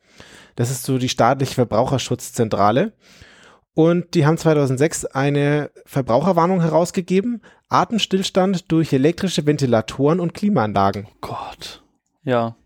Das 0.55 0.71
ist 0.71 0.85
so 0.85 0.99
die 0.99 1.09
staatliche 1.09 1.55
Verbraucherschutzzentrale. 1.55 2.93
Und 3.75 4.15
die 4.15 4.27
haben 4.27 4.37
2006 4.37 5.07
eine 5.07 5.71
Verbraucherwarnung 5.87 6.61
herausgegeben. 6.61 7.41
Atemstillstand 7.69 8.71
durch 8.71 8.93
elektrische 8.93 9.47
Ventilatoren 9.47 10.21
und 10.21 10.35
Klimaanlagen. 10.35 11.07
oh 11.09 11.15
Gott. 11.23 11.83
Ja. 12.23 12.57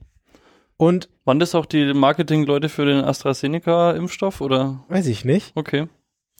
Und 0.77 1.09
Waren 1.25 1.39
das 1.41 1.55
auch 1.55 1.67
die 1.67 1.95
Marketingleute 1.95 2.69
für 2.69 2.85
den 2.85 3.03
AstraZeneca-Impfstoff 3.05 4.41
oder? 4.41 4.85
weiß 4.89 5.07
ich 5.07 5.25
nicht. 5.25 5.53
Okay. 5.55 5.89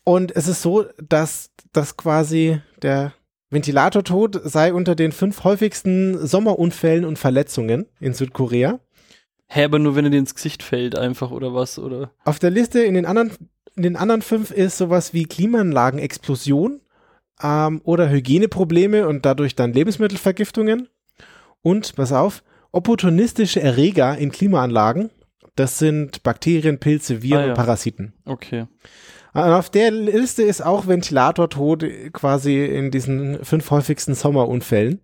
Und 0.05 0.35
es 0.37 0.47
ist 0.47 0.63
so, 0.63 0.85
dass 1.09 1.51
das 1.73 1.97
quasi 1.97 2.61
der 2.83 3.13
Ventilatortod 3.51 4.41
sei 4.45 4.73
unter 4.75 4.95
den 4.95 5.13
fünf 5.13 5.45
häufigsten 5.45 6.25
Sommerunfällen 6.27 7.05
und 7.05 7.19
Verletzungen 7.19 7.87
in 8.01 8.13
Südkorea. 8.15 8.81
Hä, 9.49 9.65
aber 9.65 9.79
nur 9.79 9.95
wenn 9.97 10.05
er 10.05 10.11
dir 10.11 10.19
ins 10.19 10.35
Gesicht 10.35 10.63
fällt 10.63 10.99
einfach 10.99 11.31
oder 11.31 11.55
was, 11.55 11.79
oder? 11.79 12.11
Auf 12.25 12.39
der 12.39 12.51
Liste 12.51 12.81
in 12.83 12.95
den 12.95 13.07
anderen, 13.07 13.31
in 13.77 13.83
den 13.85 13.97
anderen 13.97 14.23
fünf 14.23 14.51
ist 14.51 14.77
sowas 14.79 15.15
wie 15.15 15.25
Klimaanlagenexplosion 15.25 16.81
ähm, 17.43 17.81
oder 17.85 18.11
Hygieneprobleme 18.11 19.07
und 19.07 19.25
dadurch 19.25 19.55
dann 19.55 19.73
Lebensmittelvergiftungen. 19.73 20.89
Und, 21.63 21.95
pass 21.97 22.13
auf, 22.13 22.43
opportunistische 22.73 23.61
Erreger 23.61 24.17
in 24.19 24.31
Klimaanlagen. 24.31 25.11
Das 25.55 25.79
sind 25.79 26.23
Bakterien, 26.23 26.79
Pilze, 26.79 27.23
Viren 27.23 27.39
Ah, 27.39 27.43
ja. 27.45 27.49
und 27.51 27.55
Parasiten. 27.57 28.13
Okay. 28.25 28.67
Und 29.33 29.43
auf 29.43 29.71
der 29.71 29.91
Liste 29.91 30.43
ist 30.43 30.63
auch 30.65 30.87
Ventilatortod 30.87 31.85
quasi 32.13 32.65
in 32.65 32.91
diesen 32.91 33.45
fünf 33.45 33.71
häufigsten 33.71 34.15
Sommerunfällen. 34.15 35.01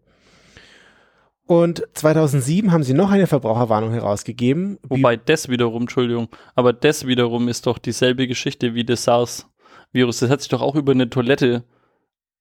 Und 1.52 1.86
2007 1.92 2.72
haben 2.72 2.82
sie 2.82 2.94
noch 2.94 3.10
eine 3.10 3.26
Verbraucherwarnung 3.26 3.92
herausgegeben. 3.92 4.78
Wobei 4.88 5.18
das 5.18 5.50
wiederum, 5.50 5.82
Entschuldigung, 5.82 6.28
aber 6.54 6.72
das 6.72 7.06
wiederum 7.06 7.46
ist 7.46 7.66
doch 7.66 7.76
dieselbe 7.76 8.26
Geschichte 8.26 8.74
wie 8.74 8.84
das 8.84 9.04
SARS-Virus. 9.04 10.20
Das 10.20 10.30
hat 10.30 10.40
sich 10.40 10.48
doch 10.48 10.62
auch 10.62 10.76
über 10.76 10.92
eine 10.92 11.10
Toilette. 11.10 11.64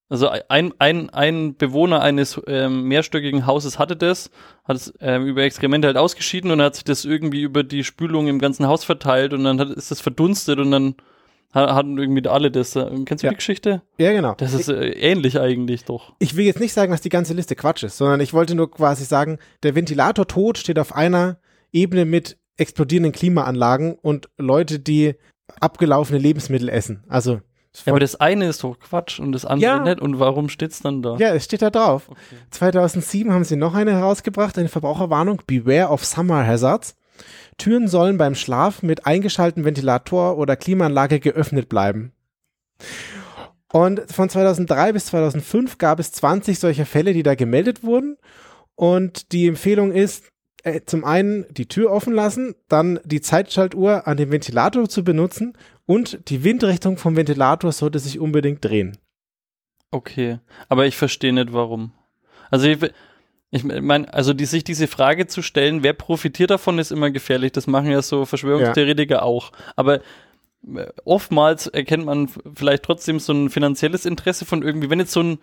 Also 0.08 0.30
ein, 0.48 0.72
ein, 0.80 1.10
ein 1.10 1.58
Bewohner 1.58 2.02
eines 2.02 2.42
ähm, 2.48 2.84
mehrstöckigen 2.84 3.46
Hauses 3.46 3.78
hatte 3.80 3.98
das, 3.98 4.32
hat 4.64 4.78
es 4.78 4.94
ähm, 5.02 5.26
über 5.26 5.44
Exkremente 5.44 5.90
halt 5.90 5.98
ausgeschieden 5.98 6.50
und 6.50 6.62
hat 6.62 6.76
sich 6.76 6.86
das 6.86 7.04
irgendwie 7.04 7.42
über 7.42 7.64
die 7.64 7.84
Spülung 7.84 8.30
im 8.30 8.40
ganzen 8.40 8.66
Haus 8.66 8.86
verteilt 8.86 9.34
und 9.34 9.44
dann 9.44 9.60
hat, 9.60 9.72
ist 9.72 9.92
das 9.92 10.00
verdunstet 10.00 10.58
und 10.58 10.72
dann 10.72 10.96
hatten 11.54 11.98
irgendwie 11.98 12.28
alle 12.28 12.50
das. 12.52 12.76
Äh, 12.76 12.90
kennst 13.06 13.24
du 13.24 13.28
Ja. 13.28 13.32
die 13.32 13.38
Geschichte? 13.38 13.82
ja, 13.98 14.12
genau. 14.14 14.34
Das 14.38 14.54
ist 14.54 14.70
äh, 14.70 14.90
ähnlich 14.92 15.40
eigentlich 15.40 15.86
doch. 15.86 16.14
Ich 16.20 16.36
will 16.36 16.46
jetzt 16.46 16.60
nicht 16.60 16.74
sagen, 16.74 16.92
dass 16.92 17.02
die 17.02 17.10
ganze 17.10 17.34
Liste 17.34 17.56
Quatsch 17.56 17.84
ist, 17.84 17.98
sondern 17.98 18.22
ich 18.22 18.34
wollte 18.34 18.56
nur 18.56 18.72
quasi 18.72 19.04
sagen, 19.06 19.38
der 19.64 19.76
Ventilatortod 19.76 20.58
steht 20.58 20.80
auf 20.80 20.96
einer 20.96 21.38
Ebene 21.72 22.06
mit 22.06 22.38
explodierenden 22.58 23.12
Klimaanlagen 23.12 23.96
und 23.96 24.30
Leute, 24.38 24.80
die 24.80 25.16
abgelaufene 25.60 26.20
Lebensmittel 26.20 26.70
essen. 26.70 27.04
Also 27.10 27.42
Ja, 27.86 27.94
aber 27.94 28.00
das 28.00 28.16
eine 28.18 28.48
ist 28.48 28.64
doch 28.64 28.78
Quatsch 28.80 29.20
und 29.20 29.32
das 29.32 29.46
andere 29.46 29.70
Ja. 29.72 29.80
nicht. 29.84 30.00
Und 30.02 30.20
warum 30.20 30.50
steht's 30.50 30.80
dann 30.82 31.02
da? 31.02 31.16
ja, 31.18 31.34
es 31.34 31.46
steht 31.46 31.62
da 31.62 31.70
drauf. 31.70 32.08
Okay. 32.10 32.20
2007 32.52 33.32
haben 33.34 33.44
sie 33.44 33.56
noch 33.56 33.74
eine 33.74 33.92
herausgebracht, 33.94 34.58
eine 34.58 34.68
Verbraucherwarnung, 34.70 35.42
Beware 35.48 35.90
of 35.90 36.04
Summer 36.06 36.46
Hazards. 36.46 36.96
Türen 37.58 37.88
sollen 37.88 38.18
beim 38.18 38.36
Schlaf 38.36 38.84
mit 38.84 39.06
eingeschaltetem 39.06 39.66
Ventilator 39.66 40.38
oder 40.38 40.56
Klimaanlage 40.56 41.20
geöffnet 41.20 41.70
bleiben. 41.70 42.12
Und 43.72 44.02
von 44.12 44.30
2003 44.30 44.94
bis 44.94 45.06
2005 45.08 45.78
gab 45.78 46.00
es 46.00 46.12
20 46.12 46.60
solcher 46.60 46.86
Fälle, 46.86 47.14
die 47.14 47.24
da 47.24 47.36
gemeldet 47.36 47.84
wurden. 47.84 48.18
Und 48.76 49.32
die 49.32 49.48
Empfehlung 49.48 49.92
ist, 49.92 50.32
äh, 50.64 50.82
zum 50.86 51.04
einen 51.06 51.46
die 51.52 51.68
Tür 51.68 51.92
offen 51.92 52.14
lassen, 52.14 52.56
dann 52.68 53.00
die 53.04 53.22
Zeitschaltuhr 53.22 54.08
an 54.08 54.18
dem 54.18 54.32
Ventilator 54.32 54.90
zu 54.90 55.04
benutzen 55.04 55.54
und 55.86 56.30
die 56.30 56.44
Windrichtung 56.44 56.98
vom 56.98 57.16
Ventilator 57.16 57.72
sollte 57.72 58.00
sich 58.00 58.20
unbedingt 58.20 58.64
drehen. 58.64 58.98
Okay, 59.92 60.40
aber 60.70 60.86
ich 60.86 60.98
verstehe 60.98 61.34
nicht 61.34 61.52
warum. 61.52 61.92
Also 62.50 62.68
ich, 62.68 62.80
ich 63.52 63.64
meine, 63.64 64.12
also 64.14 64.34
die, 64.34 64.46
sich 64.46 64.64
diese 64.64 64.88
Frage 64.88 65.28
zu 65.28 65.42
stellen, 65.42 65.84
wer 65.84 65.92
profitiert 65.92 66.52
davon, 66.52 66.80
ist 66.80 66.92
immer 66.92 67.12
gefährlich. 67.12 67.52
Das 67.52 67.68
machen 67.68 67.92
ja 67.92 68.02
so 68.02 68.26
Verschwörungstheoretiker 68.26 69.24
auch. 69.24 69.52
Aber 69.76 69.96
äh, 69.96 70.88
oftmals 71.04 71.68
erkennt 71.68 72.06
man 72.06 72.30
vielleicht 72.56 72.84
trotzdem 72.84 73.20
so 73.20 73.34
ein 73.34 73.50
finanzielles 73.50 74.06
Interesse 74.06 74.46
von 74.46 74.64
irgendwie, 74.64 74.90
wenn 74.90 75.00
jetzt 75.00 75.12
so 75.12 75.22
ein 75.22 75.40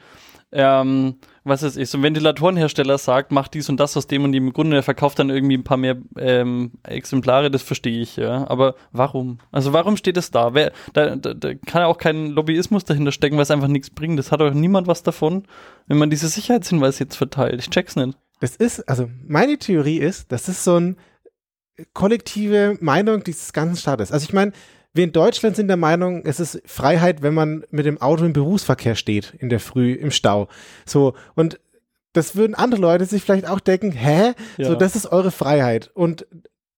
ähm, 0.53 1.17
was 1.49 1.63
weiß 1.63 1.77
ich, 1.77 1.89
so 1.91 1.99
ein 1.99 2.03
Ventilatorenhersteller 2.03 2.99
sagt, 2.99 3.33
macht 3.33 3.55
dies 3.55 3.69
und 3.69 3.79
das 3.79 3.97
aus 3.97 4.07
dem 4.07 4.25
und 4.25 4.33
dem 4.33 4.53
Grunde, 4.53 4.75
der 4.75 4.83
verkauft 4.83 5.19
dann 5.19 5.31
irgendwie 5.31 5.57
ein 5.57 5.65
paar 5.65 5.77
mehr 5.77 5.97
ähm, 6.19 6.73
Exemplare, 6.83 7.51
das 7.51 7.63
verstehe 7.63 8.01
ich, 8.01 8.17
ja. 8.17 8.49
Aber 8.49 8.75
warum? 8.93 9.39
Also 9.51 9.73
warum 9.73 9.97
steht 9.97 10.17
es 10.17 10.31
da? 10.31 10.55
Wer, 10.55 10.73
da, 10.93 11.17
da, 11.17 11.35
da 11.35 11.55
kann 11.55 11.83
auch 11.83 11.99
kein 11.99 12.29
Lobbyismus 12.29 12.85
dahinter 12.85 13.13
stecken, 13.13 13.37
weil 13.37 13.43
es 13.43 13.51
einfach 13.51 13.69
nichts 13.69 13.91
bringt. 13.91 14.19
Das 14.19 14.33
hat 14.33 14.41
doch 14.41 14.53
niemand 14.53 14.87
was 14.87 15.03
davon, 15.03 15.45
wenn 15.87 15.99
man 15.99 16.11
diese 16.11 16.29
Sicherheitshinweise 16.29 17.05
jetzt 17.05 17.17
verteilt. 17.17 17.61
Ich 17.61 17.71
check's 17.71 17.97
nicht. 17.97 18.17
Das 18.41 18.57
ist, 18.57 18.89
also 18.89 19.09
meine 19.27 19.59
Theorie 19.59 19.99
ist, 19.99 20.31
das 20.31 20.49
ist 20.49 20.63
so 20.63 20.77
eine 20.77 20.97
kollektive 21.93 22.77
Meinung 22.81 23.25
dieses 23.25 23.53
ganzen 23.53 23.77
Staates. 23.77 24.13
Also 24.13 24.25
ich 24.25 24.33
meine, 24.33 24.53
wir 24.99 25.05
in 25.05 25.13
Deutschland 25.13 25.57
sind 25.57 25.69
der 25.69 25.79
Meinung, 25.79 26.27
es 26.27 26.39
ist 26.41 26.61
Freiheit, 26.67 27.23
wenn 27.23 27.33
man 27.33 27.65
mit 27.71 27.87
dem 27.87 27.99
Auto 28.03 28.25
im 28.27 28.35
Berufsverkehr 28.35 28.95
steht, 28.97 29.33
in 29.39 29.49
der 29.49 29.61
Früh, 29.61 29.95
im 29.95 30.11
Stau. 30.11 30.49
So, 30.85 31.15
und 31.35 31.59
das 32.13 32.37
würden 32.37 32.55
andere 32.55 32.81
Leute 32.83 33.07
sich 33.07 33.23
vielleicht 33.23 33.49
auch 33.49 33.61
denken, 33.61 33.93
hä? 33.93 34.35
So, 34.59 34.65
Ja. 34.65 34.75
das 34.75 34.95
ist 34.97 35.11
eure 35.11 35.31
Freiheit. 35.31 35.91
Und 35.95 36.27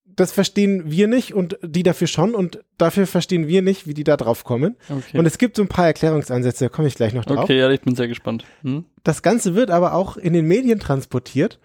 das 0.04 0.32
verstehen 0.32 0.82
wir 0.90 1.08
nicht 1.08 1.34
und 1.34 1.58
die 1.62 1.82
dafür 1.82 2.06
schon 2.06 2.34
und 2.34 2.62
dafür 2.76 3.06
verstehen 3.06 3.48
wir 3.48 3.62
nicht, 3.62 3.86
wie 3.86 3.94
die 3.94 4.04
da 4.04 4.16
drauf 4.16 4.44
kommen. 4.44 4.76
Okay. 4.88 5.18
Und 5.18 5.24
es 5.26 5.38
gibt 5.38 5.56
so 5.56 5.62
ein 5.62 5.68
paar 5.68 5.86
Erklärungsansätze, 5.86 6.66
da 6.66 6.68
komme 6.68 6.88
ich 6.88 6.94
gleich 6.94 7.14
noch 7.14 7.24
drauf. 7.24 7.44
okay, 7.44 7.58
ja, 7.58 7.70
ich 7.70 7.80
bin 7.80 7.94
sehr 7.94 8.08
gespannt. 8.08 8.44
Hm? 8.62 8.84
Das 9.02 9.22
Ganze 9.22 9.54
wird 9.54 9.70
aber 9.70 9.94
auch 9.94 10.16
in 10.18 10.34
den 10.34 10.46
Medien 10.46 10.78
transportiert 10.78 11.58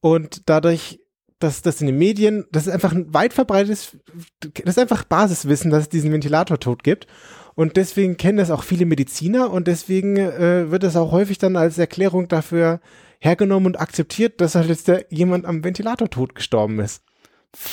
und 0.00 0.42
dadurch, 0.50 0.98
dass 1.42 1.62
das 1.62 1.80
in 1.80 1.86
den 1.86 1.98
Medien, 1.98 2.44
das 2.52 2.66
ist 2.66 2.72
einfach 2.72 2.92
ein 2.92 3.12
weit 3.12 3.32
verbreitetes, 3.32 3.96
das 4.40 4.76
ist 4.76 4.78
einfach 4.78 5.04
Basiswissen, 5.04 5.70
dass 5.70 5.84
es 5.84 5.88
diesen 5.88 6.12
Ventilatortod 6.12 6.82
gibt. 6.82 7.06
Und 7.54 7.76
deswegen 7.76 8.16
kennen 8.16 8.38
das 8.38 8.50
auch 8.50 8.62
viele 8.62 8.86
Mediziner 8.86 9.50
und 9.50 9.66
deswegen 9.66 10.16
äh, 10.16 10.70
wird 10.70 10.84
es 10.84 10.96
auch 10.96 11.12
häufig 11.12 11.38
dann 11.38 11.56
als 11.56 11.76
Erklärung 11.76 12.28
dafür 12.28 12.80
hergenommen 13.18 13.66
und 13.66 13.80
akzeptiert, 13.80 14.40
dass 14.40 14.54
halt 14.54 14.68
jetzt 14.68 14.90
jemand 15.10 15.44
am 15.44 15.62
Ventilatortod 15.62 16.34
gestorben 16.34 16.80
ist. 16.80 17.02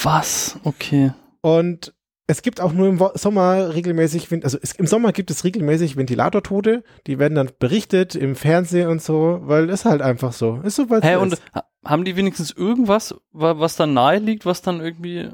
Was? 0.03 0.60
Okay. 0.63 1.13
Und 1.41 1.93
es 2.30 2.44
gibt 2.44 2.62
auch 2.62 2.74
nur 2.74 2.88
im 2.88 3.02
Sommer 3.15 3.74
regelmäßig, 3.74 4.28
also 4.44 4.60
es, 4.62 4.74
im 4.74 4.86
Sommer 4.86 5.13
gibt 5.13 5.32
es 5.32 5.44
regelmäßig 5.44 5.98
Ventilatortote, 5.98 6.84
die 7.08 7.18
werden 7.18 7.34
dann 7.34 7.50
berichtet 7.58 8.13
im 8.13 8.36
Fernsehen 8.36 8.88
und 8.88 9.02
so, 9.02 9.39
weil 9.46 9.68
es 9.72 9.84
halt 9.84 10.04
einfach 10.04 10.32
so 10.32 10.60
ist. 10.63 10.76
So, 10.76 10.84
es 10.89 11.18
und 11.18 11.34
ist. 11.34 11.42
ha- 11.56 11.63
haben 11.84 12.06
die 12.06 12.15
wenigstens 12.15 12.52
irgendwas, 12.52 13.15
wa- 13.32 13.58
was 13.58 13.78
dann 13.78 13.96
nahe 13.96 14.20
liegt, 14.20 14.46
was 14.46 14.62
dann 14.62 14.80
irgendwie. 14.80 15.30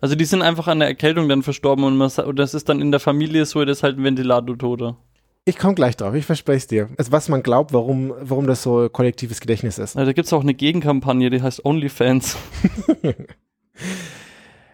Also 0.00 0.14
die 0.14 0.24
sind 0.24 0.40
einfach 0.40 0.68
an 0.68 0.78
der 0.78 0.88
Erkältung 0.88 1.28
dann 1.28 1.42
verstorben 1.42 1.84
und, 1.84 1.98
man, 1.98 2.08
und 2.10 2.38
das 2.38 2.54
ist 2.54 2.68
dann 2.70 2.80
in 2.80 2.92
der 2.92 3.00
Familie 3.00 3.44
so, 3.44 3.62
das 3.66 3.78
ist 3.78 3.82
halt 3.82 3.98
ein 3.98 4.04
Ventilator-Tote. 4.04 4.96
Ich 5.44 5.58
komme 5.58 5.74
gleich 5.74 5.98
drauf, 5.98 6.14
ich 6.14 6.24
verspreche 6.24 6.56
es 6.58 6.66
dir. 6.66 6.88
Also 6.96 7.12
was 7.12 7.28
man 7.28 7.42
glaubt, 7.42 7.74
warum, 7.74 8.14
warum 8.20 8.46
das 8.46 8.62
so 8.62 8.88
kollektives 8.88 9.40
Gedächtnis 9.40 9.76
ist. 9.76 9.96
Also 9.98 10.06
da 10.06 10.12
gibt's 10.14 10.32
auch 10.32 10.40
eine 10.42 10.54
Gegenkampagne, 10.54 11.28
die 11.28 11.42
heißt 11.42 11.62
OnlyFans. 11.66 12.38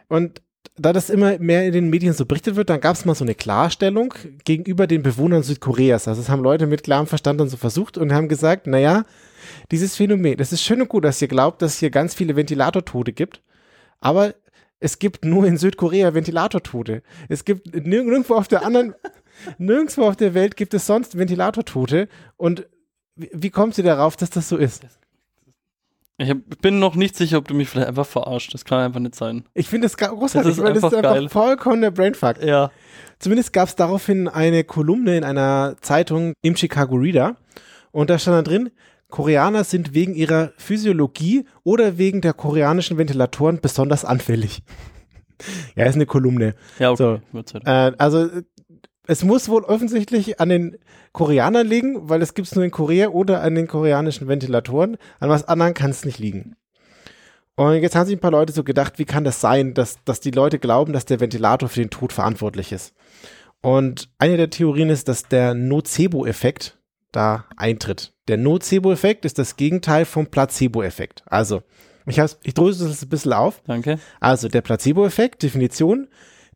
Und 0.09 0.41
da 0.77 0.93
das 0.93 1.09
immer 1.09 1.39
mehr 1.39 1.65
in 1.67 1.73
den 1.73 1.89
Medien 1.89 2.15
so 2.15 2.27
berichtet 2.27 2.57
wird, 2.57 2.69
dann 2.69 2.81
gab 2.81 2.97
es 2.97 3.05
mal 3.05 3.15
so 3.15 3.25
eine 3.25 3.35
Klarstellung 3.37 4.13
gegenüber 4.45 4.87
den 4.87 5.03
Bewohnern 5.03 5.43
Südkoreas. 5.45 6.09
Also 6.09 6.21
das 6.21 6.29
haben 6.29 6.43
Leute 6.43 6.67
mit 6.67 6.83
klarem 6.83 7.07
Verstand 7.07 7.41
dann 7.41 7.49
so 7.49 7.57
versucht 7.57 7.97
und 7.97 8.13
haben 8.13 8.29
gesagt, 8.29 8.67
naja, 8.67 9.05
dieses 9.71 9.95
Phänomen, 9.95 10.37
das 10.37 10.53
ist 10.53 10.63
schön 10.63 10.83
und 10.83 10.89
gut, 10.89 11.05
dass 11.05 11.23
ihr 11.23 11.29
glaubt, 11.29 11.63
dass 11.63 11.75
es 11.75 11.79
hier 11.79 11.91
ganz 11.91 12.15
viele 12.15 12.35
Ventilatortote 12.35 13.13
gibt, 13.13 13.41
aber 14.01 14.35
es 14.81 14.99
gibt 14.99 15.25
nur 15.25 15.47
in 15.47 15.57
Südkorea 15.57 16.13
Ventilatortote. 16.13 17.03
Es 17.29 17.45
gibt 17.45 17.69
nirg- 17.69 17.85
nirgendwo 18.05 18.35
auf 18.35 18.49
der 18.49 18.67
anderen, 18.67 18.95
nirgendwo 19.59 20.03
auf 20.03 20.17
der 20.17 20.35
Welt 20.35 20.57
gibt 20.57 20.75
es 20.75 20.87
sonst 20.87 21.17
Ventilatortote 21.17 22.09
und 22.37 22.67
wie, 23.15 23.31
wie 23.33 23.51
kommt 23.51 23.79
ihr 23.79 23.85
darauf, 23.85 24.17
dass 24.17 24.31
das 24.31 24.49
so 24.49 24.57
ist? 24.57 24.83
Ich 26.17 26.31
hab, 26.31 26.39
bin 26.63 26.79
noch 26.79 26.95
nicht 26.95 27.17
sicher, 27.17 27.39
ob 27.39 27.49
du 27.49 27.55
mich 27.55 27.69
vielleicht 27.69 27.89
einfach 27.89 28.07
verarscht. 28.07 28.55
Das 28.55 28.65
kann 28.65 28.79
einfach 28.81 29.01
nicht 29.01 29.17
sein. 29.17 29.45
Ich 29.53 29.69
finde 29.69 29.87
das 29.87 29.97
großartig, 29.97 30.51
Das 30.51 30.59
ist 30.59 30.63
weil 30.65 30.73
das 30.75 30.85
ist 30.85 30.95
einfach 30.95 31.15
geil. 31.15 31.29
vollkommen 31.29 31.81
der 31.83 31.91
Brainfuck. 31.91 32.43
Ja. 32.43 32.71
Zumindest 33.19 33.53
gab 33.53 33.69
es 33.69 33.75
daraufhin 33.75 34.29
eine 34.29 34.63
Kolumne 34.65 35.17
in 35.17 35.25
einer 35.25 35.77
Zeitung 35.81 36.35
im 36.43 36.57
Chicago 36.57 36.95
Reader 36.97 37.37
und 37.91 38.11
da 38.11 38.19
stand 38.19 38.37
da 38.47 38.51
drin, 38.51 38.71
Koreaner 39.09 39.65
sind 39.65 39.95
wegen 39.95 40.15
ihrer 40.15 40.53
Physiologie 40.57 41.47
oder 41.63 41.99
wegen 41.99 42.21
der 42.21 42.33
koreanischen 42.33 42.99
Ventilatoren 42.99 43.61
besonders 43.61 44.05
anfällig. 44.05 44.63
ja, 45.77 45.87
ist 45.87 45.95
eine 45.95 46.07
Kolumne. 46.07 46.55
Ja, 46.79 46.91
okay. 46.91 47.21
So. 47.33 47.45
Halt. 47.55 47.67
Äh, 47.67 47.97
also 47.99 48.29
es 49.07 49.23
muss 49.23 49.49
wohl 49.49 49.65
offensichtlich 49.65 50.41
an 50.41 50.49
den 50.49 50.79
Koreanern 51.13 51.67
liegen, 51.67 52.09
weil 52.09 52.23
es 52.23 52.35
gibt 52.35 52.49
es 52.49 52.55
nur 52.55 52.65
in 52.65 52.71
Korea 52.71 53.09
oder 53.09 53.43
an 53.43 53.55
den 53.55 53.67
koreanischen 53.67 54.29
Ventilatoren. 54.29 54.97
An 55.21 55.29
was 55.29 55.47
anderem 55.47 55.75
kann 55.75 55.91
es 55.91 56.05
nicht 56.05 56.19
liegen. 56.19 56.57
Und 57.57 57.75
jetzt 57.75 57.95
haben 57.95 58.07
sich 58.07 58.17
ein 58.17 58.21
paar 58.21 58.31
Leute 58.31 58.53
so 58.53 58.65
gedacht, 58.65 58.99
wie 58.99 59.05
kann 59.05 59.25
das 59.25 59.41
sein, 59.41 59.75
dass, 59.75 59.99
dass 60.05 60.21
die 60.21 60.33
Leute 60.33 60.59
glauben, 60.59 60.93
dass 60.93 61.05
der 61.05 61.21
Ventilator 61.21 61.69
für 61.69 61.81
den 61.81 61.91
Tod 61.91 62.13
verantwortlich 62.13 62.73
ist. 62.73 62.95
Und 63.61 64.09
eine 64.19 64.37
der 64.37 64.51
Theorien 64.51 64.91
ist, 64.91 65.09
dass 65.09 65.29
der 65.29 65.55
Nocebo-Effekt 65.55 66.79
da 67.13 67.45
eintritt. 67.57 68.13
Der 68.27 68.39
Nocebo-Effekt 68.39 69.25
ist 69.25 69.39
das 69.39 69.57
Gegenteil 69.57 70.05
vom 70.05 70.27
Placebo-Effekt. 70.27 71.23
Also, 71.27 71.63
ich, 72.07 72.21
ich 72.43 72.55
dröse 72.55 72.89
das 72.89 73.03
ein 73.03 73.09
bisschen 73.09 73.33
auf. 73.33 73.63
Danke. 73.67 73.99
Also 74.21 74.49
der 74.49 74.61
Placebo-Effekt, 74.61 75.43
Definition, 75.43 76.09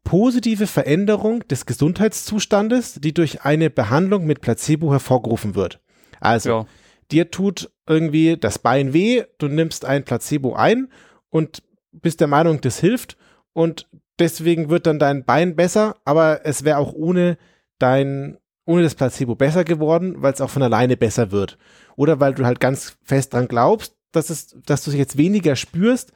positive 0.08 0.66
Veränderung 0.66 1.46
des 1.48 1.66
Gesundheitszustandes, 1.66 2.94
die 2.94 3.12
durch 3.12 3.42
eine 3.42 3.68
Behandlung 3.68 4.24
mit 4.24 4.40
Placebo 4.40 4.90
hervorgerufen 4.90 5.54
wird. 5.54 5.80
Also 6.18 6.48
Ja. 6.48 6.66
dir 7.10 7.30
tut 7.30 7.70
irgendwie 7.86 8.38
das 8.38 8.58
Bein 8.58 8.94
weh, 8.94 9.24
du 9.36 9.48
nimmst 9.48 9.84
ein 9.84 10.04
Placebo 10.04 10.54
ein 10.54 10.88
und 11.28 11.62
bist 11.92 12.20
der 12.20 12.26
Meinung, 12.26 12.62
das 12.62 12.80
hilft 12.80 13.18
und 13.52 13.86
deswegen 14.18 14.70
wird 14.70 14.86
dann 14.86 14.98
dein 14.98 15.26
Bein 15.26 15.56
besser, 15.56 15.96
aber 16.06 16.40
es 16.46 16.64
wäre 16.64 16.78
auch 16.78 16.94
ohne 16.94 17.36
dein 17.78 18.38
ohne 18.64 18.84
das 18.84 18.94
Placebo 18.94 19.34
besser 19.34 19.64
geworden, 19.64 20.14
weil 20.22 20.32
es 20.32 20.40
auch 20.40 20.50
von 20.50 20.62
alleine 20.62 20.96
besser 20.96 21.32
wird. 21.32 21.58
Oder 21.96 22.18
weil 22.18 22.32
du 22.32 22.46
halt 22.46 22.60
ganz 22.60 22.96
fest 23.02 23.34
dran 23.34 23.48
glaubst, 23.48 23.94
dass 24.12 24.30
es, 24.30 24.56
dass 24.64 24.84
du 24.84 24.90
jetzt 24.90 25.18
weniger 25.18 25.54
spürst 25.54 26.12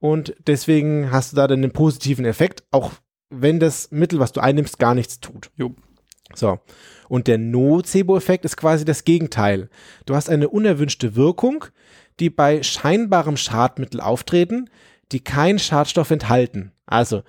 und 0.00 0.34
deswegen 0.48 1.12
hast 1.12 1.30
du 1.30 1.36
da 1.36 1.46
dann 1.46 1.62
einen 1.62 1.72
positiven 1.72 2.24
Effekt, 2.24 2.64
auch 2.72 2.90
wenn 3.30 3.60
das 3.60 3.90
Mittel, 3.90 4.18
was 4.18 4.32
du 4.32 4.40
einnimmst, 4.40 4.78
gar 4.78 4.94
nichts 4.94 5.20
tut. 5.20 5.50
Jo. 5.56 5.74
So. 6.34 6.58
Und 7.08 7.28
der 7.28 7.38
Nocebo-Effekt 7.38 8.44
ist 8.44 8.56
quasi 8.56 8.84
das 8.84 9.04
Gegenteil. 9.04 9.68
Du 10.06 10.14
hast 10.14 10.28
eine 10.28 10.48
unerwünschte 10.48 11.14
Wirkung, 11.14 11.64
die 12.18 12.30
bei 12.30 12.62
scheinbarem 12.62 13.36
Schadmittel 13.36 14.00
auftreten, 14.00 14.68
die 15.12 15.20
keinen 15.20 15.58
Schadstoff 15.58 16.10
enthalten. 16.10 16.72
Also, 16.86 17.22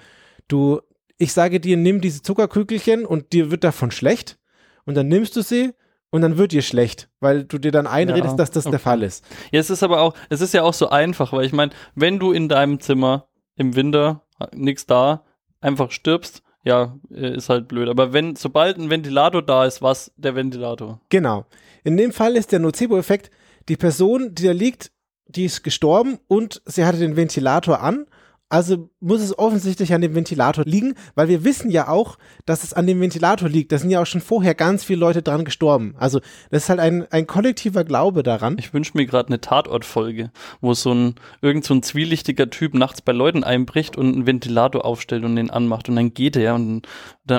du, 0.47 0.81
ich 1.17 1.33
sage 1.33 1.59
dir, 1.59 1.77
nimm 1.77 2.01
diese 2.01 2.21
Zuckerkügelchen 2.21 3.05
und 3.05 3.33
dir 3.33 3.51
wird 3.51 3.63
davon 3.63 3.91
schlecht 3.91 4.39
und 4.85 4.95
dann 4.95 5.07
nimmst 5.07 5.35
du 5.35 5.41
sie 5.41 5.73
und 6.09 6.21
dann 6.21 6.37
wird 6.37 6.53
dir 6.53 6.61
schlecht, 6.61 7.09
weil 7.19 7.43
du 7.43 7.57
dir 7.57 7.71
dann 7.71 7.85
einredest, 7.85 8.31
Ja, 8.31 8.37
dass 8.37 8.51
das 8.51 8.65
okay. 8.65 8.71
der 8.71 8.79
Fall 8.79 9.03
ist. 9.03 9.25
Ja, 9.51 9.59
es 9.59 9.69
ist 9.69 9.83
aber 9.83 10.01
auch, 10.01 10.15
es 10.29 10.41
ist 10.41 10.53
ja 10.53 10.63
auch 10.63 10.73
so 10.73 10.89
einfach, 10.89 11.33
weil 11.33 11.45
ich 11.45 11.53
meine, 11.53 11.71
wenn 11.95 12.17
du 12.17 12.31
in 12.31 12.49
deinem 12.49 12.79
Zimmer 12.79 13.27
im 13.55 13.75
Winter 13.75 14.23
nix 14.53 14.85
da, 14.85 15.25
einfach 15.61 15.91
stirbst, 15.91 16.43
ja, 16.63 16.97
äh, 17.11 17.35
ist 17.35 17.49
halt 17.49 17.67
blöd. 17.67 17.89
Aber 17.89 18.13
wenn, 18.13 18.35
sobald 18.35 18.77
ein 18.77 18.89
Ventilator 18.89 19.41
da 19.41 19.65
ist, 19.65 19.81
was 19.81 20.11
der 20.17 20.35
Ventilator? 20.35 20.99
Genau. 21.09 21.45
In 21.83 21.97
dem 21.97 22.11
Fall 22.11 22.35
ist 22.35 22.51
der 22.51 22.59
Nocebo-Effekt, 22.59 23.31
die 23.69 23.77
Person, 23.77 24.35
die 24.35 24.43
da 24.43 24.51
liegt, 24.51 24.91
die 25.27 25.45
ist 25.45 25.63
gestorben 25.63 26.19
und 26.27 26.61
sie 26.65 26.85
hatte 26.85 26.99
den 26.99 27.15
Ventilator 27.15 27.81
an 27.81 28.05
Also 28.49 28.89
muss 29.01 29.21
es 29.21 29.37
offensichtlich 29.37 29.93
an 29.93 29.99
dem 29.99 30.15
Ventilator 30.15 30.63
liegen, 30.65 30.95
weil 31.15 31.27
wir 31.27 31.43
wissen 31.43 31.69
ja 31.69 31.89
auch, 31.89 32.17
dass 32.45 32.63
es 32.63 32.73
an 32.73 32.87
dem 32.87 33.01
Ventilator 33.01 33.49
liegt. 33.49 33.73
Da 33.73 33.77
sind 33.77 33.89
ja 33.89 34.01
auch 34.01 34.05
schon 34.05 34.21
vorher 34.21 34.55
ganz 34.55 34.85
viele 34.85 35.01
Leute 35.01 35.21
dran 35.21 35.43
gestorben. 35.43 35.95
Also 35.97 36.21
das 36.49 36.63
ist 36.63 36.69
halt 36.69 36.79
ein, 36.79 37.05
ein 37.11 37.27
kollektiver 37.27 37.83
Glaube 37.83 38.23
daran. 38.23 38.55
Ich 38.57 38.73
wünsche 38.73 38.93
mir 38.95 39.05
gerade 39.05 39.27
eine 39.27 39.41
Tatortfolge, 39.41 40.31
wo 40.61 40.73
so 40.73 40.93
ein 40.93 41.15
irgend 41.41 41.65
so 41.65 41.73
ein 41.73 41.83
zwielichtiger 41.83 42.49
Typ 42.49 42.73
nachts 42.73 43.01
bei 43.01 43.11
Leuten 43.11 43.43
einbricht 43.43 43.97
und 43.97 44.13
einen 44.13 44.25
Ventilator 44.25 44.85
aufstellt 44.85 45.25
und 45.25 45.35
den 45.35 45.49
anmacht 45.49 45.89
und 45.89 45.97
dann 45.97 46.13
geht 46.13 46.37
er 46.37 46.55
und, 46.55 46.87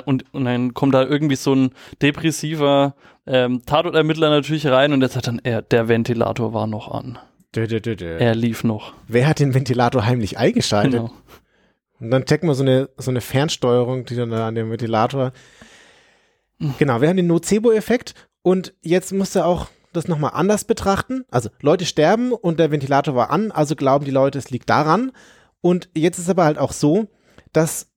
und, 0.04 0.24
und 0.34 0.44
dann 0.44 0.74
kommt 0.74 0.92
da 0.92 1.04
irgendwie 1.04 1.36
so 1.36 1.54
ein 1.54 1.70
depressiver 2.02 2.94
ähm, 3.26 3.62
Tatortermittler 3.64 4.28
natürlich 4.28 4.66
rein 4.66 4.92
und 4.92 5.00
der 5.00 5.08
sagt 5.08 5.26
dann, 5.26 5.40
er, 5.42 5.62
der 5.62 5.88
Ventilator 5.88 6.52
war 6.52 6.66
noch 6.66 6.90
an. 6.90 7.18
Dö, 7.54 7.66
dö, 7.66 7.80
dö, 7.80 7.96
dö. 7.96 8.18
Er 8.18 8.34
lief 8.34 8.64
noch. 8.64 8.94
Wer 9.06 9.26
hat 9.26 9.38
den 9.38 9.54
Ventilator 9.54 10.04
heimlich 10.04 10.38
eingeschaltet? 10.38 11.00
Genau. 11.00 11.12
Und 12.00 12.10
dann 12.10 12.24
checkt 12.26 12.44
man 12.44 12.54
so 12.54 12.62
eine, 12.62 12.90
so 12.96 13.10
eine 13.10 13.20
Fernsteuerung, 13.20 14.04
die 14.04 14.14
dann 14.14 14.30
da 14.30 14.46
an 14.46 14.54
dem 14.54 14.70
Ventilator. 14.70 15.32
Genau, 16.78 17.00
wir 17.00 17.08
haben 17.08 17.16
den 17.16 17.26
Nocebo-Effekt 17.26 18.14
und 18.42 18.74
jetzt 18.82 19.12
musst 19.12 19.34
du 19.34 19.44
auch 19.44 19.68
das 19.92 20.08
nochmal 20.08 20.32
anders 20.34 20.64
betrachten. 20.64 21.24
Also 21.30 21.50
Leute 21.60 21.86
sterben 21.86 22.32
und 22.32 22.58
der 22.58 22.70
Ventilator 22.70 23.14
war 23.14 23.30
an, 23.30 23.50
also 23.50 23.74
glauben 23.74 24.04
die 24.04 24.10
Leute, 24.10 24.38
es 24.38 24.50
liegt 24.50 24.68
daran. 24.68 25.12
Und 25.60 25.88
jetzt 25.94 26.18
ist 26.18 26.28
aber 26.28 26.44
halt 26.44 26.58
auch 26.58 26.72
so, 26.72 27.08
dass 27.52 27.90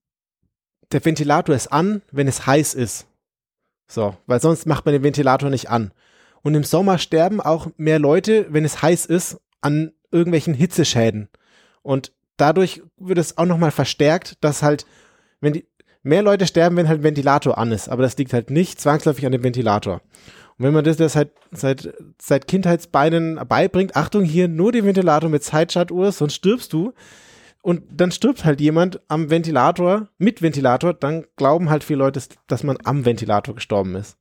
der 0.91 1.03
Ventilator 1.03 1.55
ist 1.55 1.71
an, 1.71 2.01
wenn 2.11 2.27
es 2.27 2.45
heiß 2.45 2.73
ist. 2.73 3.07
So, 3.87 4.15
weil 4.25 4.39
sonst 4.41 4.65
macht 4.65 4.85
man 4.85 4.93
den 4.93 5.03
Ventilator 5.03 5.49
nicht 5.49 5.69
an. 5.69 5.91
Und 6.43 6.55
im 6.55 6.63
Sommer 6.63 6.97
sterben 6.97 7.39
auch 7.39 7.67
mehr 7.77 7.99
Leute, 7.99 8.47
wenn 8.49 8.65
es 8.65 8.81
heiß 8.81 9.05
ist, 9.05 9.39
an 9.61 9.91
irgendwelchen 10.11 10.53
Hitzeschäden. 10.53 11.29
Und 11.83 12.11
dadurch 12.37 12.81
wird 12.97 13.19
es 13.19 13.37
auch 13.37 13.45
nochmal 13.45 13.71
verstärkt, 13.71 14.37
dass 14.41 14.63
halt, 14.63 14.85
wenn 15.39 15.53
die, 15.53 15.65
mehr 16.03 16.23
Leute 16.23 16.47
sterben, 16.47 16.77
wenn 16.77 16.87
halt 16.87 17.03
Ventilator 17.03 17.57
an 17.57 17.71
ist. 17.71 17.89
Aber 17.89 18.03
das 18.03 18.17
liegt 18.17 18.33
halt 18.33 18.49
nicht 18.49 18.81
zwangsläufig 18.81 19.25
an 19.25 19.31
dem 19.31 19.43
Ventilator. 19.43 20.01
Und 20.57 20.65
wenn 20.65 20.73
man 20.73 20.83
das, 20.83 20.97
das 20.97 21.15
halt 21.15 21.31
seit, 21.51 21.93
seit 22.19 22.47
Kindheitsbeinen 22.47 23.39
beibringt, 23.47 23.95
Achtung, 23.95 24.23
hier 24.23 24.47
nur 24.47 24.71
den 24.71 24.85
Ventilator 24.85 25.29
mit 25.29 25.43
Zeitschaltuhr, 25.43 26.11
sonst 26.11 26.35
stirbst 26.35 26.73
du. 26.73 26.93
Und 27.61 27.83
dann 27.91 28.11
stirbt 28.11 28.43
halt 28.43 28.59
jemand 28.59 28.99
am 29.07 29.29
Ventilator, 29.29 30.07
mit 30.17 30.41
Ventilator, 30.41 30.95
dann 30.95 31.25
glauben 31.35 31.69
halt 31.69 31.83
viele 31.83 31.99
Leute, 31.99 32.21
dass 32.47 32.63
man 32.63 32.77
am 32.83 33.05
Ventilator 33.05 33.53
gestorben 33.53 33.95
ist. 33.95 34.17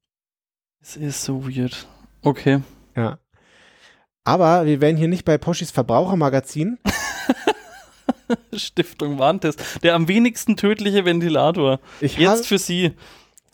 Es 0.82 0.96
ist 0.96 1.24
so 1.24 1.46
weird. 1.46 1.86
Okay. 2.22 2.60
Ja. 2.96 3.18
Aber 4.24 4.66
wir 4.66 4.80
wären 4.80 4.96
hier 4.96 5.08
nicht 5.08 5.24
bei 5.24 5.38
Poschis 5.38 5.70
Verbrauchermagazin. 5.70 6.78
Stiftung 8.54 9.18
Warntest. 9.18 9.82
Der 9.82 9.94
am 9.94 10.08
wenigsten 10.08 10.56
tödliche 10.56 11.04
Ventilator. 11.04 11.80
Ich 12.00 12.16
Jetzt 12.16 12.28
habe- 12.30 12.44
für 12.44 12.58
Sie. 12.58 12.92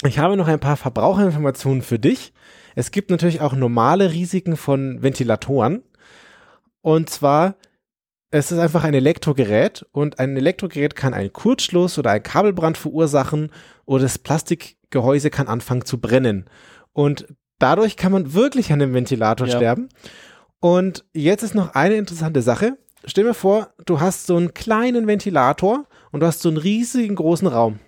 Ich 0.04 0.18
habe 0.18 0.36
noch 0.36 0.48
ein 0.48 0.60
paar 0.60 0.76
Verbraucherinformationen 0.76 1.82
für 1.82 1.98
dich. 1.98 2.32
Es 2.74 2.90
gibt 2.90 3.10
natürlich 3.10 3.40
auch 3.40 3.54
normale 3.54 4.12
Risiken 4.12 4.56
von 4.58 5.02
Ventilatoren. 5.02 5.82
Und 6.82 7.08
zwar, 7.08 7.54
es 8.30 8.52
ist 8.52 8.58
einfach 8.58 8.84
ein 8.84 8.92
Elektrogerät 8.92 9.86
und 9.92 10.18
ein 10.18 10.36
Elektrogerät 10.36 10.94
kann 10.94 11.14
einen 11.14 11.32
Kurzschluss 11.32 11.98
oder 11.98 12.10
einen 12.10 12.22
Kabelbrand 12.22 12.76
verursachen 12.76 13.50
oder 13.86 14.02
das 14.02 14.18
Plastikgehäuse 14.18 15.30
kann 15.30 15.48
anfangen 15.48 15.86
zu 15.86 15.98
brennen. 15.98 16.44
Und 16.92 17.26
dadurch 17.58 17.96
kann 17.96 18.12
man 18.12 18.32
wirklich 18.34 18.72
an 18.72 18.78
dem 18.78 18.94
Ventilator 18.94 19.46
Ja. 19.46 19.56
sterben. 19.56 19.88
Und 20.60 21.04
jetzt 21.12 21.42
ist 21.42 21.54
noch 21.54 21.74
eine 21.74 21.96
interessante 21.96 22.42
Sache. 22.42 22.76
Stell 23.04 23.24
dir 23.24 23.34
vor, 23.34 23.68
du 23.84 24.00
hast 24.00 24.26
so 24.26 24.36
einen 24.36 24.54
kleinen 24.54 25.06
Ventilator 25.06 25.86
und 26.10 26.20
du 26.20 26.26
hast 26.26 26.40
so 26.40 26.48
einen 26.48 26.58
riesigen 26.58 27.14
großen 27.14 27.46
Raum 27.46 27.78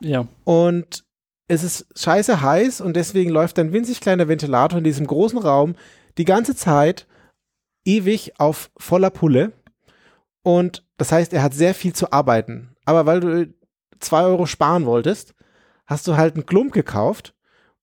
Ja. 0.00 0.26
und 0.44 1.04
es 1.46 1.62
ist 1.62 1.86
scheiße 1.94 2.40
heiß 2.40 2.80
und 2.80 2.94
deswegen 2.96 3.30
läuft 3.30 3.58
ein 3.58 3.72
winzig 3.72 4.00
kleiner 4.00 4.28
Ventilator 4.28 4.78
in 4.78 4.84
diesem 4.84 5.06
großen 5.06 5.38
Raum 5.38 5.74
die 6.16 6.24
ganze 6.24 6.56
Zeit 6.56 7.06
ewig 7.84 8.40
auf 8.40 8.70
voller 8.78 9.10
Pulle. 9.10 9.52
Und 10.42 10.84
das 10.96 11.12
heißt, 11.12 11.32
er 11.34 11.42
hat 11.42 11.52
sehr 11.52 11.74
viel 11.74 11.92
zu 11.92 12.12
arbeiten. 12.12 12.74
Aber 12.86 13.04
weil 13.04 13.20
du 13.20 13.54
zwei 14.00 14.22
Euro 14.24 14.46
sparen 14.46 14.86
wolltest, 14.86 15.34
hast 15.86 16.06
du 16.06 16.16
halt 16.16 16.34
einen 16.34 16.46
Klump 16.46 16.72
gekauft 16.72 17.33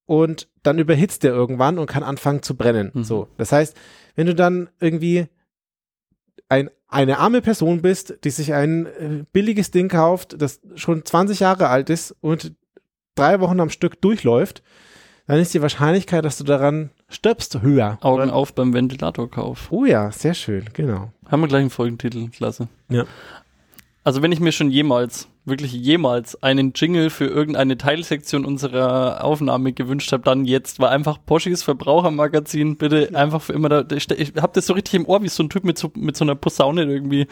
und 0.06 0.48
dann 0.62 0.78
überhitzt 0.78 1.22
der 1.22 1.32
irgendwann 1.32 1.78
und 1.78 1.86
kann 1.86 2.02
anfangen 2.02 2.42
zu 2.42 2.56
brennen. 2.56 2.90
Mhm. 2.94 3.04
So. 3.04 3.28
Das 3.36 3.52
heißt, 3.52 3.76
wenn 4.14 4.26
du 4.26 4.34
dann 4.34 4.68
irgendwie 4.80 5.26
ein, 6.48 6.70
eine 6.88 7.18
arme 7.18 7.40
Person 7.40 7.82
bist, 7.82 8.18
die 8.24 8.30
sich 8.30 8.52
ein 8.52 8.86
äh, 8.86 9.24
billiges 9.32 9.70
Ding 9.70 9.88
kauft, 9.88 10.40
das 10.40 10.60
schon 10.74 11.04
20 11.04 11.40
Jahre 11.40 11.68
alt 11.68 11.88
ist 11.88 12.14
und 12.20 12.54
drei 13.14 13.40
Wochen 13.40 13.60
am 13.60 13.70
Stück 13.70 14.00
durchläuft, 14.00 14.62
dann 15.26 15.38
ist 15.38 15.54
die 15.54 15.62
Wahrscheinlichkeit, 15.62 16.24
dass 16.24 16.36
du 16.36 16.44
daran 16.44 16.90
stirbst, 17.08 17.62
höher. 17.62 17.98
Augen 18.02 18.24
Oder- 18.24 18.34
auf 18.34 18.54
beim 18.54 18.74
Ventilatorkauf. 18.74 19.70
Oh 19.70 19.84
ja, 19.84 20.10
sehr 20.10 20.34
schön, 20.34 20.64
genau. 20.72 21.12
Haben 21.26 21.40
wir 21.40 21.48
gleich 21.48 21.60
einen 21.60 21.70
Folgentitel, 21.70 22.28
klasse. 22.28 22.68
Ja. 22.90 23.04
Also 24.04 24.20
wenn 24.20 24.32
ich 24.32 24.40
mir 24.40 24.52
schon 24.52 24.70
jemals, 24.70 25.28
wirklich 25.44 25.72
jemals 25.72 26.40
einen 26.42 26.72
Jingle 26.74 27.10
für 27.10 27.26
irgendeine 27.26 27.76
Teilsektion 27.76 28.44
unserer 28.44 29.24
Aufnahme 29.24 29.72
gewünscht 29.72 30.12
habe, 30.12 30.22
dann 30.22 30.44
jetzt, 30.44 30.78
war 30.78 30.90
einfach 30.90 31.18
Poschis 31.24 31.62
Verbrauchermagazin, 31.62 32.76
bitte 32.76 33.10
einfach 33.14 33.42
für 33.42 33.52
immer 33.52 33.68
da. 33.68 33.84
Ich, 33.94 34.10
ich 34.10 34.32
hab 34.36 34.52
das 34.52 34.66
so 34.66 34.74
richtig 34.74 34.94
im 34.94 35.06
Ohr, 35.06 35.22
wie 35.22 35.28
so 35.28 35.42
ein 35.42 35.50
Typ 35.50 35.64
mit 35.64 35.78
so, 35.78 35.90
mit 35.94 36.16
so 36.16 36.24
einer 36.24 36.34
Posaune 36.34 36.84
irgendwie. 36.84 37.26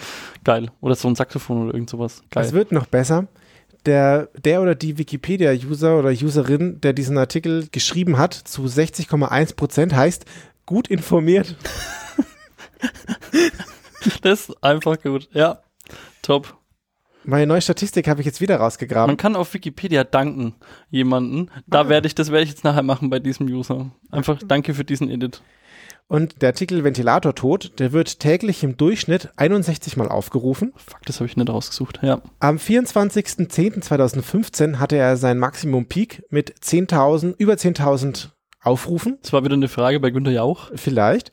Geil. 0.44 0.70
Oder 0.80 0.96
so 0.96 1.08
ein 1.08 1.14
Saxophon 1.14 1.64
oder 1.64 1.74
irgend 1.74 1.90
sowas. 1.90 2.22
Geil. 2.30 2.44
Es 2.44 2.52
wird 2.52 2.72
noch 2.72 2.86
besser. 2.86 3.28
Der, 3.86 4.28
der 4.36 4.60
oder 4.60 4.74
die 4.74 4.98
Wikipedia-User 4.98 5.98
oder 5.98 6.10
Userin, 6.10 6.80
der 6.80 6.92
diesen 6.92 7.16
Artikel 7.16 7.68
geschrieben 7.70 8.18
hat, 8.18 8.34
zu 8.34 8.62
60,1 8.64 9.56
Prozent 9.56 9.94
heißt 9.94 10.26
gut 10.66 10.88
informiert. 10.88 11.56
Das 14.22 14.48
ist 14.48 14.64
einfach 14.64 15.00
gut. 15.02 15.28
Ja. 15.32 15.60
Top. 16.22 16.59
Meine 17.24 17.46
neue 17.46 17.60
Statistik 17.60 18.08
habe 18.08 18.20
ich 18.20 18.26
jetzt 18.26 18.40
wieder 18.40 18.56
rausgegraben. 18.56 19.10
Man 19.10 19.16
kann 19.16 19.36
auf 19.36 19.52
Wikipedia 19.54 20.04
danken 20.04 20.54
jemanden. 20.90 21.50
Da 21.66 21.88
werde 21.88 22.06
ich, 22.06 22.14
das 22.14 22.30
werde 22.30 22.44
ich 22.44 22.50
jetzt 22.50 22.64
nachher 22.64 22.82
machen 22.82 23.10
bei 23.10 23.18
diesem 23.18 23.46
User. 23.46 23.90
Einfach 24.10 24.38
danke 24.46 24.74
für 24.74 24.84
diesen 24.84 25.10
Edit. 25.10 25.42
Und 26.08 26.42
der 26.42 26.48
Artikel 26.48 26.82
Ventilatortod, 26.82 27.78
der 27.78 27.92
wird 27.92 28.18
täglich 28.18 28.64
im 28.64 28.76
Durchschnitt 28.76 29.28
61 29.36 29.96
Mal 29.96 30.08
aufgerufen. 30.08 30.72
Fuck, 30.74 31.02
das 31.06 31.20
habe 31.20 31.26
ich 31.26 31.36
nicht 31.36 31.48
rausgesucht. 31.48 32.00
Ja. 32.02 32.20
Am 32.40 32.56
24.10.2015 32.56 34.78
hatte 34.78 34.96
er 34.96 35.16
seinen 35.16 35.38
Maximum 35.38 35.86
Peak 35.86 36.24
mit 36.30 36.52
10.000, 36.58 37.36
über 37.38 37.52
10.000 37.52 38.30
Aufrufen, 38.62 39.18
Das 39.22 39.32
war 39.32 39.44
wieder 39.44 39.54
eine 39.54 39.68
Frage 39.68 40.00
bei 40.00 40.10
Günter 40.10 40.32
Jauch. 40.32 40.70
vielleicht. 40.74 41.30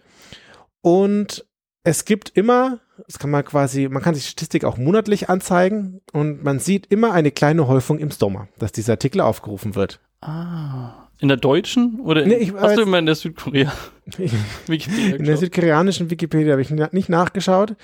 Und 0.82 1.47
es 1.88 2.04
gibt 2.04 2.32
immer, 2.36 2.80
das 3.06 3.18
kann 3.18 3.30
man 3.30 3.46
quasi, 3.46 3.88
man 3.88 4.04
kann 4.04 4.14
sich 4.14 4.28
Statistik 4.28 4.66
auch 4.66 4.78
monatlich 4.78 5.30
anzeigen 5.30 6.02
und 6.12 6.44
man 6.44 6.60
sieht 6.60 6.86
immer 6.88 7.14
eine 7.14 7.32
kleine 7.32 7.68
Häufung 7.68 7.98
im 7.98 8.12
Sommer, 8.12 8.50
dass 8.60 8.74
dieser 8.74 8.94
Artikel 8.94 9.22
aufgerufen 9.22 9.76
wird. 9.76 10.02
Ah. 10.22 11.08
In 11.20 11.30
der 11.30 11.38
deutschen? 11.38 12.02
Oder 12.02 12.24
in, 12.24 12.30
Nee, 12.30 12.36
ich 12.36 12.54
hast 12.54 12.78
du 12.78 12.82
immer 12.82 13.00
in 13.00 13.06
der 13.06 13.16
Südkorea? 13.16 13.72
Wikipedia 14.68 15.16
In 15.16 15.24
der 15.24 15.38
südkoreanischen 15.38 16.10
Wikipedia 16.10 16.52
habe 16.52 16.62
ich 16.62 16.70
nicht 16.70 17.10
nachgeschaut. 17.10 17.76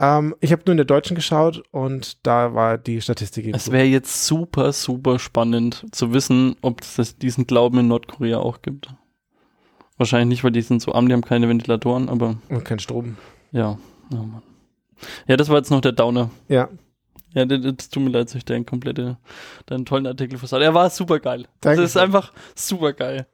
Ähm, 0.00 0.34
ich 0.40 0.50
habe 0.50 0.62
nur 0.66 0.72
in 0.72 0.78
der 0.78 0.86
deutschen 0.86 1.14
geschaut 1.14 1.62
und 1.70 2.26
da 2.26 2.54
war 2.54 2.76
die 2.76 3.00
Statistik 3.00 3.46
eben 3.46 3.54
Es 3.54 3.70
wäre 3.70 3.86
jetzt 3.86 4.26
super, 4.26 4.72
super 4.72 5.20
spannend 5.20 5.86
zu 5.92 6.12
wissen, 6.12 6.56
ob 6.60 6.80
es 6.82 7.16
diesen 7.18 7.46
Glauben 7.46 7.78
in 7.78 7.88
Nordkorea 7.88 8.38
auch 8.38 8.62
gibt. 8.62 8.88
Wahrscheinlich 9.98 10.28
nicht, 10.28 10.44
weil 10.44 10.52
die 10.52 10.62
sind 10.62 10.80
so 10.80 10.92
arm, 10.92 11.08
die 11.08 11.12
haben 11.12 11.22
keine 11.22 11.48
Ventilatoren, 11.48 12.08
aber 12.08 12.36
Und 12.48 12.64
kein 12.64 12.78
Strom. 12.78 13.16
ja. 13.52 13.78
Oh 14.12 14.16
Mann. 14.16 14.42
Ja, 15.26 15.36
das 15.36 15.48
war 15.48 15.58
jetzt 15.58 15.70
noch 15.70 15.80
der 15.82 15.92
Downer. 15.92 16.30
Ja, 16.48 16.68
Ja, 17.34 17.44
das, 17.44 17.90
tut 17.90 18.02
mir 18.02 18.08
leid, 18.10 18.28
dass 18.28 18.34
ich 18.34 18.44
deinen 18.44 18.64
komplette, 18.64 19.18
deinen 19.66 19.84
tollen 19.84 20.06
Artikel 20.06 20.38
versaut. 20.38 20.62
Er 20.62 20.72
war 20.72 20.88
super 20.88 21.20
geil. 21.20 21.44
Danke 21.60 21.82
Das 21.82 21.90
ist 21.90 21.96
einfach 21.98 22.32
super 22.54 22.94
geil. 22.94 23.26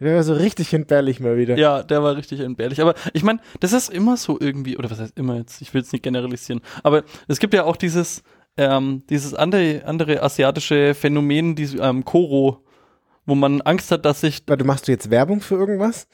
der 0.00 0.16
war 0.16 0.22
so 0.24 0.34
richtig 0.34 0.74
entbehrlich 0.74 1.20
mal 1.20 1.36
wieder. 1.36 1.56
Ja, 1.56 1.82
der 1.84 2.02
war 2.02 2.16
richtig 2.16 2.40
entbehrlich. 2.40 2.80
Aber 2.80 2.94
ich 3.12 3.22
meine, 3.22 3.38
das 3.60 3.72
ist 3.72 3.90
immer 3.90 4.16
so 4.16 4.38
irgendwie, 4.40 4.76
oder 4.76 4.90
was 4.90 4.98
heißt 4.98 5.16
immer 5.18 5.36
jetzt? 5.36 5.62
Ich 5.62 5.72
will 5.72 5.82
es 5.82 5.92
nicht 5.92 6.02
generalisieren. 6.02 6.62
Aber 6.82 7.04
es 7.28 7.38
gibt 7.38 7.54
ja 7.54 7.64
auch 7.64 7.76
dieses, 7.76 8.22
ähm, 8.56 9.02
dieses 9.08 9.34
andere, 9.34 9.82
andere 9.86 10.22
asiatische 10.22 10.94
Phänomen, 10.94 11.54
dieses 11.54 11.80
ähm, 11.80 12.04
Koro, 12.04 12.64
wo 13.28 13.34
man 13.34 13.60
Angst 13.60 13.90
hat, 13.92 14.04
dass 14.04 14.22
sich. 14.22 14.42
Warte, 14.46 14.64
machst 14.64 14.88
du 14.88 14.92
jetzt 14.92 15.10
Werbung 15.10 15.40
für 15.40 15.54
irgendwas? 15.54 16.08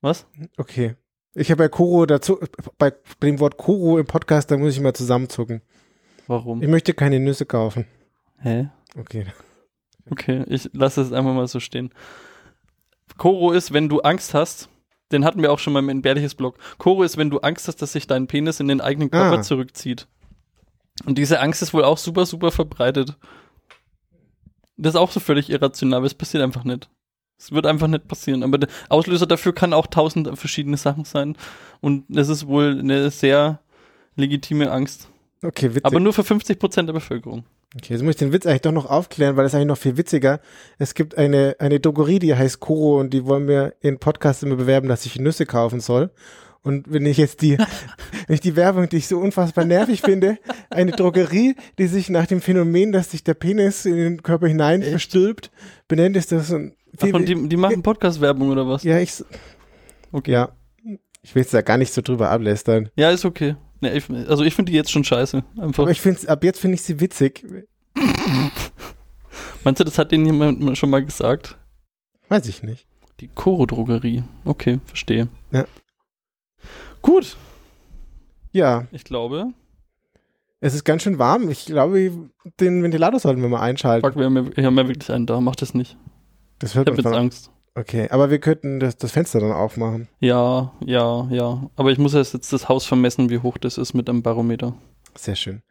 Was? 0.00 0.26
Okay. 0.56 0.96
Ich 1.34 1.50
habe 1.50 1.58
bei 1.64 1.68
Koro 1.68 2.06
dazu, 2.06 2.40
bei 2.78 2.92
dem 3.22 3.38
Wort 3.40 3.58
Koro 3.58 3.98
im 3.98 4.06
Podcast, 4.06 4.50
da 4.50 4.56
muss 4.56 4.74
ich 4.74 4.80
mal 4.80 4.94
zusammenzucken. 4.94 5.60
Warum? 6.26 6.62
Ich 6.62 6.68
möchte 6.68 6.94
keine 6.94 7.20
Nüsse 7.20 7.44
kaufen. 7.44 7.84
Hä? 8.38 8.68
Okay. 8.98 9.26
Okay, 10.10 10.44
ich 10.48 10.70
lasse 10.72 11.02
es 11.02 11.12
einfach 11.12 11.34
mal 11.34 11.46
so 11.46 11.60
stehen. 11.60 11.90
Koro 13.18 13.52
ist, 13.52 13.72
wenn 13.72 13.88
du 13.88 14.00
Angst 14.00 14.32
hast, 14.34 14.68
den 15.12 15.24
hatten 15.24 15.42
wir 15.42 15.52
auch 15.52 15.58
schon 15.58 15.72
mal 15.74 15.80
im 15.80 15.88
entbehrliches 15.90 16.34
Blog. 16.34 16.56
Koro 16.78 17.02
ist, 17.02 17.16
wenn 17.18 17.28
du 17.30 17.38
Angst 17.40 17.68
hast, 17.68 17.82
dass 17.82 17.92
sich 17.92 18.06
dein 18.06 18.26
Penis 18.28 18.60
in 18.60 18.68
den 18.68 18.80
eigenen 18.80 19.10
Körper 19.10 19.38
Ah. 19.38 19.42
zurückzieht. 19.42 20.08
Und 21.04 21.18
diese 21.18 21.40
Angst 21.40 21.60
ist 21.60 21.74
wohl 21.74 21.84
auch 21.84 21.98
super, 21.98 22.24
super 22.24 22.50
verbreitet. 22.50 23.16
Das 24.76 24.94
ist 24.94 25.00
auch 25.00 25.10
so 25.10 25.20
völlig 25.20 25.50
irrational, 25.50 25.98
aber 25.98 26.06
es 26.06 26.14
passiert 26.14 26.42
einfach 26.42 26.64
nicht. 26.64 26.88
Es 27.38 27.52
wird 27.52 27.66
einfach 27.66 27.86
nicht 27.86 28.08
passieren. 28.08 28.42
Aber 28.42 28.58
der 28.58 28.68
Auslöser 28.88 29.26
dafür 29.26 29.54
kann 29.54 29.72
auch 29.72 29.86
tausend 29.86 30.38
verschiedene 30.38 30.76
Sachen 30.76 31.04
sein. 31.04 31.36
Und 31.80 32.04
es 32.16 32.28
ist 32.28 32.46
wohl 32.46 32.78
eine 32.78 33.10
sehr 33.10 33.60
legitime 34.16 34.70
Angst. 34.70 35.08
Okay, 35.42 35.70
witzig. 35.70 35.84
Aber 35.84 36.00
nur 36.00 36.12
für 36.12 36.24
50 36.24 36.58
Prozent 36.58 36.88
der 36.88 36.94
Bevölkerung. 36.94 37.44
Okay, 37.74 37.92
jetzt 37.92 38.02
muss 38.02 38.12
ich 38.12 38.16
den 38.16 38.32
Witz 38.32 38.46
eigentlich 38.46 38.62
doch 38.62 38.72
noch 38.72 38.86
aufklären, 38.88 39.36
weil 39.36 39.44
das 39.44 39.52
ist 39.52 39.56
eigentlich 39.56 39.68
noch 39.68 39.78
viel 39.78 39.98
witziger. 39.98 40.40
Es 40.78 40.94
gibt 40.94 41.18
eine, 41.18 41.56
eine 41.58 41.78
Drogerie, 41.78 42.18
die 42.18 42.34
heißt 42.34 42.60
Koro 42.60 42.98
und 42.98 43.12
die 43.12 43.26
wollen 43.26 43.44
mir 43.44 43.74
in 43.80 43.98
Podcast 43.98 44.42
immer 44.42 44.56
bewerben, 44.56 44.88
dass 44.88 45.04
ich 45.04 45.18
Nüsse 45.18 45.44
kaufen 45.44 45.80
soll. 45.80 46.10
Und 46.66 46.92
wenn 46.92 47.06
ich 47.06 47.16
jetzt 47.16 47.42
die, 47.42 47.56
wenn 48.26 48.34
ich 48.34 48.40
die 48.40 48.56
Werbung, 48.56 48.88
die 48.88 48.96
ich 48.96 49.06
so 49.06 49.18
unfassbar 49.18 49.64
nervig 49.64 50.02
finde, 50.02 50.38
eine 50.68 50.90
Drogerie, 50.90 51.54
die 51.78 51.86
sich 51.86 52.10
nach 52.10 52.26
dem 52.26 52.40
Phänomen, 52.40 52.90
dass 52.90 53.12
sich 53.12 53.22
der 53.22 53.34
Penis 53.34 53.84
in 53.86 53.94
den 53.96 54.22
Körper 54.24 54.48
hinein 54.48 54.82
verstülpt, 54.82 55.52
benennt, 55.86 56.16
ist 56.16 56.32
das 56.32 56.52
ein 56.52 56.74
Ach, 57.00 57.12
und 57.12 57.28
die, 57.28 57.48
die 57.48 57.56
machen 57.56 57.82
Podcast-Werbung 57.82 58.50
oder 58.50 58.66
was? 58.66 58.82
Ja, 58.82 58.98
ich, 58.98 59.22
Okay. 60.10 60.32
ja. 60.32 60.48
Ich 61.22 61.34
will 61.34 61.42
jetzt 61.42 61.54
da 61.54 61.60
gar 61.62 61.76
nicht 61.76 61.92
so 61.92 62.02
drüber 62.02 62.30
ablästern. 62.30 62.88
Ja, 62.96 63.10
ist 63.10 63.24
okay. 63.24 63.54
Nee, 63.80 63.96
ich, 63.96 64.10
also 64.10 64.42
ich 64.42 64.54
finde 64.54 64.72
die 64.72 64.76
jetzt 64.76 64.90
schon 64.90 65.04
scheiße. 65.04 65.44
Einfach. 65.60 65.84
Aber 65.84 65.92
ich 65.92 66.00
finde 66.00 66.28
ab 66.28 66.42
jetzt 66.42 66.58
finde 66.58 66.74
ich 66.76 66.82
sie 66.82 66.98
witzig. 66.98 67.44
Meinst 69.64 69.80
du, 69.80 69.84
das 69.84 69.98
hat 69.98 70.10
denen 70.10 70.26
jemand 70.26 70.76
schon 70.78 70.90
mal 70.90 71.04
gesagt? 71.04 71.58
Weiß 72.28 72.48
ich 72.48 72.62
nicht. 72.62 72.86
Die 73.20 73.28
Koro-Drogerie. 73.28 74.24
Okay, 74.44 74.80
verstehe. 74.86 75.28
Ja. 75.52 75.64
Gut, 77.06 77.36
Ja, 78.52 78.86
ich 78.90 79.04
glaube. 79.04 79.46
es 80.60 80.74
ist 80.74 80.84
ganz 80.84 81.02
schön 81.02 81.18
warm. 81.18 81.48
Ich 81.50 81.66
glaube, 81.66 82.12
den 82.60 82.82
Ventilator 82.82 83.20
sollten 83.20 83.40
wir 83.42 83.48
mal 83.48 83.60
einschalten. 83.60 84.06
Fuck, 84.06 84.18
wir 84.18 84.24
haben, 84.26 84.36
ja, 84.36 84.56
wir 84.56 84.64
haben 84.66 84.76
ja 84.76 84.88
wirklich 84.88 85.10
einen 85.10 85.26
da. 85.26 85.40
Mach 85.40 85.56
das 85.56 85.72
nicht. 85.72 85.96
Das 86.58 86.70
Ich 86.70 86.76
hört 86.76 86.88
hab 86.90 86.96
man 86.96 87.04
jetzt 87.04 87.14
Angst. 87.14 87.50
Okay, 87.74 88.08
aber 88.10 88.30
wir 88.30 88.38
könnten 88.38 88.80
das, 88.80 88.96
das 88.96 89.12
Fenster 89.12 89.38
dann 89.38 89.52
aufmachen. 89.52 90.08
Ja, 90.18 90.72
ja, 90.84 91.28
ja. 91.30 91.70
Aber 91.76 91.90
ich 91.92 91.98
muss 91.98 92.14
erst 92.14 92.32
jetzt 92.34 92.52
das 92.52 92.68
Haus 92.68 92.86
vermessen, 92.86 93.28
wie 93.30 93.38
hoch 93.40 93.58
das 93.58 93.76
ist 93.78 93.92
mit 93.94 94.08
einem 94.08 94.22
Barometer. 94.22 94.74
Sehr 95.14 95.36
schön. 95.36 95.62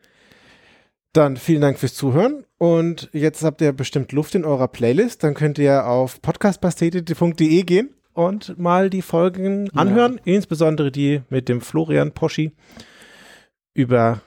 Dann 1.13 1.38
vielen 1.38 1.61
Dank 1.61 1.79
fürs 1.79 1.95
Zuhören 1.95 2.45
und 2.57 3.09
jetzt 3.13 3.41
habt 3.43 3.61
ihr 3.61 3.71
bestimmt 3.73 4.11
Luft 4.11 4.36
in 4.36 4.45
eurer 4.45 4.67
Playlist. 4.67 5.23
Dann 5.23 5.33
könnt 5.33 5.57
ihr 5.57 5.88
auf 5.88 6.21
podcastpastete.de 6.21 7.63
gehen 7.63 7.89
und 8.16 8.57
mal 8.57 8.89
die 8.89 9.03
Folgen 9.03 9.68
Ja. 9.68 9.74
anhören, 9.76 10.20
insbesondere 10.26 10.91
die 10.91 11.22
mit 11.30 11.47
dem 11.49 11.61
Florian 11.61 12.11
Poschi 12.13 12.51
über 13.74 14.22